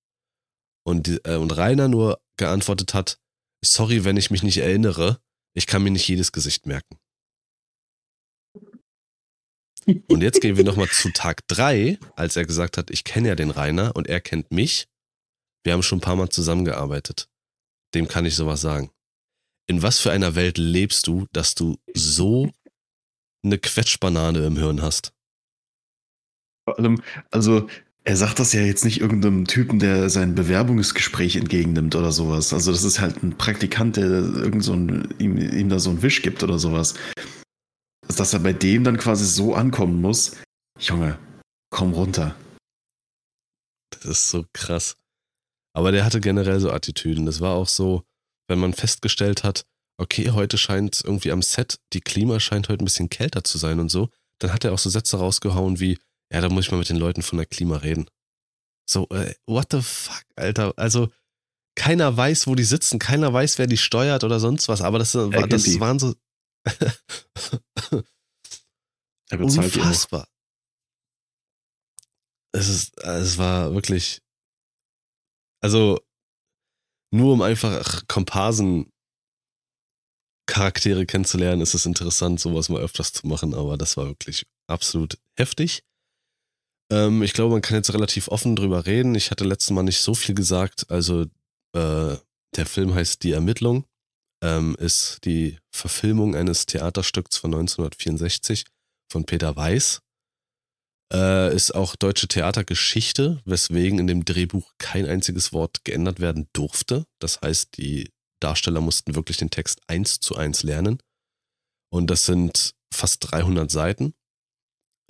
und, 0.84 1.20
äh, 1.26 1.34
und 1.36 1.56
Rainer 1.56 1.88
nur 1.88 2.20
geantwortet 2.36 2.94
hat, 2.94 3.18
sorry, 3.64 4.04
wenn 4.04 4.16
ich 4.16 4.30
mich 4.30 4.42
nicht 4.42 4.58
erinnere, 4.58 5.20
ich 5.54 5.66
kann 5.66 5.82
mir 5.82 5.90
nicht 5.90 6.06
jedes 6.06 6.32
Gesicht 6.32 6.66
merken. 6.66 6.99
Und 10.08 10.22
jetzt 10.22 10.40
gehen 10.40 10.56
wir 10.56 10.64
nochmal 10.64 10.88
zu 10.88 11.10
Tag 11.10 11.46
3, 11.48 11.98
als 12.16 12.36
er 12.36 12.44
gesagt 12.44 12.76
hat, 12.76 12.90
ich 12.90 13.04
kenne 13.04 13.28
ja 13.28 13.34
den 13.34 13.50
Rainer 13.50 13.94
und 13.94 14.08
er 14.08 14.20
kennt 14.20 14.50
mich. 14.52 14.86
Wir 15.64 15.72
haben 15.72 15.82
schon 15.82 15.98
ein 15.98 16.02
paar 16.02 16.16
Mal 16.16 16.30
zusammengearbeitet. 16.30 17.28
Dem 17.94 18.08
kann 18.08 18.26
ich 18.26 18.34
sowas 18.34 18.60
sagen. 18.60 18.90
In 19.66 19.82
was 19.82 19.98
für 19.98 20.10
einer 20.10 20.34
Welt 20.34 20.58
lebst 20.58 21.06
du, 21.06 21.26
dass 21.32 21.54
du 21.54 21.78
so 21.94 22.50
eine 23.44 23.58
Quetschbanane 23.58 24.44
im 24.46 24.56
Hirn 24.56 24.82
hast? 24.82 25.12
Vor 26.64 26.78
allem, 26.78 27.02
also 27.30 27.68
er 28.04 28.16
sagt 28.16 28.38
das 28.38 28.52
ja 28.52 28.62
jetzt 28.62 28.84
nicht 28.84 29.00
irgendeinem 29.00 29.46
Typen, 29.46 29.78
der 29.78 30.08
sein 30.08 30.34
Bewerbungsgespräch 30.34 31.36
entgegennimmt 31.36 31.94
oder 31.94 32.12
sowas. 32.12 32.52
Also 32.52 32.72
das 32.72 32.82
ist 32.82 33.00
halt 33.00 33.22
ein 33.22 33.36
Praktikant, 33.36 33.96
der 33.96 34.06
irgend 34.06 34.64
so 34.64 34.72
ein, 34.72 35.14
ihm, 35.18 35.36
ihm 35.36 35.68
da 35.68 35.78
so 35.78 35.90
einen 35.90 36.02
Wisch 36.02 36.22
gibt 36.22 36.42
oder 36.42 36.58
sowas. 36.58 36.94
Dass 38.16 38.32
er 38.32 38.40
bei 38.40 38.52
dem 38.52 38.84
dann 38.84 38.98
quasi 38.98 39.24
so 39.24 39.54
ankommen 39.54 40.00
muss. 40.00 40.36
Junge, 40.78 41.18
komm 41.70 41.92
runter. 41.92 42.34
Das 43.90 44.04
ist 44.04 44.28
so 44.28 44.44
krass. 44.52 44.96
Aber 45.72 45.92
der 45.92 46.04
hatte 46.04 46.20
generell 46.20 46.60
so 46.60 46.70
Attitüden. 46.70 47.26
Das 47.26 47.40
war 47.40 47.54
auch 47.54 47.68
so, 47.68 48.02
wenn 48.48 48.58
man 48.58 48.72
festgestellt 48.72 49.44
hat, 49.44 49.64
okay, 49.98 50.30
heute 50.30 50.58
scheint 50.58 51.02
irgendwie 51.04 51.30
am 51.30 51.42
Set, 51.42 51.78
die 51.92 52.00
Klima 52.00 52.40
scheint 52.40 52.68
heute 52.68 52.82
ein 52.82 52.86
bisschen 52.86 53.10
kälter 53.10 53.44
zu 53.44 53.58
sein 53.58 53.78
und 53.78 53.90
so, 53.90 54.08
dann 54.38 54.52
hat 54.52 54.64
er 54.64 54.72
auch 54.72 54.78
so 54.78 54.88
Sätze 54.90 55.18
rausgehauen 55.18 55.78
wie, 55.78 55.98
ja, 56.32 56.40
da 56.40 56.48
muss 56.48 56.66
ich 56.66 56.72
mal 56.72 56.78
mit 56.78 56.88
den 56.88 56.96
Leuten 56.96 57.22
von 57.22 57.36
der 57.36 57.46
Klima 57.46 57.76
reden. 57.76 58.06
So, 58.88 59.06
äh, 59.10 59.34
what 59.46 59.68
the 59.70 59.82
fuck, 59.82 60.24
Alter? 60.36 60.72
Also, 60.76 61.10
keiner 61.76 62.16
weiß, 62.16 62.46
wo 62.46 62.54
die 62.54 62.64
sitzen, 62.64 62.98
keiner 62.98 63.32
weiß, 63.32 63.58
wer 63.58 63.66
die 63.66 63.76
steuert 63.76 64.24
oder 64.24 64.40
sonst 64.40 64.68
was, 64.68 64.80
aber 64.80 64.98
das, 64.98 65.14
war, 65.14 65.46
das 65.46 65.80
waren 65.80 65.98
so. 65.98 66.14
Unfassbar. 69.32 70.28
Es 72.52 72.68
ist, 72.68 72.98
es 73.04 73.38
war 73.38 73.72
wirklich, 73.74 74.20
also 75.62 76.00
nur 77.12 77.32
um 77.34 77.42
einfach 77.42 78.06
Komparsen 78.08 78.92
Charaktere 80.46 81.06
kennenzulernen, 81.06 81.62
ist 81.62 81.74
es 81.74 81.86
interessant, 81.86 82.40
sowas 82.40 82.68
mal 82.68 82.80
öfters 82.80 83.12
zu 83.12 83.26
machen, 83.28 83.54
aber 83.54 83.78
das 83.78 83.96
war 83.96 84.06
wirklich 84.06 84.46
absolut 84.66 85.16
heftig. 85.38 85.84
Ähm, 86.90 87.22
ich 87.22 87.34
glaube, 87.34 87.52
man 87.52 87.62
kann 87.62 87.76
jetzt 87.76 87.94
relativ 87.94 88.26
offen 88.28 88.56
drüber 88.56 88.84
reden. 88.84 89.14
Ich 89.14 89.30
hatte 89.30 89.44
letztes 89.44 89.70
Mal 89.70 89.84
nicht 89.84 90.00
so 90.00 90.14
viel 90.14 90.34
gesagt. 90.34 90.90
Also, 90.90 91.22
äh, 91.72 92.16
der 92.56 92.66
Film 92.66 92.94
heißt 92.94 93.22
Die 93.22 93.30
Ermittlung, 93.30 93.84
ähm, 94.42 94.76
ist 94.78 95.24
die 95.24 95.58
Verfilmung 95.74 96.34
eines 96.34 96.66
Theaterstücks 96.66 97.36
von 97.36 97.52
1964 97.54 98.64
von 99.10 99.24
Peter 99.24 99.56
Weiß. 99.56 100.00
Äh, 101.12 101.54
ist 101.54 101.74
auch 101.74 101.96
deutsche 101.96 102.28
Theatergeschichte, 102.28 103.42
weswegen 103.44 103.98
in 103.98 104.06
dem 104.06 104.24
Drehbuch 104.24 104.72
kein 104.78 105.06
einziges 105.06 105.52
Wort 105.52 105.84
geändert 105.84 106.20
werden 106.20 106.48
durfte. 106.52 107.04
Das 107.18 107.40
heißt, 107.40 107.76
die 107.76 108.10
Darsteller 108.40 108.80
mussten 108.80 109.14
wirklich 109.14 109.36
den 109.36 109.50
Text 109.50 109.80
eins 109.88 110.20
zu 110.20 110.36
eins 110.36 110.62
lernen. 110.62 111.02
Und 111.92 112.08
das 112.08 112.26
sind 112.26 112.74
fast 112.94 113.32
300 113.32 113.70
Seiten. 113.70 114.14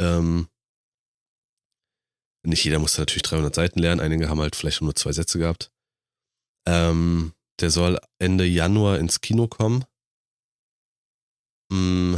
Ähm, 0.01 0.49
nicht 2.43 2.64
jeder 2.64 2.78
musste 2.78 3.03
natürlich 3.03 3.22
300 3.22 3.55
Seiten 3.55 3.78
lernen, 3.78 4.01
einige 4.01 4.31
haben 4.31 4.41
halt 4.41 4.57
vielleicht 4.57 4.81
nur 4.81 4.95
zwei 4.95 5.12
Sätze 5.12 5.39
gehabt. 5.39 5.70
Ähm, 6.66 7.35
der 7.61 7.71
soll 7.71 7.99
Ende 8.19 8.45
Januar 8.45 8.99
ins 8.99 9.21
Kino 9.21 9.49
kommen. 9.49 9.85
Mm, 11.71 12.17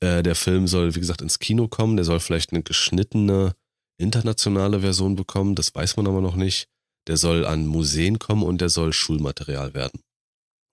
Äh, 0.00 0.22
der 0.22 0.34
Film 0.34 0.68
soll, 0.68 0.94
wie 0.94 1.00
gesagt, 1.00 1.22
ins 1.22 1.38
Kino 1.38 1.68
kommen. 1.68 1.96
Der 1.96 2.04
soll 2.04 2.20
vielleicht 2.20 2.52
eine 2.52 2.62
geschnittene 2.62 3.54
internationale 3.98 4.80
Version 4.80 5.16
bekommen. 5.16 5.54
Das 5.54 5.74
weiß 5.74 5.96
man 5.96 6.06
aber 6.06 6.20
noch 6.20 6.36
nicht. 6.36 6.68
Der 7.06 7.16
soll 7.16 7.46
an 7.46 7.66
Museen 7.66 8.18
kommen 8.18 8.42
und 8.42 8.60
der 8.60 8.68
soll 8.68 8.92
Schulmaterial 8.92 9.74
werden. 9.74 10.02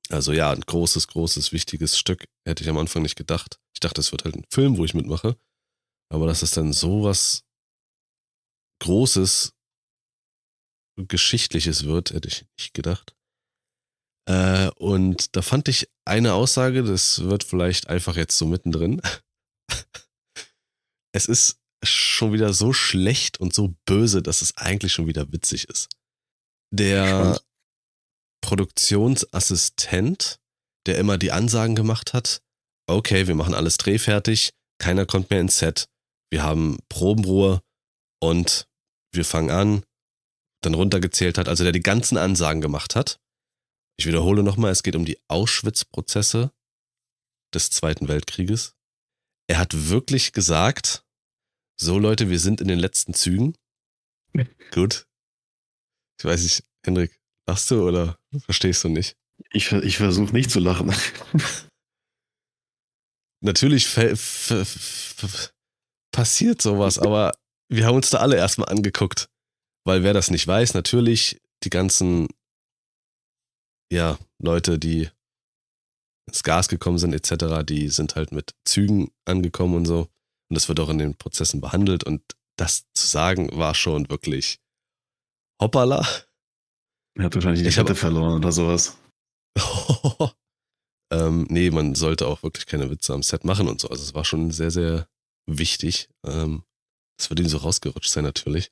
Also 0.09 0.33
ja, 0.33 0.51
ein 0.51 0.61
großes, 0.61 1.07
großes, 1.07 1.51
wichtiges 1.51 1.97
Stück. 1.97 2.25
Hätte 2.47 2.63
ich 2.63 2.69
am 2.69 2.77
Anfang 2.77 3.01
nicht 3.01 3.15
gedacht. 3.15 3.59
Ich 3.73 3.79
dachte, 3.79 4.01
es 4.01 4.11
wird 4.11 4.23
halt 4.25 4.35
ein 4.35 4.45
Film, 4.51 4.77
wo 4.77 4.85
ich 4.85 4.93
mitmache. 4.93 5.37
Aber 6.09 6.27
dass 6.27 6.43
es 6.43 6.51
dann 6.51 6.73
sowas 6.73 7.43
Großes 8.81 9.53
Geschichtliches 10.97 11.85
wird, 11.85 12.11
hätte 12.11 12.27
ich 12.27 12.45
nicht 12.57 12.73
gedacht. 12.73 13.15
Äh, 14.29 14.69
und 14.75 15.35
da 15.35 15.41
fand 15.41 15.67
ich 15.67 15.89
eine 16.05 16.33
Aussage, 16.33 16.83
das 16.83 17.23
wird 17.23 17.43
vielleicht 17.43 17.87
einfach 17.87 18.15
jetzt 18.15 18.37
so 18.37 18.45
mittendrin. 18.45 19.01
es 21.13 21.27
ist 21.27 21.59
schon 21.83 22.33
wieder 22.33 22.53
so 22.53 22.73
schlecht 22.73 23.39
und 23.39 23.53
so 23.53 23.75
böse, 23.85 24.21
dass 24.21 24.41
es 24.41 24.57
eigentlich 24.57 24.93
schon 24.93 25.07
wieder 25.07 25.31
witzig 25.31 25.69
ist. 25.69 25.89
Der. 26.71 27.39
Produktionsassistent, 28.45 30.39
der 30.85 30.99
immer 30.99 31.17
die 31.17 31.31
Ansagen 31.31 31.73
gemacht 31.73 32.13
hat, 32.13 32.43
okay, 32.87 33.25
wir 33.25 33.33
machen 33.33 33.55
alles 33.55 33.77
drehfertig, 33.77 34.51
keiner 34.77 35.07
kommt 35.07 35.31
mehr 35.31 35.41
ins 35.41 35.57
Set, 35.57 35.87
wir 36.31 36.43
haben 36.43 36.77
Probenruhe 36.87 37.63
und 38.21 38.67
wir 39.11 39.25
fangen 39.25 39.49
an, 39.49 39.83
dann 40.61 40.75
runtergezählt 40.75 41.39
hat, 41.39 41.47
also 41.47 41.63
der 41.63 41.73
die 41.73 41.81
ganzen 41.81 42.17
Ansagen 42.17 42.61
gemacht 42.61 42.95
hat. 42.95 43.19
Ich 43.97 44.05
wiederhole 44.05 44.43
nochmal, 44.43 44.71
es 44.71 44.83
geht 44.83 44.95
um 44.95 45.05
die 45.05 45.17
Auschwitz-Prozesse 45.27 46.51
des 47.51 47.71
Zweiten 47.71 48.07
Weltkrieges. 48.07 48.75
Er 49.47 49.57
hat 49.57 49.89
wirklich 49.89 50.33
gesagt, 50.33 51.03
so 51.79 51.97
Leute, 51.97 52.29
wir 52.29 52.39
sind 52.39 52.61
in 52.61 52.67
den 52.67 52.77
letzten 52.77 53.15
Zügen. 53.15 53.55
Gut. 54.71 55.07
Ich 56.19 56.25
weiß 56.25 56.43
nicht, 56.43 56.63
Hendrik, 56.85 57.19
lachst 57.47 57.71
du 57.71 57.87
oder 57.87 58.17
verstehst 58.39 58.83
du 58.83 58.89
nicht? 58.89 59.15
Ich, 59.51 59.71
ich 59.71 59.97
versuche 59.97 60.33
nicht 60.33 60.51
zu 60.51 60.59
lachen. 60.59 60.93
Natürlich 63.41 63.87
passiert 66.11 66.61
sowas, 66.61 66.97
aber 66.97 67.33
wir 67.69 67.85
haben 67.85 67.95
uns 67.95 68.09
da 68.09 68.19
alle 68.19 68.37
erstmal 68.37 68.69
angeguckt. 68.69 69.29
Weil 69.85 70.03
wer 70.03 70.13
das 70.13 70.31
nicht 70.31 70.47
weiß, 70.47 70.73
natürlich 70.73 71.39
die 71.63 71.69
ganzen 71.69 72.27
ja, 73.91 74.17
Leute, 74.39 74.79
die 74.79 75.09
ins 76.27 76.43
Gas 76.43 76.67
gekommen 76.69 76.97
sind, 76.97 77.13
etc., 77.13 77.63
die 77.63 77.89
sind 77.89 78.15
halt 78.15 78.31
mit 78.31 78.55
Zügen 78.65 79.11
angekommen 79.25 79.75
und 79.75 79.85
so. 79.85 80.09
Und 80.49 80.55
das 80.55 80.67
wird 80.69 80.79
auch 80.79 80.89
in 80.89 80.97
den 80.97 81.15
Prozessen 81.15 81.61
behandelt. 81.61 82.03
Und 82.03 82.21
das 82.57 82.85
zu 82.93 83.07
sagen, 83.07 83.49
war 83.55 83.75
schon 83.75 84.09
wirklich 84.09 84.59
hoppala. 85.61 86.05
Er 87.17 87.25
hat 87.25 87.35
wahrscheinlich 87.35 87.63
die 87.63 87.69
ich 87.69 87.75
Kette 87.75 87.95
verloren 87.95 88.37
oder 88.37 88.51
sowas. 88.51 88.97
ähm, 91.11 91.47
nee, 91.49 91.71
man 91.71 91.95
sollte 91.95 92.27
auch 92.27 92.43
wirklich 92.43 92.65
keine 92.65 92.89
Witze 92.89 93.13
am 93.13 93.23
Set 93.23 93.45
machen 93.45 93.67
und 93.67 93.79
so. 93.79 93.89
Also 93.89 94.03
es 94.03 94.13
war 94.13 94.25
schon 94.25 94.51
sehr, 94.51 94.71
sehr 94.71 95.07
wichtig. 95.47 96.09
Ähm, 96.25 96.63
das 97.17 97.29
wird 97.29 97.39
ihm 97.39 97.47
so 97.47 97.57
rausgerutscht 97.57 98.09
sein 98.09 98.25
natürlich. 98.25 98.71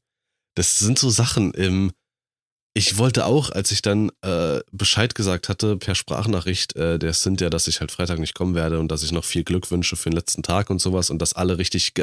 Das 0.55 0.79
sind 0.79 0.99
so 0.99 1.09
Sachen 1.09 1.53
im. 1.53 1.91
Ich 2.75 2.97
wollte 2.97 3.25
auch, 3.27 3.51
als 3.51 3.71
ich 3.71 3.83
dann 3.83 4.11
äh, 4.21 4.61
Bescheid 4.71 5.13
gesagt 5.13 5.47
hatte 5.47 5.77
per 5.77 5.93
Sprachnachricht, 5.93 6.75
äh, 6.75 6.97
der 6.97 7.13
sind 7.13 7.39
ja, 7.39 7.51
dass 7.51 7.67
ich 7.67 7.79
halt 7.79 7.91
Freitag 7.91 8.17
nicht 8.17 8.33
kommen 8.33 8.55
werde 8.55 8.79
und 8.79 8.87
dass 8.87 9.03
ich 9.03 9.11
noch 9.11 9.25
viel 9.25 9.43
Glück 9.43 9.69
wünsche 9.69 9.95
für 9.95 10.09
den 10.09 10.15
letzten 10.15 10.41
Tag 10.41 10.71
und 10.71 10.79
sowas 10.79 11.11
und 11.11 11.19
dass 11.19 11.33
alle 11.33 11.59
richtig 11.59 11.93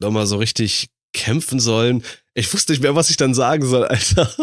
nochmal 0.00 0.26
so 0.26 0.36
richtig 0.36 0.90
kämpfen 1.14 1.60
sollen. 1.60 2.04
Ich 2.34 2.52
wusste 2.52 2.72
nicht 2.72 2.82
mehr, 2.82 2.96
was 2.96 3.10
ich 3.10 3.16
dann 3.16 3.32
sagen 3.32 3.64
soll, 3.64 3.84
Alter. 3.86 4.34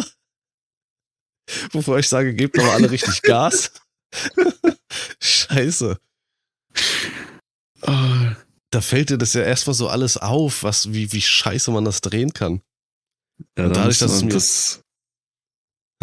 Bevor 1.71 1.99
ich 1.99 2.09
sage, 2.09 2.33
gebt 2.33 2.57
doch 2.57 2.73
alle 2.73 2.89
richtig 2.89 3.21
Gas. 3.21 3.71
Scheiße. 5.19 5.97
Oh 7.81 8.35
da 8.75 8.81
fällt 8.81 9.09
dir 9.09 9.17
das 9.17 9.33
ja 9.33 9.41
erstmal 9.41 9.73
so 9.73 9.87
alles 9.87 10.17
auf, 10.17 10.63
was, 10.63 10.91
wie, 10.91 11.13
wie 11.13 11.21
scheiße 11.21 11.71
man 11.71 11.85
das 11.85 12.01
drehen 12.01 12.33
kann. 12.33 12.61
Ja, 13.57 13.67
und 13.67 13.75
dadurch, 13.75 13.99
dass 13.99 14.11
es 14.11 14.23
mir. 14.23 14.33
Das, 14.33 14.83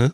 hä? 0.01 0.11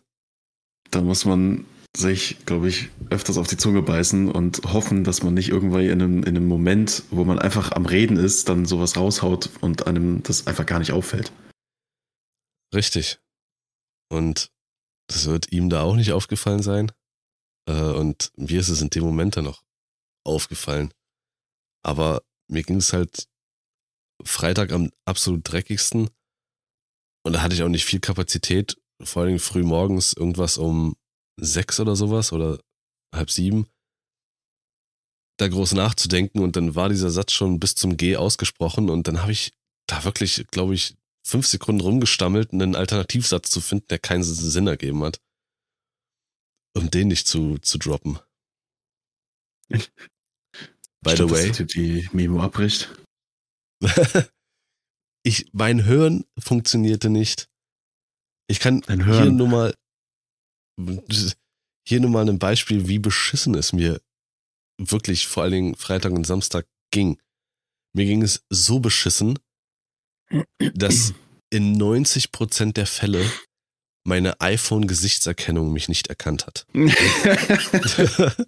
Da 0.91 1.01
muss 1.01 1.25
man 1.25 1.67
sich, 1.97 2.45
glaube 2.47 2.69
ich, 2.69 2.89
öfters 3.11 3.39
auf 3.39 3.47
die 3.47 3.57
Zunge 3.57 3.83
beißen 3.83 4.29
und 4.29 4.63
hoffen, 4.65 5.05
dass 5.05 5.23
man 5.23 5.35
nicht 5.35 5.51
irgendwann 5.51 5.83
in 5.83 6.03
einem, 6.03 6.23
in 6.25 6.37
einem 6.37 6.49
Moment, 6.49 7.05
wo 7.11 7.25
man 7.25 7.39
einfach 7.39 7.71
am 7.73 7.87
Reden 7.87 8.17
ist, 8.17 8.49
dann 8.49 8.67
sowas 8.67 8.97
raushaut 8.97 9.51
und 9.61 9.87
einem 9.87 10.25
das 10.25 10.49
einfach 10.49 10.67
gar 10.67 10.81
nicht 10.81 10.93
auffällt. 10.93 11.33
Richtig. 12.75 13.21
Und 14.09 14.51
das 15.09 15.27
wird 15.27 15.53
ihm 15.53 15.71
da 15.71 15.83
auch 15.83 15.97
nicht 15.97 16.13
aufgefallen 16.13 16.63
sein. 16.63 16.93
Äh, 17.69 17.73
und 17.73 18.33
mir 18.37 18.61
ist 18.61 18.69
es 18.69 18.83
in 18.83 18.91
dem 18.91 19.05
Moment 19.05 19.37
dann 19.37 19.45
noch 19.45 19.63
aufgefallen. 20.25 20.93
Aber 21.85 22.23
mir 22.49 22.63
ging 22.63 22.77
es 22.77 22.93
halt 22.93 23.29
Freitag 24.25 24.73
am 24.73 24.91
absolut 25.05 25.41
dreckigsten. 25.45 26.11
Und 27.25 27.33
da 27.33 27.43
hatte 27.43 27.55
ich 27.55 27.63
auch 27.63 27.69
nicht 27.69 27.85
viel 27.85 28.01
Kapazität, 28.01 28.81
vor 29.03 29.23
allem 29.23 29.39
früh 29.39 29.63
morgens 29.63 30.13
irgendwas 30.13 30.59
um 30.59 30.97
sechs 31.41 31.79
oder 31.79 31.95
sowas 31.95 32.33
oder 32.33 32.59
halb 33.15 33.31
sieben, 33.31 33.67
da 35.39 35.49
groß 35.49 35.73
nachzudenken. 35.73 36.41
Und 36.41 36.57
dann 36.57 36.75
war 36.75 36.89
dieser 36.89 37.11
Satz 37.11 37.33
schon 37.33 37.61
bis 37.61 37.75
zum 37.75 37.97
G 37.97 38.17
ausgesprochen. 38.17 38.91
Und 38.91 39.09
dann 39.09 39.23
habe 39.23 39.33
ich 39.33 39.53
da 39.87 40.05
wirklich, 40.05 40.47
glaube 40.51 40.75
ich, 40.75 40.97
fünf 41.27 41.47
Sekunden 41.47 41.81
rumgestammelt, 41.81 42.53
einen 42.53 42.75
Alternativsatz 42.75 43.51
zu 43.51 43.61
finden, 43.61 43.87
der 43.89 43.99
keinen 43.99 44.23
Sinn 44.23 44.67
ergeben 44.67 45.05
hat. 45.05 45.21
Um 46.75 46.91
den 46.91 47.09
nicht 47.09 47.27
zu, 47.27 47.59
zu 47.59 47.79
droppen. 47.79 48.19
By 51.01 51.11
Statt, 51.11 51.19
the 51.19 51.31
way. 51.31 51.49
Dass 51.49 51.67
die 51.67 52.09
Memo 52.13 52.43
abbricht. 52.43 52.91
ich, 55.23 55.51
mein 55.53 55.85
Hören 55.85 56.25
funktionierte 56.39 57.11
nicht. 57.11 57.49
Ich 58.49 58.61
kann 58.61 58.83
hier 58.87 59.31
nur 59.31 59.49
mal 59.49 59.75
hier 61.87 62.01
nur 62.01 62.11
mal 62.11 62.29
ein 62.29 62.39
Beispiel, 62.39 62.87
wie 62.89 62.99
beschissen 62.99 63.55
es 63.55 63.73
mir 63.73 64.01
wirklich 64.79 65.27
vor 65.27 65.43
allen 65.43 65.53
Dingen 65.53 65.75
Freitag 65.75 66.13
und 66.13 66.25
Samstag 66.25 66.67
ging. 66.93 67.21
Mir 67.95 68.05
ging 68.05 68.23
es 68.23 68.45
so 68.51 68.79
beschissen, 68.79 69.39
dass 70.75 71.15
in 71.51 71.81
90% 71.81 72.73
der 72.73 72.87
Fälle 72.87 73.25
meine 74.05 74.41
iPhone-Gesichtserkennung 74.41 75.73
mich 75.73 75.89
nicht 75.89 76.09
erkannt 76.09 76.47
hat. 76.47 76.67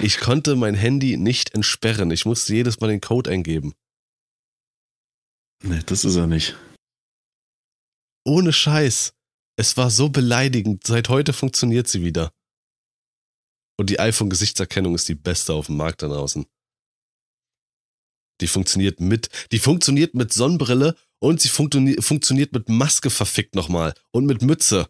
ich 0.00 0.18
konnte 0.18 0.56
mein 0.56 0.74
Handy 0.74 1.16
nicht 1.16 1.54
entsperren. 1.54 2.10
Ich 2.10 2.24
musste 2.24 2.54
jedes 2.54 2.80
Mal 2.80 2.88
den 2.88 3.00
Code 3.00 3.30
eingeben. 3.30 3.74
Nee, 5.62 5.82
das 5.84 6.04
ist 6.04 6.16
er 6.16 6.26
nicht. 6.26 6.56
Ohne 8.24 8.52
Scheiß. 8.52 9.12
Es 9.56 9.76
war 9.76 9.90
so 9.90 10.08
beleidigend. 10.08 10.86
Seit 10.86 11.10
heute 11.10 11.32
funktioniert 11.32 11.88
sie 11.88 12.02
wieder. 12.02 12.32
Und 13.78 13.90
die 13.90 14.00
iPhone-Gesichtserkennung 14.00 14.94
ist 14.94 15.08
die 15.08 15.14
beste 15.14 15.52
auf 15.52 15.66
dem 15.66 15.76
Markt 15.76 16.02
da 16.02 16.08
draußen. 16.08 16.46
Die 18.40 18.46
funktioniert 18.46 19.00
mit, 19.00 19.28
die 19.52 19.58
funktioniert 19.58 20.14
mit 20.14 20.32
Sonnenbrille 20.32 20.96
und 21.18 21.40
sie 21.40 21.48
funktio 21.48 22.00
funktioniert 22.00 22.52
mit 22.52 22.68
Maske 22.68 23.10
verfickt 23.10 23.54
nochmal 23.54 23.94
und 24.12 24.26
mit 24.26 24.42
Mütze. 24.42 24.88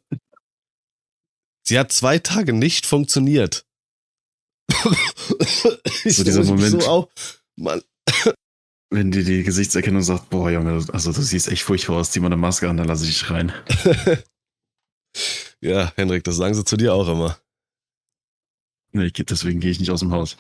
Sie 1.67 1.79
hat 1.79 1.93
zwei 1.93 2.19
Tage 2.19 2.53
nicht 2.53 2.87
funktioniert. 2.87 3.67
ich 6.05 6.17
so 6.17 6.25
dieser 6.25 6.45
Moment. 6.45 6.83
So 6.83 7.11
Mann. 7.57 7.83
Wenn 8.93 9.13
dir 9.13 9.25
die 9.25 9.45
Gesichtserkennung 9.45 10.03
sagt, 10.03 10.31
boah, 10.31 10.51
Junge, 10.51 10.85
also 10.93 11.13
du 11.13 11.23
siehst 11.23 11.49
echt 11.49 11.63
furchtbar 11.63 11.97
aus, 11.99 12.11
zieh 12.11 12.21
mal 12.21 12.27
eine 12.27 12.37
Maske 12.37 12.69
an, 12.69 12.77
dann 12.77 12.89
lasse 12.89 13.05
ich 13.05 13.21
dich 13.21 13.31
rein. 13.31 13.53
ja, 15.61 15.93
Henrik, 15.95 16.25
das 16.25 16.37
sagen 16.37 16.55
sie 16.55 16.65
zu 16.65 16.77
dir 16.77 16.95
auch 16.95 17.09
immer. 17.09 17.39
Nee, 18.93 19.11
deswegen 19.11 19.61
gehe 19.61 19.71
ich 19.71 19.79
nicht 19.79 19.93
aus 19.93 20.01
dem 20.01 20.11
Haus. 20.11 20.37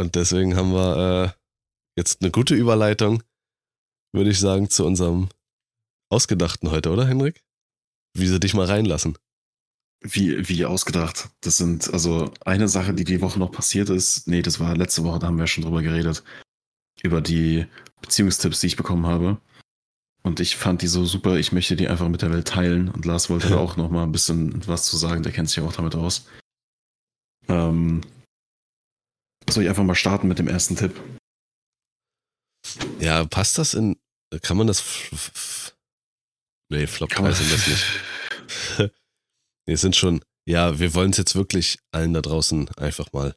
Und 0.00 0.16
deswegen 0.16 0.56
haben 0.56 0.72
wir 0.72 1.36
äh, 1.36 1.43
jetzt 1.96 2.22
eine 2.22 2.30
gute 2.30 2.54
Überleitung, 2.54 3.22
würde 4.12 4.30
ich 4.30 4.38
sagen, 4.38 4.70
zu 4.70 4.84
unserem 4.84 5.28
Ausgedachten 6.10 6.70
heute, 6.70 6.90
oder, 6.90 7.06
Henrik? 7.06 7.42
Wie 8.16 8.26
sie 8.26 8.40
dich 8.40 8.54
mal 8.54 8.66
reinlassen. 8.66 9.18
Wie, 10.00 10.48
wie 10.48 10.64
ausgedacht. 10.64 11.30
Das 11.40 11.56
sind 11.56 11.92
also 11.92 12.30
eine 12.44 12.68
Sache, 12.68 12.94
die 12.94 13.04
die 13.04 13.20
Woche 13.20 13.38
noch 13.38 13.50
passiert 13.50 13.88
ist. 13.88 14.28
Nee, 14.28 14.42
das 14.42 14.60
war 14.60 14.76
letzte 14.76 15.02
Woche, 15.04 15.18
da 15.18 15.28
haben 15.28 15.38
wir 15.38 15.46
schon 15.46 15.64
drüber 15.64 15.82
geredet. 15.82 16.22
Über 17.02 17.20
die 17.20 17.66
Beziehungstipps, 18.02 18.60
die 18.60 18.68
ich 18.68 18.76
bekommen 18.76 19.06
habe. 19.06 19.38
Und 20.22 20.40
ich 20.40 20.56
fand 20.56 20.82
die 20.82 20.86
so 20.86 21.04
super, 21.04 21.36
ich 21.36 21.52
möchte 21.52 21.76
die 21.76 21.88
einfach 21.88 22.08
mit 22.08 22.22
der 22.22 22.32
Welt 22.32 22.48
teilen. 22.48 22.88
Und 22.88 23.04
Lars 23.04 23.30
wollte 23.30 23.48
da 23.50 23.56
auch 23.56 23.76
noch 23.76 23.90
mal 23.90 24.04
ein 24.04 24.12
bisschen 24.12 24.66
was 24.66 24.84
zu 24.84 24.96
sagen, 24.96 25.22
der 25.22 25.32
kennt 25.32 25.48
sich 25.48 25.56
ja 25.56 25.64
auch 25.64 25.72
damit 25.72 25.94
aus. 25.94 26.26
Ähm, 27.48 28.02
soll 29.48 29.64
ich 29.64 29.68
einfach 29.68 29.84
mal 29.84 29.94
starten 29.94 30.28
mit 30.28 30.38
dem 30.38 30.48
ersten 30.48 30.76
Tipp? 30.76 31.00
Ja, 33.00 33.24
passt 33.24 33.58
das 33.58 33.74
in. 33.74 33.96
Kann 34.42 34.56
man 34.56 34.66
das. 34.66 34.82
Nee, 36.70 36.86
Flop-3 36.86 37.32
sind 37.32 37.52
das 37.52 37.66
nicht. 37.66 37.84
Wir 39.66 39.78
sind 39.78 39.96
schon. 39.96 40.22
Ja, 40.46 40.78
wir 40.78 40.92
wollen 40.92 41.10
es 41.10 41.16
jetzt 41.16 41.36
wirklich 41.36 41.78
allen 41.90 42.12
da 42.12 42.20
draußen 42.20 42.68
einfach 42.76 43.14
mal 43.14 43.34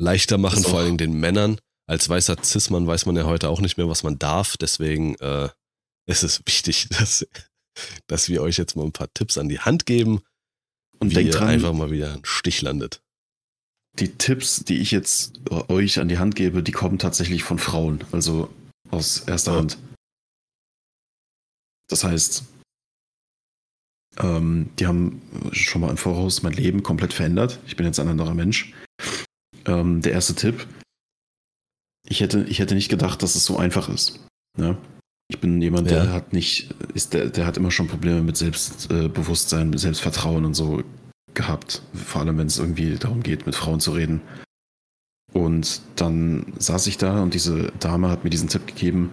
leichter 0.00 0.36
machen, 0.36 0.64
vor 0.64 0.80
allem 0.80 0.98
den 0.98 1.12
Männern. 1.12 1.60
Als 1.86 2.08
weißer 2.08 2.42
Cis-Mann 2.42 2.88
weiß 2.88 3.06
man 3.06 3.14
ja 3.14 3.24
heute 3.24 3.48
auch 3.48 3.60
nicht 3.60 3.76
mehr, 3.76 3.88
was 3.88 4.02
man 4.02 4.18
darf. 4.18 4.56
Deswegen 4.56 5.14
äh, 5.20 5.48
ist 6.06 6.24
es 6.24 6.42
wichtig, 6.44 6.88
dass, 6.98 7.24
dass 8.08 8.28
wir 8.28 8.42
euch 8.42 8.56
jetzt 8.56 8.74
mal 8.74 8.84
ein 8.84 8.92
paar 8.92 9.14
Tipps 9.14 9.38
an 9.38 9.48
die 9.48 9.60
Hand 9.60 9.86
geben 9.86 10.22
und 10.98 11.10
wie 11.10 11.14
denkt 11.14 11.34
dran, 11.34 11.48
einfach 11.48 11.72
mal 11.72 11.92
wieder 11.92 12.12
ein 12.12 12.24
Stich 12.24 12.62
landet 12.62 13.00
die 13.98 14.12
Tipps, 14.12 14.64
die 14.64 14.78
ich 14.78 14.90
jetzt 14.90 15.40
euch 15.68 16.00
an 16.00 16.08
die 16.08 16.18
Hand 16.18 16.34
gebe, 16.34 16.62
die 16.62 16.72
kommen 16.72 16.98
tatsächlich 16.98 17.42
von 17.44 17.58
Frauen, 17.58 18.04
also 18.12 18.48
aus 18.90 19.20
erster 19.20 19.52
ja. 19.52 19.58
Hand. 19.58 19.78
Das 21.88 22.04
heißt, 22.04 22.44
ähm, 24.18 24.70
die 24.78 24.86
haben 24.86 25.22
schon 25.52 25.82
mal 25.82 25.90
im 25.90 25.96
Voraus 25.96 26.42
mein 26.42 26.52
Leben 26.52 26.82
komplett 26.82 27.12
verändert. 27.12 27.58
Ich 27.66 27.76
bin 27.76 27.86
jetzt 27.86 28.00
ein 28.00 28.08
anderer 28.08 28.34
Mensch. 28.34 28.72
Ähm, 29.66 30.00
der 30.00 30.12
erste 30.12 30.34
Tipp. 30.34 30.66
Ich 32.08 32.20
hätte, 32.20 32.44
ich 32.44 32.58
hätte 32.58 32.74
nicht 32.74 32.88
gedacht, 32.88 33.22
dass 33.22 33.36
es 33.36 33.44
so 33.44 33.58
einfach 33.58 33.88
ist. 33.88 34.20
Ne? 34.58 34.76
Ich 35.28 35.40
bin 35.40 35.62
jemand, 35.62 35.90
ja. 35.90 36.04
der 36.04 36.12
hat 36.12 36.32
nicht, 36.32 36.74
ist 36.94 37.14
der, 37.14 37.30
der 37.30 37.46
hat 37.46 37.56
immer 37.56 37.70
schon 37.70 37.88
Probleme 37.88 38.22
mit 38.22 38.36
Selbstbewusstsein, 38.36 39.70
mit 39.70 39.80
Selbstvertrauen 39.80 40.44
und 40.44 40.54
so 40.54 40.82
gehabt, 41.34 41.82
vor 41.94 42.22
allem 42.22 42.38
wenn 42.38 42.46
es 42.46 42.58
irgendwie 42.58 42.96
darum 42.96 43.22
geht, 43.22 43.46
mit 43.46 43.54
Frauen 43.54 43.80
zu 43.80 43.92
reden. 43.92 44.20
Und 45.32 45.80
dann 45.96 46.52
saß 46.58 46.86
ich 46.86 46.98
da 46.98 47.22
und 47.22 47.34
diese 47.34 47.72
Dame 47.80 48.10
hat 48.10 48.24
mir 48.24 48.30
diesen 48.30 48.48
Tipp 48.48 48.66
gegeben. 48.66 49.12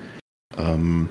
Ähm, 0.57 1.09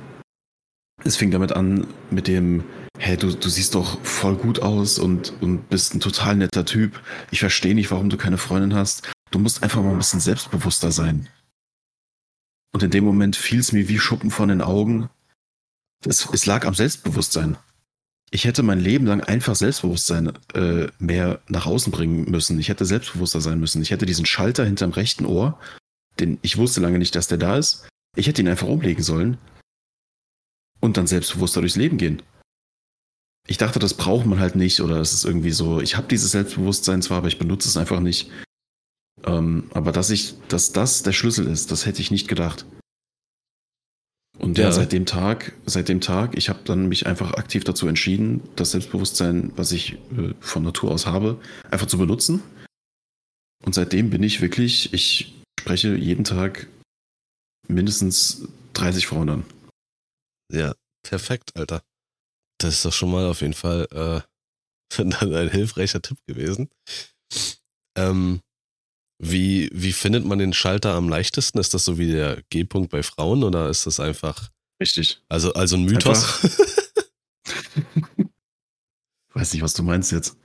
es 1.04 1.16
fing 1.16 1.30
damit 1.30 1.52
an 1.52 1.86
mit 2.11 2.28
dem, 2.28 2.64
hey, 2.98 3.16
du, 3.16 3.32
du 3.32 3.48
siehst 3.48 3.74
doch 3.74 4.02
voll 4.04 4.36
gut 4.36 4.61
aus 4.61 4.98
und, 4.98 5.32
und 5.40 5.68
bist 5.70 5.94
ein 5.94 6.00
total 6.00 6.36
netter 6.36 6.64
Typ. 6.64 7.00
Ich 7.30 7.40
verstehe 7.40 7.74
nicht, 7.74 7.90
warum 7.90 8.11
du 8.11 8.16
keine 8.16 8.38
Freundin 8.38 8.74
hast. 8.74 9.11
Du 9.30 9.38
musst 9.38 9.62
einfach 9.62 9.82
mal 9.82 9.92
ein 9.92 9.98
bisschen 9.98 10.20
selbstbewusster 10.20 10.92
sein. 10.92 11.28
Und 12.74 12.82
in 12.82 12.90
dem 12.90 13.04
Moment 13.04 13.36
fiel 13.36 13.61
es 13.61 13.72
mir 13.72 13.88
wie 13.88 13.98
Schuppen 13.98 14.30
von 14.30 14.48
den 14.48 14.61
Augen. 14.61 15.09
Es, 16.04 16.28
es 16.32 16.46
lag 16.46 16.66
am 16.66 16.74
Selbstbewusstsein 16.74 17.56
ich 18.31 18.45
hätte 18.45 18.62
mein 18.62 18.81
Leben 18.81 19.07
lang 19.07 19.22
einfach 19.22 19.55
Selbstbewusstsein 19.55 20.33
äh, 20.55 20.89
mehr 20.99 21.41
nach 21.49 21.66
außen 21.66 21.91
bringen 21.91 22.31
müssen. 22.31 22.59
Ich 22.59 22.68
hätte 22.68 22.85
selbstbewusster 22.85 23.41
sein 23.41 23.59
müssen. 23.59 23.81
Ich 23.81 23.91
hätte 23.91 24.07
diesen 24.07 24.26
Schalter 24.26 24.64
hinterm 24.64 24.91
rechten 24.91 25.24
Ohr, 25.24 25.59
den 26.20 26.39
ich 26.43 26.59
wusste 26.59 26.81
lange 26.81 26.99
nicht, 26.99 27.14
dass 27.14 27.29
der 27.29 27.39
da 27.39 27.57
ist. 27.57 27.89
Ich 28.16 28.26
hätte 28.26 28.43
ihn 28.43 28.49
einfach 28.49 28.68
umlegen 28.68 29.03
sollen 29.03 29.39
und 30.81 30.97
dann 30.97 31.07
selbstbewusster 31.07 31.61
durchs 31.61 31.76
Leben 31.76 31.97
gehen. 31.97 32.22
Ich 33.47 33.57
dachte, 33.57 33.79
das 33.79 33.95
braucht 33.95 34.26
man 34.26 34.41
halt 34.41 34.57
nicht 34.57 34.81
oder 34.83 35.01
es 35.01 35.14
ist 35.14 35.24
irgendwie 35.24 35.53
so, 35.53 35.81
ich 35.81 35.97
habe 35.97 36.09
dieses 36.09 36.33
Selbstbewusstsein 36.33 37.01
zwar, 37.01 37.18
aber 37.18 37.29
ich 37.29 37.39
benutze 37.39 37.68
es 37.68 37.79
einfach 37.79 38.01
nicht. 38.01 38.31
Ähm, 39.24 39.70
aber 39.72 39.91
dass 39.91 40.11
ich, 40.11 40.35
dass 40.49 40.72
das 40.72 41.03
der 41.03 41.12
Schlüssel 41.12 41.47
ist, 41.47 41.72
das 41.72 41.87
hätte 41.87 42.03
ich 42.03 42.11
nicht 42.11 42.29
gedacht. 42.29 42.66
Und 44.39 44.57
ja, 44.57 44.64
ja 44.64 44.72
seit 44.72 44.93
dem 44.93 45.05
Tag, 45.05 45.53
seit 45.66 45.89
dem 45.89 46.01
Tag, 46.01 46.36
ich 46.36 46.49
habe 46.49 46.61
dann 46.64 46.89
mich 46.89 47.07
einfach 47.07 47.34
aktiv 47.34 47.64
dazu 47.64 47.89
entschieden, 47.89 48.43
das 48.57 48.70
Selbstbewusstsein, 48.70 49.53
was 49.57 49.72
ich 49.72 49.95
äh, 50.16 50.34
von 50.41 50.62
Natur 50.62 50.93
aus 50.93 51.07
habe, 51.07 51.41
einfach 51.70 51.86
zu 51.86 51.99
benutzen. 51.99 52.43
Und 53.64 53.74
seitdem 53.74 54.11
bin 54.11 54.22
ich 54.22 54.41
wirklich, 54.41 54.95
ich 54.95 55.34
spreche 55.61 55.95
jeden 55.97 56.24
Tag 56.24 56.68
mindestens 57.66 58.47
30 58.74 59.09
Frauen 59.09 59.28
an. 59.28 59.45
Ja, 60.53 60.74
perfekt, 61.03 61.57
Alter. 61.57 61.82
Das 62.59 62.74
ist 62.74 62.84
doch 62.84 62.93
schon 62.93 63.11
mal 63.11 63.26
auf 63.26 63.41
jeden 63.41 63.55
Fall 63.55 63.89
äh, 63.93 65.03
ein 65.03 65.51
hilfreicher 65.51 66.01
Tipp 66.01 66.18
gewesen. 66.26 66.70
Ähm, 67.97 68.41
wie, 69.18 69.68
wie 69.72 69.92
findet 69.92 70.24
man 70.24 70.38
den 70.38 70.52
Schalter 70.52 70.94
am 70.94 71.08
leichtesten? 71.08 71.58
Ist 71.58 71.74
das 71.74 71.84
so 71.84 71.98
wie 71.98 72.10
der 72.10 72.42
G-Punkt 72.50 72.90
bei 72.90 73.02
Frauen 73.02 73.42
oder 73.42 73.68
ist 73.68 73.86
das 73.86 73.98
einfach. 74.00 74.50
Richtig. 74.80 75.20
Also, 75.28 75.52
also 75.54 75.76
ein 75.76 75.84
Mythos? 75.84 76.42
Weiß 79.34 79.52
nicht, 79.52 79.62
was 79.62 79.74
du 79.74 79.82
meinst 79.82 80.12
jetzt. 80.12 80.36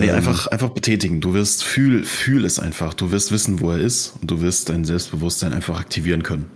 Nee, 0.00 0.06
ähm. 0.06 0.14
einfach, 0.14 0.46
einfach 0.46 0.70
betätigen. 0.70 1.20
Du 1.20 1.34
wirst, 1.34 1.64
fühl, 1.64 2.04
fühl 2.04 2.44
es 2.44 2.60
einfach. 2.60 2.94
Du 2.94 3.10
wirst 3.10 3.32
wissen, 3.32 3.60
wo 3.60 3.70
er 3.72 3.80
ist 3.80 4.16
und 4.20 4.30
du 4.30 4.40
wirst 4.40 4.68
dein 4.68 4.84
Selbstbewusstsein 4.84 5.52
einfach 5.52 5.78
aktivieren 5.78 6.22
können. 6.22 6.50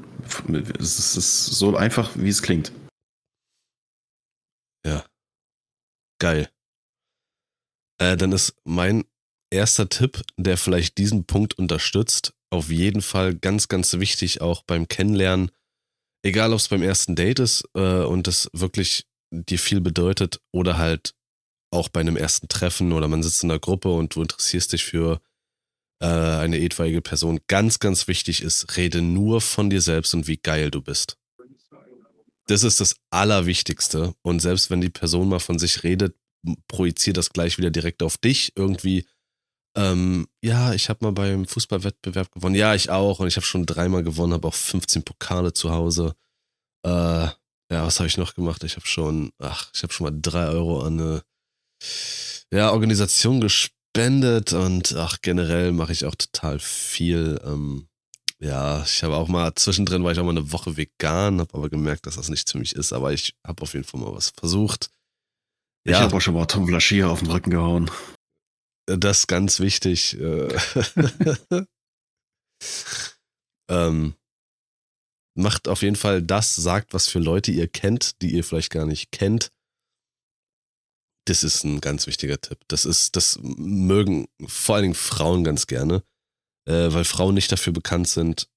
Es 0.79 1.17
ist 1.17 1.47
so 1.47 1.77
einfach, 1.77 2.13
wie 2.15 2.29
es 2.29 2.43
klingt. 2.43 2.73
Ja. 4.87 5.05
Geil. 6.19 6.49
Äh, 7.99 8.17
dann 8.17 8.33
ist 8.33 8.55
mein 8.65 9.05
erster 9.51 9.89
Tipp, 9.89 10.23
der 10.37 10.57
vielleicht 10.57 10.99
diesen 10.99 11.25
Punkt 11.25 11.59
unterstützt, 11.59 12.35
auf 12.51 12.71
jeden 12.71 13.03
Fall 13.03 13.35
ganz, 13.35 13.69
ganz 13.69 13.93
wichtig 13.95 14.41
auch 14.41 14.63
beim 14.63 14.89
Kennenlernen. 14.89 15.51
Egal, 16.23 16.53
ob 16.53 16.59
es 16.59 16.69
beim 16.69 16.83
ersten 16.83 17.17
Date 17.17 17.41
ist 17.41 17.65
äh, 17.75 18.03
und 18.05 18.27
das 18.27 18.49
wirklich 18.53 19.07
dir 19.31 19.59
viel 19.59 19.81
bedeutet 19.81 20.41
oder 20.53 20.79
halt 20.79 21.15
auch 21.71 21.89
bei 21.89 22.01
einem 22.01 22.17
ersten 22.17 22.49
Treffen 22.49 22.93
oder 22.93 23.09
man 23.09 23.23
sitzt 23.23 23.43
in 23.43 23.51
einer 23.51 23.59
Gruppe 23.59 23.93
und 23.93 24.15
du 24.15 24.23
interessierst 24.23 24.73
dich 24.73 24.85
für 24.85 25.21
äh, 26.01 26.07
eine 26.07 26.61
etwaige 26.61 27.03
Person. 27.03 27.41
Ganz, 27.49 27.79
ganz 27.79 28.07
wichtig 28.09 28.43
ist, 28.43 28.77
rede 28.77 29.03
nur 29.03 29.41
von 29.41 29.71
dir 29.71 29.81
selbst 29.81 30.15
und 30.15 30.27
wie 30.29 30.37
geil 30.37 30.71
du 30.71 30.81
bist. 30.81 31.19
Das 32.47 32.63
ist 32.63 32.81
das 32.81 32.97
Allerwichtigste. 33.11 34.15
Und 34.23 34.41
selbst 34.41 34.71
wenn 34.71 34.81
die 34.81 34.91
Person 34.91 35.29
mal 35.29 35.41
von 35.41 35.59
sich 35.59 35.83
redet, 35.83 36.15
projiziere 36.69 37.15
das 37.15 37.31
gleich 37.31 37.59
wieder 37.59 37.71
direkt 37.71 38.03
auf 38.03 38.19
dich. 38.19 38.53
Irgendwie, 38.57 39.07
ähm, 39.77 40.29
ja, 40.43 40.73
ich 40.75 40.89
habe 40.89 41.05
mal 41.05 41.13
beim 41.13 41.47
Fußballwettbewerb 41.47 42.33
gewonnen. 42.33 42.55
Ja, 42.55 42.75
ich 42.75 42.91
auch. 42.91 43.21
Und 43.21 43.29
ich 43.29 43.37
habe 43.37 43.47
schon 43.47 43.67
dreimal 43.67 44.05
gewonnen, 44.05 44.33
habe 44.33 44.49
auch 44.49 44.55
15 44.55 45.03
Pokale 45.03 45.53
zu 45.53 45.71
Hause. 45.71 46.15
Äh, 46.85 47.29
ja, 47.71 47.87
was 47.87 47.99
habe 47.99 48.07
ich 48.09 48.19
noch 48.19 48.35
gemacht? 48.35 48.63
Ich 48.65 48.77
habe 48.77 48.87
schon, 48.87 49.33
ach, 49.39 49.71
ich 49.75 49.83
habe 49.83 49.93
schon 49.93 50.05
mal 50.05 50.19
drei 50.21 50.47
Euro 50.49 50.83
an 50.83 51.01
eine 51.01 51.23
ja, 52.53 52.71
Organisation 52.71 53.41
gespendet 53.41 54.53
und 54.53 54.95
ach, 54.97 55.19
generell 55.23 55.73
mache 55.73 55.93
ich 55.93 56.05
auch 56.05 56.15
total 56.15 56.59
viel. 56.61 57.41
Ähm, 57.45 57.89
ja, 58.39 58.83
ich 58.85 59.03
habe 59.03 59.17
auch 59.17 59.29
mal 59.29 59.55
zwischendrin 59.55 60.05
war 60.05 60.13
ich 60.13 60.19
auch 60.19 60.25
mal 60.25 60.31
eine 60.31 60.53
Woche 60.53 60.77
vegan, 60.77 61.41
habe 61.41 61.55
aber 61.55 61.71
gemerkt, 61.71 62.07
dass 62.07 62.17
das 62.17 62.29
nicht 62.29 62.51
für 62.51 62.59
mich 62.59 62.75
ist. 62.75 62.93
Aber 62.93 63.13
ich 63.13 63.35
habe 63.47 63.63
auf 63.63 63.73
jeden 63.75 63.85
Fall 63.85 64.01
mal 64.01 64.15
was 64.15 64.31
versucht. 64.31 64.91
Ich 65.85 65.93
Ja. 65.93 66.01
habe 66.01 66.17
auch 66.17 66.21
schon 66.21 66.35
mal 66.35 66.47
Tom 66.47 66.67
Flaschier 66.67 67.11
auf 67.11 67.21
den 67.21 67.31
Rücken 67.31 67.51
gehauen. 67.51 67.91
Das 68.87 69.21
ist 69.21 69.27
ganz 69.29 69.61
wichtig. 69.61 70.19
äh. 70.19 70.49
ähm, 73.71 74.15
macht 75.37 75.69
auf 75.69 75.83
jeden 75.83 75.97
Fall 75.97 76.23
das, 76.23 76.55
sagt, 76.57 76.95
was 76.95 77.09
für 77.09 77.19
Leute 77.19 77.51
ihr 77.51 77.69
kennt, 77.69 78.21
die 78.23 78.33
ihr 78.35 78.45
vielleicht 78.45 78.71
gar 78.71 78.87
nicht 78.87 79.11
kennt. 79.11 79.51
Das 81.27 81.43
ist 81.43 81.65
ein 81.65 81.81
ganz 81.81 82.07
wichtiger 82.07 82.41
Tipp. 82.41 82.61
Das 82.69 82.85
ist, 82.85 83.17
das 83.17 83.39
mögen 83.43 84.29
vor 84.47 84.77
allen 84.77 84.83
Dingen 84.85 84.95
Frauen 84.95 85.43
ganz 85.45 85.67
gerne, 85.67 86.03
äh, 86.69 86.93
weil 86.93 87.05
Frauen 87.05 87.35
nicht 87.35 87.51
dafür 87.51 87.73
bekannt 87.73 88.09
sind, 88.09 88.49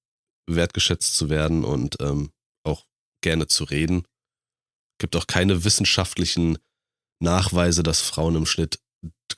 wertgeschätzt 0.49 1.15
zu 1.15 1.30
werden 1.30 1.63
und 1.63 1.97
ähm, 2.01 2.32
auch 2.65 2.86
gerne 3.23 3.47
zu 3.47 3.63
reden. 3.63 4.05
Gibt 4.99 5.15
auch 5.15 5.28
keine 5.28 5.63
wissenschaftlichen 5.63 6.57
Nachweise, 7.20 7.84
dass 7.84 8.01
Frauen 8.01 8.36
im 8.36 8.45
Schnitt 8.45 8.80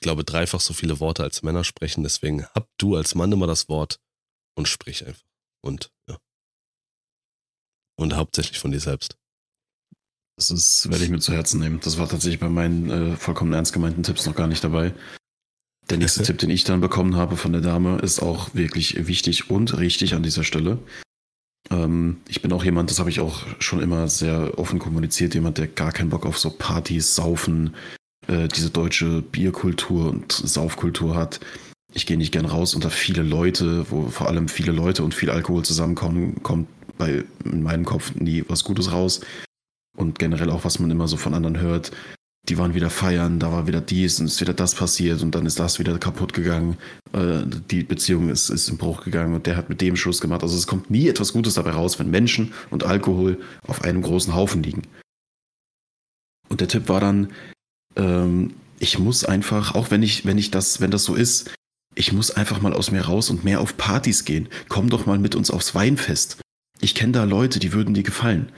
glaube, 0.00 0.24
dreifach 0.24 0.60
so 0.60 0.72
viele 0.72 0.98
Worte 0.98 1.22
als 1.22 1.42
Männer 1.42 1.62
sprechen. 1.62 2.02
Deswegen 2.02 2.46
hab 2.46 2.68
du 2.78 2.96
als 2.96 3.14
Mann 3.14 3.32
immer 3.32 3.46
das 3.46 3.68
Wort 3.68 4.00
und 4.56 4.66
sprich 4.66 5.06
einfach. 5.06 5.26
Und 5.62 5.92
ja. 6.08 6.16
Und 7.98 8.16
hauptsächlich 8.16 8.58
von 8.58 8.70
dir 8.70 8.80
selbst. 8.80 9.18
Das 10.36 10.50
ist, 10.50 10.90
werde 10.90 11.04
ich 11.04 11.10
mir 11.10 11.20
zu 11.20 11.34
Herzen 11.34 11.60
nehmen. 11.60 11.80
Das 11.80 11.98
war 11.98 12.08
tatsächlich 12.08 12.40
bei 12.40 12.48
meinen 12.48 12.90
äh, 12.90 13.16
vollkommen 13.16 13.52
ernst 13.52 13.74
gemeinten 13.74 14.02
Tipps 14.02 14.24
noch 14.24 14.34
gar 14.34 14.46
nicht 14.46 14.64
dabei. 14.64 14.94
Der 15.90 15.98
nächste 15.98 16.22
Tipp, 16.24 16.38
den 16.38 16.48
ich 16.48 16.64
dann 16.64 16.80
bekommen 16.80 17.16
habe 17.16 17.36
von 17.36 17.52
der 17.52 17.60
Dame, 17.60 17.98
ist 17.98 18.20
auch 18.20 18.54
wirklich 18.54 19.06
wichtig 19.06 19.50
und 19.50 19.76
richtig 19.76 20.14
an 20.14 20.22
dieser 20.22 20.44
Stelle. 20.44 20.78
Ähm, 21.72 22.18
ich 22.28 22.42
bin 22.42 22.52
auch 22.52 22.64
jemand, 22.64 22.90
das 22.90 22.98
habe 22.98 23.10
ich 23.10 23.20
auch 23.20 23.44
schon 23.58 23.80
immer 23.80 24.08
sehr 24.08 24.58
offen 24.58 24.78
kommuniziert, 24.78 25.34
jemand, 25.34 25.58
der 25.58 25.66
gar 25.68 25.92
keinen 25.92 26.10
Bock 26.10 26.26
auf 26.26 26.38
so 26.38 26.50
Partys, 26.50 27.14
Saufen, 27.14 27.74
äh, 28.26 28.48
diese 28.48 28.70
deutsche 28.70 29.22
Bierkultur 29.22 30.10
und 30.10 30.32
Saufkultur 30.32 31.14
hat. 31.14 31.40
Ich 31.92 32.06
gehe 32.06 32.16
nicht 32.16 32.32
gern 32.32 32.46
raus 32.46 32.74
unter 32.74 32.90
viele 32.90 33.22
Leute, 33.22 33.90
wo 33.90 34.08
vor 34.08 34.28
allem 34.28 34.48
viele 34.48 34.72
Leute 34.72 35.02
und 35.02 35.14
viel 35.14 35.30
Alkohol 35.30 35.64
zusammenkommen, 35.64 36.42
kommt 36.42 36.68
bei 36.98 37.24
in 37.44 37.62
meinem 37.62 37.84
Kopf 37.84 38.14
nie 38.14 38.44
was 38.48 38.64
Gutes 38.64 38.92
raus. 38.92 39.20
Und 39.96 40.18
generell 40.18 40.50
auch, 40.50 40.64
was 40.64 40.78
man 40.78 40.90
immer 40.90 41.08
so 41.08 41.16
von 41.16 41.34
anderen 41.34 41.58
hört. 41.58 41.90
Die 42.50 42.58
waren 42.58 42.74
wieder 42.74 42.90
feiern, 42.90 43.38
da 43.38 43.52
war 43.52 43.68
wieder 43.68 43.80
dies 43.80 44.18
und 44.18 44.26
ist 44.26 44.40
wieder 44.40 44.52
das 44.52 44.74
passiert 44.74 45.22
und 45.22 45.36
dann 45.36 45.46
ist 45.46 45.60
das 45.60 45.78
wieder 45.78 45.96
kaputt 46.00 46.32
gegangen. 46.32 46.78
Äh, 47.12 47.42
die 47.46 47.84
Beziehung 47.84 48.28
ist, 48.28 48.50
ist 48.50 48.68
im 48.68 48.76
Bruch 48.76 49.04
gegangen 49.04 49.34
und 49.34 49.46
der 49.46 49.56
hat 49.56 49.68
mit 49.68 49.80
dem 49.80 49.94
Schluss 49.94 50.20
gemacht. 50.20 50.42
Also 50.42 50.56
es 50.56 50.66
kommt 50.66 50.90
nie 50.90 51.06
etwas 51.06 51.32
Gutes 51.32 51.54
dabei 51.54 51.70
raus, 51.70 52.00
wenn 52.00 52.10
Menschen 52.10 52.52
und 52.70 52.82
Alkohol 52.82 53.40
auf 53.68 53.82
einem 53.82 54.02
großen 54.02 54.34
Haufen 54.34 54.64
liegen. 54.64 54.82
Und 56.48 56.60
der 56.60 56.66
Tipp 56.66 56.88
war 56.88 56.98
dann, 56.98 57.30
ähm, 57.94 58.54
ich 58.80 58.98
muss 58.98 59.24
einfach, 59.24 59.76
auch 59.76 59.92
wenn 59.92 60.02
ich, 60.02 60.26
wenn 60.26 60.36
ich 60.36 60.50
das, 60.50 60.80
wenn 60.80 60.90
das 60.90 61.04
so 61.04 61.14
ist, 61.14 61.54
ich 61.94 62.12
muss 62.12 62.32
einfach 62.32 62.60
mal 62.60 62.72
aus 62.72 62.90
mir 62.90 63.02
raus 63.02 63.30
und 63.30 63.44
mehr 63.44 63.60
auf 63.60 63.76
Partys 63.76 64.24
gehen. 64.24 64.48
Komm 64.68 64.90
doch 64.90 65.06
mal 65.06 65.20
mit 65.20 65.36
uns 65.36 65.52
aufs 65.52 65.76
Weinfest. 65.76 66.40
Ich 66.80 66.96
kenne 66.96 67.12
da 67.12 67.22
Leute, 67.22 67.60
die 67.60 67.72
würden 67.72 67.94
dir 67.94 68.02
gefallen. 68.02 68.50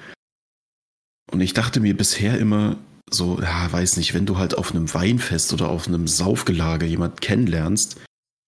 Und 1.30 1.43
ich 1.43 1.53
dachte 1.53 1.80
mir 1.80 1.95
bisher 1.95 2.38
immer 2.38 2.78
so, 3.11 3.40
ja, 3.40 3.70
weiß 3.70 3.96
nicht, 3.96 4.14
wenn 4.14 4.26
du 4.26 4.38
halt 4.38 4.57
auf 4.57 4.70
einem 4.70 4.92
Weinfest 4.92 5.53
oder 5.53 5.68
auf 5.68 5.86
einem 5.86 6.09
Saufgelage 6.09 6.86
jemand 6.86 7.20
kennenlernst, 7.20 8.00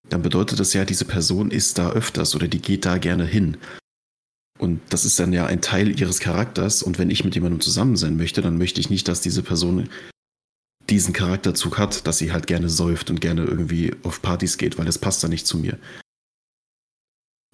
dann 0.09 0.23
bedeutet 0.23 0.61
das 0.61 0.73
ja, 0.75 0.85
diese 0.85 1.05
Person 1.05 1.51
ist 1.51 1.79
da 1.79 1.91
öfters 1.91 2.35
oder 2.35 2.49
die 2.49 2.61
geht 2.61 2.85
da 2.85 2.99
gerne 2.99 3.25
hin. 3.25 3.57
Und 4.59 4.81
das 4.91 5.05
ist 5.05 5.19
dann 5.19 5.33
ja 5.33 5.47
ein 5.47 5.61
Teil 5.61 5.99
ihres 5.99 6.21
Charakters. 6.21 6.83
Und 6.83 6.99
wenn 6.99 7.11
ich 7.11 7.25
mit 7.25 7.35
jemandem 7.35 7.61
zusammen 7.61 7.97
sein 7.97 8.17
möchte, 8.17 8.41
dann 8.41 8.59
möchte 8.59 8.81
ich 8.81 8.91
nicht, 8.91 9.09
dass 9.09 9.21
diese 9.21 9.43
Person 9.43 9.89
diesen 10.89 11.13
Charakterzug 11.13 11.79
hat, 11.79 12.07
dass 12.07 12.19
sie 12.19 12.33
halt 12.33 12.47
gerne 12.47 12.69
säuft 12.69 13.11
und 13.11 13.21
gerne 13.21 13.45
irgendwie 13.45 13.95
auf 14.03 14.23
Partys 14.23 14.59
geht, 14.59 14.79
weil 14.79 14.85
das 14.85 14.99
passt 14.99 15.25
dann 15.25 15.31
nicht 15.31 15.47
zu 15.47 15.59
mir. 15.59 15.79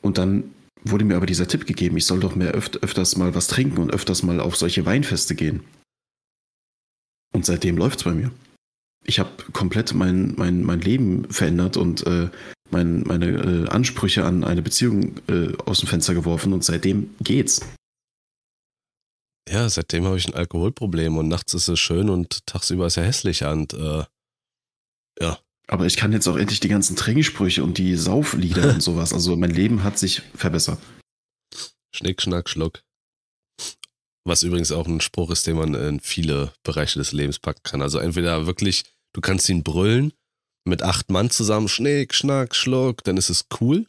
Und 0.03 0.19
dann 0.19 0.53
wurde 0.83 1.05
mir 1.05 1.17
aber 1.17 1.27
dieser 1.27 1.47
Tipp 1.47 1.67
gegeben, 1.67 1.97
ich 1.97 2.07
soll 2.07 2.21
doch 2.21 2.35
mehr 2.35 2.55
öf 2.55 2.71
öfters 2.81 3.17
mal 3.17 3.35
was 3.35 3.47
trinken 3.47 3.79
und 3.79 3.93
öfters 3.93 4.23
mal 4.23 4.41
auf 4.41 4.57
solche 4.57 4.85
Weinfeste 4.85 5.35
gehen. 5.35 5.63
Und 7.41 7.47
seitdem 7.47 7.79
läuft's 7.79 8.05
bei 8.05 8.13
mir. 8.13 8.31
Ich 9.07 9.19
habe 9.19 9.31
komplett 9.55 9.95
mein, 9.95 10.35
mein, 10.37 10.63
mein 10.63 10.83
Leben 10.83 11.25
verändert 11.33 11.79
und 11.79 12.07
äh, 12.07 12.29
mein, 12.71 13.01
meine 13.05 13.29
äh, 13.29 13.69
Ansprüche 13.71 14.27
an 14.27 14.45
eine 14.45 14.61
Beziehung 14.61 15.15
äh, 15.27 15.57
aus 15.65 15.81
dem 15.81 15.89
Fenster 15.89 16.13
geworfen 16.13 16.53
und 16.53 16.63
seitdem 16.63 17.15
geht's. 17.23 17.63
Ja, 19.49 19.67
seitdem 19.71 20.05
habe 20.05 20.19
ich 20.19 20.29
ein 20.29 20.35
Alkoholproblem 20.35 21.17
und 21.17 21.29
nachts 21.29 21.55
ist 21.55 21.69
es 21.69 21.81
schön 21.81 22.11
und 22.11 22.47
tagsüber 22.47 22.89
ist 22.89 22.99
er 22.99 23.07
hässlich 23.07 23.43
und 23.43 23.73
äh, 23.73 24.05
ja. 25.19 25.39
Aber 25.67 25.87
ich 25.87 25.97
kann 25.97 26.13
jetzt 26.13 26.29
auch 26.29 26.37
endlich 26.37 26.61
die 26.61 26.69
ganzen 26.69 26.95
Trinksprüche 26.95 27.65
und 27.65 27.79
die 27.79 27.97
Sauflieder 27.97 28.69
und 28.75 28.83
sowas. 28.83 29.15
Also 29.15 29.35
mein 29.35 29.55
Leben 29.55 29.83
hat 29.83 29.99
sich 29.99 30.21
verbessert. 30.35 30.79
Schnick, 31.91 32.21
Schnack, 32.21 32.51
Schluck. 32.51 32.83
Was 34.25 34.43
übrigens 34.43 34.73
auch 34.73 34.87
ein 34.87 35.01
Spruch 35.01 35.31
ist, 35.31 35.47
den 35.47 35.57
man 35.57 35.75
in 35.75 36.01
viele 36.01 36.53
Bereiche 36.63 36.99
des 36.99 37.13
Lebens 37.13 37.39
packen 37.39 37.63
kann. 37.63 37.83
Also 37.83 37.99
entweder 37.99 38.47
wirklich, 38.47 38.85
du 39.15 39.21
kannst 39.21 39.49
ihn 39.49 39.63
brüllen, 39.63 40.13
mit 40.65 40.83
acht 40.83 41.11
Mann 41.11 41.31
zusammen, 41.31 41.69
Schnick, 41.69 42.15
Schnack, 42.15 42.55
Schluck, 42.55 43.03
dann 43.05 43.17
ist 43.17 43.31
es 43.31 43.47
cool. 43.61 43.87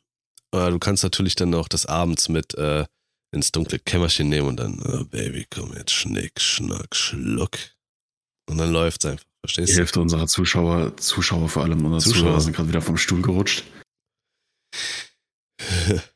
Oder 0.54 0.72
du 0.72 0.80
kannst 0.80 1.04
natürlich 1.04 1.36
dann 1.36 1.54
auch 1.54 1.68
des 1.68 1.86
Abends 1.86 2.30
mit 2.30 2.56
äh, 2.56 2.86
ins 3.34 3.52
dunkle 3.52 3.80
Kämmerchen 3.80 4.30
nehmen 4.30 4.48
und 4.50 4.58
dann, 4.58 4.82
oh 4.82 5.06
Baby, 5.06 5.48
komm 5.50 5.74
jetzt, 5.76 5.92
Schnick, 5.92 6.40
Schnack, 6.40 6.96
Schluck. 6.96 7.58
Und 8.50 8.58
dann 8.58 8.72
läuft's 8.72 9.06
einfach. 9.06 9.24
Die 9.24 9.48
Verstehst 9.48 9.74
du? 9.74 9.78
Hälfte 9.78 10.02
unserer 10.02 10.28
Zuschauer, 10.28 10.98
Zuschauer 10.98 11.50
vor 11.50 11.64
allem, 11.64 11.84
unserer 11.86 12.00
Zuschauer. 12.00 12.14
Zuschauer 12.14 12.42
sind 12.42 12.56
gerade 12.56 12.70
wieder 12.70 12.82
vom 12.82 12.98
Stuhl 12.98 13.22
gerutscht. 13.22 13.64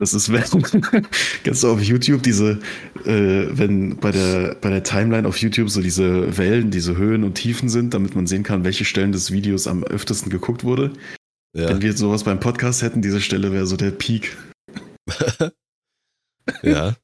Das 0.00 0.14
ist, 0.14 0.32
wenn, 0.32 0.42
kennst 1.44 1.62
du 1.62 1.70
auf 1.70 1.82
YouTube 1.82 2.22
diese, 2.22 2.58
äh, 3.04 3.48
wenn 3.50 3.98
bei 3.98 4.10
der, 4.10 4.54
bei 4.54 4.70
der 4.70 4.82
Timeline 4.82 5.28
auf 5.28 5.36
YouTube 5.36 5.68
so 5.68 5.82
diese 5.82 6.38
Wellen, 6.38 6.70
diese 6.70 6.96
Höhen 6.96 7.22
und 7.22 7.34
Tiefen 7.34 7.68
sind, 7.68 7.92
damit 7.92 8.14
man 8.14 8.26
sehen 8.26 8.42
kann, 8.42 8.64
welche 8.64 8.86
Stellen 8.86 9.12
des 9.12 9.30
Videos 9.30 9.66
am 9.66 9.84
öftesten 9.84 10.30
geguckt 10.30 10.64
wurde. 10.64 10.94
ja. 11.54 11.68
Wenn 11.68 11.82
wir 11.82 11.94
sowas 11.94 12.24
beim 12.24 12.40
Podcast 12.40 12.80
hätten, 12.80 13.02
diese 13.02 13.20
Stelle 13.20 13.52
wäre 13.52 13.66
so 13.66 13.76
der 13.76 13.90
Peak. 13.90 14.38
ja. 16.62 16.96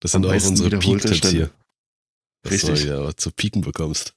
Das 0.00 0.12
sind 0.12 0.26
auch 0.26 0.34
unsere 0.34 0.78
Peak-Tipps 0.78 1.30
hier. 1.30 1.50
Dass 2.42 2.60
du 2.60 2.66
Richtig. 2.68 2.84
wieder 2.84 3.16
zu 3.16 3.30
pieken 3.30 3.62
bekommst. 3.62 4.12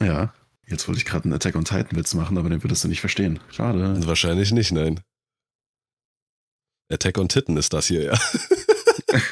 Ja, 0.00 0.32
jetzt 0.66 0.88
wollte 0.88 0.98
ich 0.98 1.04
gerade 1.04 1.24
einen 1.24 1.34
Attack 1.34 1.56
on 1.56 1.64
Titan 1.64 1.98
Witz 1.98 2.14
machen, 2.14 2.38
aber 2.38 2.48
den 2.48 2.64
würdest 2.64 2.84
du 2.84 2.88
nicht 2.88 3.00
verstehen. 3.00 3.38
Schade. 3.50 4.06
Wahrscheinlich 4.06 4.52
nicht, 4.52 4.72
nein. 4.72 5.00
Attack 6.92 7.18
on 7.18 7.28
Titten 7.28 7.56
ist 7.56 7.72
das 7.72 7.86
hier, 7.86 8.02
ja. 8.04 8.18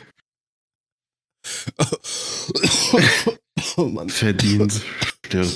oh 3.76 3.84
Mann. 3.86 4.08
Verdient. 4.08 4.82
Stirb. 5.26 5.48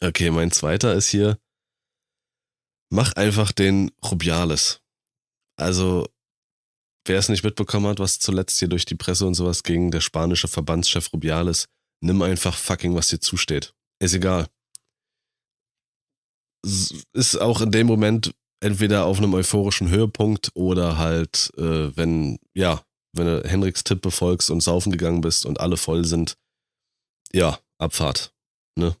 Okay, 0.00 0.30
mein 0.30 0.50
zweiter 0.50 0.94
ist 0.94 1.08
hier. 1.08 1.38
Mach 2.92 3.12
einfach 3.14 3.52
den 3.52 3.90
Rubiales. 4.04 4.80
Also, 5.58 6.06
wer 7.06 7.18
es 7.18 7.28
nicht 7.28 7.44
mitbekommen 7.44 7.86
hat, 7.86 7.98
was 7.98 8.18
zuletzt 8.18 8.58
hier 8.58 8.68
durch 8.68 8.84
die 8.84 8.94
Presse 8.94 9.26
und 9.26 9.34
sowas 9.34 9.62
ging, 9.62 9.90
der 9.90 10.00
spanische 10.00 10.48
Verbandschef 10.48 11.12
Rubiales, 11.12 11.66
nimm 12.02 12.22
einfach 12.22 12.56
fucking, 12.56 12.94
was 12.94 13.08
dir 13.08 13.20
zusteht. 13.20 13.72
Ist 14.00 14.14
egal. 14.14 14.46
S- 16.64 16.94
Ist 17.14 17.40
auch 17.40 17.60
in 17.62 17.72
dem 17.72 17.86
Moment 17.86 18.34
entweder 18.60 19.04
auf 19.06 19.18
einem 19.18 19.34
euphorischen 19.34 19.88
Höhepunkt 19.88 20.50
oder 20.54 20.98
halt, 20.98 21.52
äh, 21.56 21.96
wenn, 21.96 22.38
ja, 22.54 22.82
wenn 23.12 23.26
du 23.26 23.48
Henriks 23.48 23.84
Tipp 23.84 24.02
befolgst 24.02 24.50
und 24.50 24.60
saufen 24.62 24.92
gegangen 24.92 25.20
bist 25.20 25.46
und 25.46 25.60
alle 25.60 25.76
voll 25.76 26.04
sind, 26.04 26.36
ja, 27.32 27.58
Abfahrt. 27.78 28.32
Ne? 28.76 28.96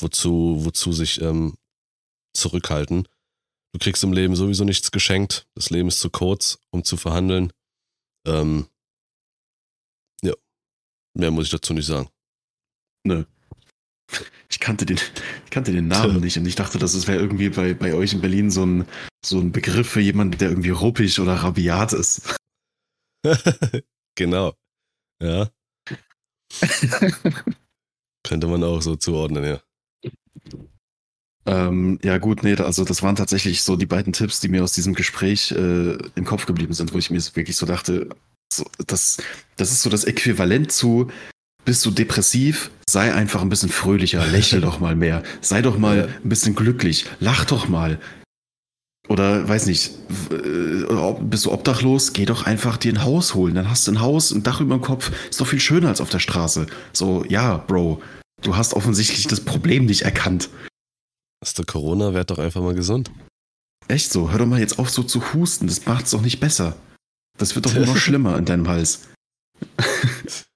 Wozu, 0.00 0.64
wozu 0.64 0.92
sich 0.92 1.20
ähm, 1.20 1.56
zurückhalten. 2.34 3.08
Du 3.72 3.78
kriegst 3.78 4.02
im 4.02 4.12
Leben 4.12 4.36
sowieso 4.36 4.64
nichts 4.64 4.90
geschenkt. 4.90 5.46
Das 5.54 5.70
Leben 5.70 5.88
ist 5.88 6.00
zu 6.00 6.10
kurz, 6.10 6.58
um 6.70 6.84
zu 6.84 6.96
verhandeln. 6.96 7.52
Ähm, 8.26 8.68
ja, 10.22 10.34
mehr 11.14 11.30
muss 11.30 11.46
ich 11.46 11.50
dazu 11.50 11.74
nicht 11.74 11.86
sagen. 11.86 12.08
Nö. 13.04 13.24
Ich 14.50 14.60
kannte 14.60 14.86
den, 14.86 14.96
ich 14.96 15.50
kannte 15.50 15.72
den 15.72 15.88
Namen 15.88 16.20
nicht 16.20 16.38
und 16.38 16.46
ich 16.46 16.54
dachte, 16.54 16.78
das 16.78 17.06
wäre 17.06 17.18
irgendwie 17.18 17.50
bei, 17.50 17.74
bei 17.74 17.94
euch 17.94 18.14
in 18.14 18.20
Berlin 18.20 18.50
so 18.50 18.64
ein, 18.64 18.86
so 19.24 19.38
ein 19.38 19.52
Begriff 19.52 19.88
für 19.88 20.00
jemanden, 20.00 20.38
der 20.38 20.48
irgendwie 20.48 20.70
ruppig 20.70 21.20
oder 21.20 21.34
rabiat 21.34 21.92
ist. 21.92 22.36
genau. 24.16 24.54
Ja. 25.22 25.50
Könnte 28.26 28.46
man 28.46 28.64
auch 28.64 28.80
so 28.80 28.96
zuordnen, 28.96 29.44
ja. 29.44 29.60
Ähm, 31.46 31.98
ja, 32.02 32.18
gut, 32.18 32.42
nee, 32.42 32.54
also 32.56 32.84
das 32.84 33.02
waren 33.02 33.16
tatsächlich 33.16 33.62
so 33.62 33.76
die 33.76 33.86
beiden 33.86 34.12
Tipps, 34.12 34.40
die 34.40 34.48
mir 34.48 34.62
aus 34.62 34.72
diesem 34.72 34.94
Gespräch 34.94 35.50
äh, 35.52 35.96
im 36.14 36.24
Kopf 36.26 36.44
geblieben 36.44 36.74
sind, 36.74 36.92
wo 36.92 36.98
ich 36.98 37.10
mir 37.10 37.20
wirklich 37.34 37.56
so 37.56 37.64
dachte, 37.64 38.10
so, 38.52 38.66
das, 38.86 39.16
das 39.56 39.72
ist 39.72 39.82
so 39.82 39.88
das 39.88 40.04
Äquivalent 40.04 40.70
zu, 40.72 41.10
bist 41.68 41.84
du 41.84 41.90
depressiv, 41.90 42.70
sei 42.88 43.12
einfach 43.12 43.42
ein 43.42 43.50
bisschen 43.50 43.68
fröhlicher, 43.68 44.26
lächel 44.26 44.62
doch 44.62 44.80
mal 44.80 44.96
mehr, 44.96 45.22
sei 45.42 45.60
doch 45.60 45.76
mal 45.76 46.08
ein 46.24 46.28
bisschen 46.30 46.54
glücklich, 46.54 47.04
lach 47.20 47.44
doch 47.44 47.68
mal. 47.68 48.00
Oder 49.06 49.46
weiß 49.46 49.66
nicht, 49.66 49.90
äh, 50.30 51.14
bist 51.20 51.44
du 51.44 51.52
obdachlos, 51.52 52.14
geh 52.14 52.24
doch 52.24 52.46
einfach 52.46 52.78
dir 52.78 52.94
ein 52.94 53.04
Haus 53.04 53.34
holen. 53.34 53.54
Dann 53.54 53.68
hast 53.68 53.86
du 53.86 53.92
ein 53.92 54.00
Haus, 54.00 54.30
ein 54.30 54.42
Dach 54.42 54.62
über 54.62 54.78
dem 54.78 54.80
Kopf, 54.80 55.12
ist 55.28 55.38
doch 55.42 55.46
viel 55.46 55.60
schöner 55.60 55.88
als 55.88 56.00
auf 56.00 56.08
der 56.08 56.20
Straße. 56.20 56.68
So, 56.94 57.22
ja, 57.28 57.58
Bro, 57.58 58.00
du 58.40 58.56
hast 58.56 58.72
offensichtlich 58.72 59.26
das 59.26 59.42
Problem 59.42 59.84
nicht 59.84 60.00
erkannt. 60.00 60.48
Hast 61.44 61.58
du 61.58 61.64
Corona, 61.64 62.14
werd 62.14 62.30
doch 62.30 62.38
einfach 62.38 62.62
mal 62.62 62.74
gesund. 62.74 63.10
Echt 63.88 64.10
so, 64.10 64.30
hör 64.30 64.38
doch 64.38 64.46
mal 64.46 64.58
jetzt 64.58 64.78
auf, 64.78 64.88
so 64.88 65.02
zu 65.02 65.34
husten. 65.34 65.66
Das 65.66 65.84
macht's 65.84 66.12
doch 66.12 66.22
nicht 66.22 66.40
besser. 66.40 66.76
Das 67.36 67.54
wird 67.54 67.66
doch 67.66 67.74
nur 67.74 67.84
noch 67.84 67.96
schlimmer 67.98 68.38
in 68.38 68.46
deinem 68.46 68.68
Hals. 68.68 69.00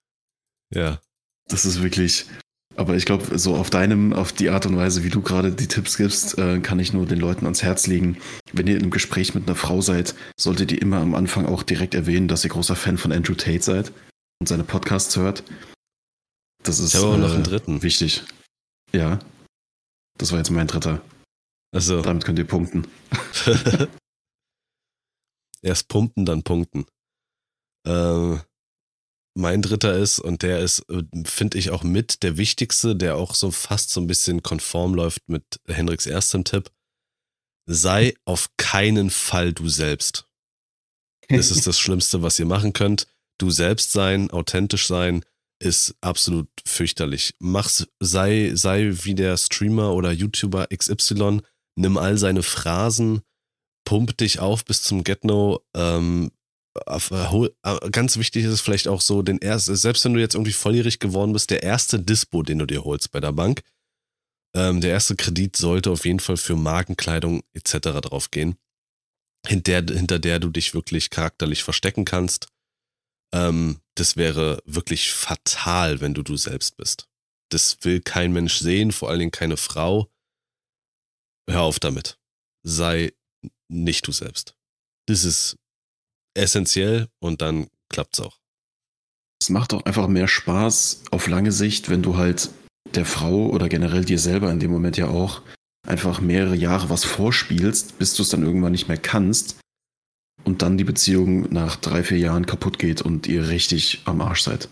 Ja. 0.75 1.01
Das 1.49 1.64
ist 1.64 1.83
wirklich. 1.83 2.27
Aber 2.75 2.97
ich 2.97 3.05
glaube, 3.05 3.39
so 3.39 3.55
auf 3.55 3.68
deinem, 3.68 4.14
auf 4.14 4.33
die 4.33 4.49
Art 4.49 4.64
und 4.64 4.77
Weise, 4.77 5.05
wie 5.05 5.11
du 5.11 5.20
gerade 5.20 5.53
die 5.53 5.68
Tipps 5.68 5.99
gibst, 5.99 6.39
äh, 6.39 6.59
kann 6.61 6.79
ich 6.79 6.95
nur 6.95 7.05
den 7.05 7.20
Leuten 7.20 7.45
ans 7.45 7.62
Herz 7.62 7.87
legen. 7.87 8.16
Wenn 8.53 8.66
ihr 8.66 8.77
in 8.77 8.83
einem 8.83 8.91
Gespräch 8.91 9.35
mit 9.35 9.47
einer 9.47 9.57
Frau 9.57 9.83
seid, 9.83 10.14
solltet 10.39 10.73
ihr 10.73 10.81
immer 10.81 10.97
am 10.99 11.14
Anfang 11.14 11.45
auch 11.45 11.62
direkt 11.62 11.95
erwähnen, 11.95 12.29
dass 12.29 12.45
ihr 12.45 12.51
großer 12.51 12.75
Fan 12.77 12.97
von 12.97 13.12
Andrew 13.12 13.35
Tate 13.35 13.62
seid 13.62 13.93
und 14.41 14.47
seine 14.47 14.64
Podcasts 14.64 15.14
hört. 15.16 15.45
Das 16.62 16.79
ist 16.79 16.95
Ich 16.95 17.01
habe 17.03 17.18
noch 17.18 17.31
äh, 17.33 17.35
einen 17.35 17.45
dritten. 17.45 17.83
wichtig. 17.83 18.23
Ja. 18.93 19.18
Das 20.16 20.33
war 20.33 20.39
jetzt 20.39 20.51
mein 20.51 20.66
dritter. 20.66 21.03
Also, 21.75 22.01
Damit 22.01 22.25
könnt 22.25 22.39
ihr 22.39 22.47
punkten. 22.47 22.87
erst 25.62 25.89
pumpen, 25.89 26.25
dann 26.25 26.43
punkten. 26.43 26.87
Ähm, 27.87 28.41
mein 29.35 29.62
dritter 29.62 29.97
ist, 29.97 30.18
und 30.18 30.43
der 30.43 30.61
ist, 30.61 30.80
äh, 30.91 31.03
finde 31.24 31.59
ich, 31.59 31.70
auch 31.70 31.83
mit 31.83 32.22
der 32.22 32.37
wichtigste, 32.37 32.95
der 32.95 33.16
auch 33.16 33.35
so 33.35 33.51
fast 33.51 33.91
so 33.91 34.01
ein 34.01 34.07
bisschen 34.07 34.43
konform 34.43 34.95
läuft 34.95 35.28
mit 35.28 35.45
Henriks 35.66 36.07
erstem 36.07 36.45
Tipp. 36.45 36.70
Sei 37.66 38.14
auf 38.24 38.51
keinen 38.57 39.11
Fall 39.11 39.53
du 39.53 39.68
selbst. 39.68 40.28
Das 41.28 41.51
ist 41.51 41.66
das 41.66 41.78
Schlimmste, 41.80 42.22
was 42.22 42.39
ihr 42.39 42.47
machen 42.47 42.72
könnt. 42.72 43.07
Du 43.39 43.51
selbst 43.51 43.93
sein, 43.93 44.30
authentisch 44.30 44.87
sein, 44.87 45.24
ist 45.61 45.95
absolut 46.01 46.49
fürchterlich. 46.66 47.35
Mach's, 47.39 47.87
sei, 48.01 48.53
sei 48.55 48.91
wie 49.05 49.14
der 49.14 49.37
Streamer 49.37 49.95
oder 49.95 50.12
YouTuber 50.12 50.66
XY, 50.76 51.41
nimm 51.76 51.97
all 51.97 52.18
seine 52.18 52.43
Phrasen, 52.43 53.22
pump 53.85 54.16
dich 54.18 54.41
auf 54.41 54.64
bis 54.64 54.83
zum 54.83 55.05
Get-No. 55.05 55.61
Ähm, 55.74 56.33
äh, 56.87 57.49
äh, 57.62 57.91
ganz 57.91 58.16
wichtig 58.16 58.45
ist 58.45 58.53
es 58.53 58.61
vielleicht 58.61 58.89
auch 58.89 59.01
so, 59.01 59.23
den 59.23 59.41
ersten, 59.41 59.77
selbst 59.77 60.05
wenn 60.05 60.14
du 60.14 60.20
jetzt 60.20 60.35
irgendwie 60.35 60.53
volljährig 60.53 60.99
geworden 60.99 61.33
bist, 61.33 61.51
der 61.51 61.62
erste 61.62 62.01
Dispo, 62.01 62.43
den 62.43 62.59
du 62.59 62.66
dir 62.66 62.85
holst 62.85 63.11
bei 63.11 63.20
der 63.20 63.33
Bank, 63.33 63.62
ähm, 64.55 64.81
der 64.81 64.91
erste 64.91 65.16
Kredit 65.16 65.57
sollte 65.57 65.91
auf 65.91 66.05
jeden 66.05 66.20
Fall 66.20 66.37
für 66.37 66.57
Markenkleidung 66.57 67.43
etc. 67.55 67.79
draufgehen, 68.03 68.57
hinter, 69.47 69.83
hinter 69.83 70.18
der 70.18 70.41
du 70.41 70.51
dich 70.51 70.75
wirklich 70.75 71.11
charakterlich 71.11 71.62
verstecken 71.62 72.05
kannst. 72.05 72.49
Ähm, 73.35 73.81
das 73.95 74.16
wäre 74.16 74.62
wirklich 74.64 75.12
fatal, 75.12 76.01
wenn 76.01 76.14
du 76.14 76.23
du 76.23 76.37
selbst 76.37 76.77
bist. 76.77 77.09
Das 77.51 77.79
will 77.83 78.01
kein 78.01 78.33
Mensch 78.33 78.59
sehen, 78.59 78.93
vor 78.93 79.11
allen 79.11 79.18
Dingen 79.18 79.31
keine 79.31 79.57
Frau. 79.57 80.11
Hör 81.49 81.62
auf 81.62 81.81
damit. 81.81 82.18
Sei 82.62 83.12
nicht 83.68 84.07
du 84.07 84.12
selbst. 84.12 84.55
Das 85.07 85.25
ist 85.25 85.59
essentiell 86.35 87.09
und 87.20 87.43
dann 87.43 87.66
klappt's 87.89 88.20
auch. 88.20 88.39
Es 89.41 89.51
macht 89.51 89.74
auch 89.74 89.85
einfach 89.85 90.07
mehr 90.09 90.28
Spaß 90.28 91.03
auf 91.11 91.26
lange 91.26 91.53
Sicht, 91.53 91.89
wenn 91.89 92.03
du 92.03 92.16
halt 92.16 92.51
der 92.95 93.07
Frau 93.07 93.49
oder 93.49 93.68
generell 93.68 94.05
dir 94.05 94.18
selber 94.18 94.51
in 94.53 94.61
dem 94.61 94.70
Moment 94.70 94.97
ja 94.97 95.09
auch 95.09 95.43
einfach 95.87 96.20
mehrere 96.20 96.55
Jahre 96.55 96.91
was 96.91 97.05
vorspielst, 97.05 97.99
bis 97.99 98.14
du 98.14 98.22
es 98.22 98.28
dann 98.28 98.45
irgendwann 98.45 98.72
nicht 98.72 98.89
mehr 98.89 98.99
kannst 98.99 99.57
und 100.45 100.62
dann 100.62 100.78
die 100.78 100.85
Beziehung 100.85 101.53
nach 101.53 101.76
drei, 101.76 102.03
vier 102.05 102.18
Jahren 102.18 102.47
kaputt 102.47 102.78
geht 102.78 103.03
und 103.03 103.26
ihr 103.26 103.49
richtig 103.49 104.03
am 104.05 104.20
Arsch 104.20 104.43
seid. 104.43 104.68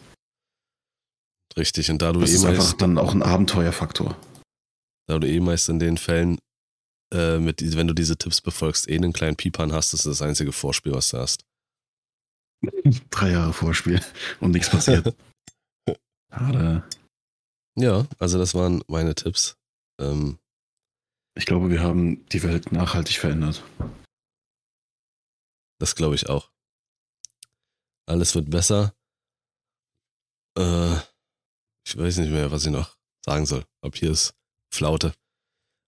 Richtig. 1.56 1.90
Und 1.90 2.00
da 2.02 2.12
du, 2.12 2.20
Das 2.20 2.30
eh 2.30 2.34
ist 2.34 2.44
einfach 2.44 2.72
dann 2.74 2.98
auch 2.98 3.12
ein 3.12 3.22
Abenteuerfaktor. 3.22 4.16
da 5.08 5.18
du 5.18 5.28
eh 5.28 5.40
meist 5.40 5.68
in 5.68 5.80
den 5.80 5.98
Fällen, 5.98 6.38
äh, 7.12 7.38
mit, 7.38 7.61
wenn 7.76 7.88
du 7.88 7.94
diese 7.94 8.16
Tipps 8.16 8.40
befolgst, 8.40 8.88
eh 8.88 8.94
einen 8.94 9.12
kleinen 9.12 9.36
Pipan 9.36 9.72
hast, 9.72 9.92
ist 9.94 10.06
das 10.06 10.18
das 10.18 10.22
einzige 10.26 10.52
Vorspiel, 10.52 10.92
was 10.92 11.11
du 11.11 11.18
hast. 11.18 11.42
Drei 13.11 13.30
Jahre 13.30 13.52
Vorspiel 13.52 14.00
und 14.40 14.50
nichts 14.52 14.70
passiert. 14.70 15.14
Schade. 16.32 16.88
Ja, 17.76 18.06
also 18.18 18.38
das 18.38 18.54
waren 18.54 18.82
meine 18.88 19.14
Tipps. 19.14 19.56
Ähm, 20.00 20.38
Ich 21.36 21.46
glaube, 21.46 21.70
wir 21.70 21.80
haben 21.82 22.26
die 22.26 22.42
Welt 22.42 22.72
nachhaltig 22.72 23.18
verändert. 23.18 23.62
Das 25.80 25.94
glaube 25.94 26.14
ich 26.14 26.28
auch. 26.28 26.50
Alles 28.06 28.34
wird 28.34 28.50
besser. 28.50 28.94
Äh, 30.58 30.96
ich 31.86 31.96
weiß 31.96 32.18
nicht 32.18 32.30
mehr, 32.30 32.50
was 32.50 32.66
ich 32.66 32.72
noch 32.72 32.96
sagen 33.24 33.46
soll. 33.46 33.64
Ab 33.82 33.96
hier 33.96 34.11
ist 34.11 34.34
Flaute. 34.72 35.14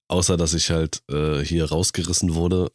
Außer, 0.09 0.37
dass 0.37 0.55
ich 0.55 0.71
halt 0.71 1.03
äh, 1.11 1.45
hier 1.45 1.67
rausgerissen 1.69 2.35
wurde. 2.35 2.73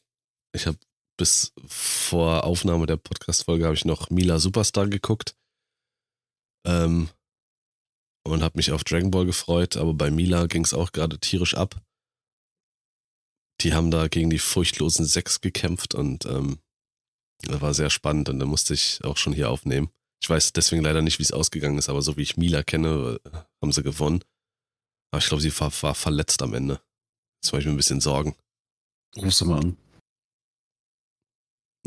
Ich 0.54 0.68
habe 0.68 0.78
bis 1.18 1.54
vor 1.68 2.44
Aufnahme 2.44 2.86
der 2.86 2.98
Podcast-Folge 2.98 3.66
habe 3.66 3.76
ich 3.76 3.86
noch 3.86 4.10
Mila 4.10 4.40
Superstar 4.40 4.88
geguckt. 4.88 5.36
Ähm, 6.66 7.10
und 8.24 8.44
habe 8.44 8.58
mich 8.58 8.72
auf 8.72 8.84
Dragon 8.84 9.12
Ball 9.12 9.26
gefreut, 9.26 9.78
aber 9.78 9.94
bei 9.94 10.12
Mila 10.12 10.48
ging 10.48 10.64
es 10.64 10.74
auch 10.74 10.92
gerade 10.92 11.20
tierisch 11.20 11.56
ab. 11.56 11.82
Die 13.62 13.74
haben 13.74 13.90
da 13.90 14.08
gegen 14.08 14.30
die 14.30 14.40
furchtlosen 14.40 15.06
Sechs 15.06 15.42
gekämpft 15.42 15.96
und 15.96 16.26
ähm, 16.26 16.60
das 17.42 17.62
war 17.62 17.74
sehr 17.74 17.90
spannend 17.90 18.30
und 18.30 18.40
da 18.40 18.46
musste 18.46 18.74
ich 18.74 19.04
auch 19.04 19.18
schon 19.18 19.34
hier 19.34 19.50
aufnehmen. 19.50 19.90
Ich 20.22 20.30
weiß 20.30 20.54
deswegen 20.54 20.84
leider 20.84 21.02
nicht, 21.02 21.20
wie 21.20 21.24
es 21.24 21.32
ausgegangen 21.32 21.78
ist, 21.78 21.90
aber 21.90 22.02
so 22.02 22.18
wie 22.18 22.24
ich 22.24 22.38
Mila 22.38 22.64
kenne, 22.64 23.20
äh, 23.24 23.30
haben 23.62 23.72
sie 23.72 23.84
gewonnen. 23.84 24.24
Aber 25.12 25.20
ich 25.20 25.28
glaube, 25.28 25.42
sie 25.42 25.58
war, 25.60 25.72
war 25.82 25.96
verletzt 25.96 26.42
am 26.42 26.54
Ende. 26.54 26.82
Jetzt 27.42 27.52
mache 27.52 27.62
ich 27.62 27.66
mir 27.66 27.74
ein 27.74 27.78
bisschen 27.78 28.02
Sorgen. 28.02 28.36
Rufst 29.16 29.42
du 29.42 29.46
mal 29.46 29.60
an. 29.60 29.78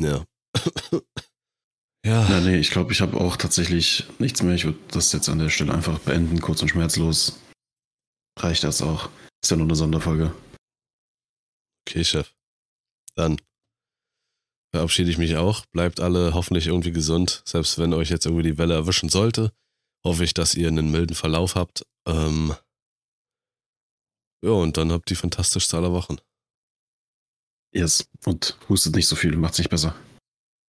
Ja. 0.00 0.24
ja. 2.04 2.28
Ja, 2.28 2.40
nee, 2.40 2.56
ich 2.56 2.70
glaube, 2.70 2.92
ich 2.92 3.00
habe 3.00 3.20
auch 3.20 3.36
tatsächlich 3.36 4.06
nichts 4.18 4.42
mehr. 4.42 4.54
Ich 4.54 4.64
würde 4.64 4.78
das 4.90 5.12
jetzt 5.12 5.28
an 5.28 5.38
der 5.38 5.50
Stelle 5.50 5.74
einfach 5.74 5.98
beenden, 6.00 6.40
kurz 6.40 6.62
und 6.62 6.68
schmerzlos. 6.68 7.38
Reicht 8.38 8.64
das 8.64 8.82
auch. 8.82 9.10
Ist 9.42 9.50
ja 9.50 9.56
nur 9.56 9.66
eine 9.66 9.76
Sonderfolge. 9.76 10.34
Okay, 11.86 12.04
Chef. 12.04 12.34
Dann 13.14 13.40
verabschiede 14.74 15.10
ich 15.10 15.18
mich 15.18 15.36
auch. 15.36 15.66
Bleibt 15.66 16.00
alle 16.00 16.32
hoffentlich 16.34 16.66
irgendwie 16.68 16.92
gesund. 16.92 17.42
Selbst 17.44 17.78
wenn 17.78 17.92
euch 17.92 18.10
jetzt 18.10 18.24
irgendwie 18.24 18.44
die 18.44 18.58
Welle 18.58 18.74
erwischen 18.74 19.08
sollte, 19.08 19.52
hoffe 20.04 20.24
ich, 20.24 20.32
dass 20.32 20.54
ihr 20.54 20.68
einen 20.68 20.90
milden 20.90 21.16
Verlauf 21.16 21.54
habt. 21.54 21.84
Ähm 22.06 22.54
ja, 24.42 24.52
und 24.52 24.76
dann 24.78 24.92
habt 24.92 25.10
die 25.10 25.16
fantastischste 25.16 25.76
aller 25.76 25.92
Wochen. 25.92 26.16
Yes. 27.72 28.08
Und 28.24 28.56
hustet 28.68 28.96
nicht 28.96 29.06
so 29.06 29.16
viel, 29.16 29.36
macht's 29.36 29.58
nicht 29.58 29.70
besser. 29.70 29.94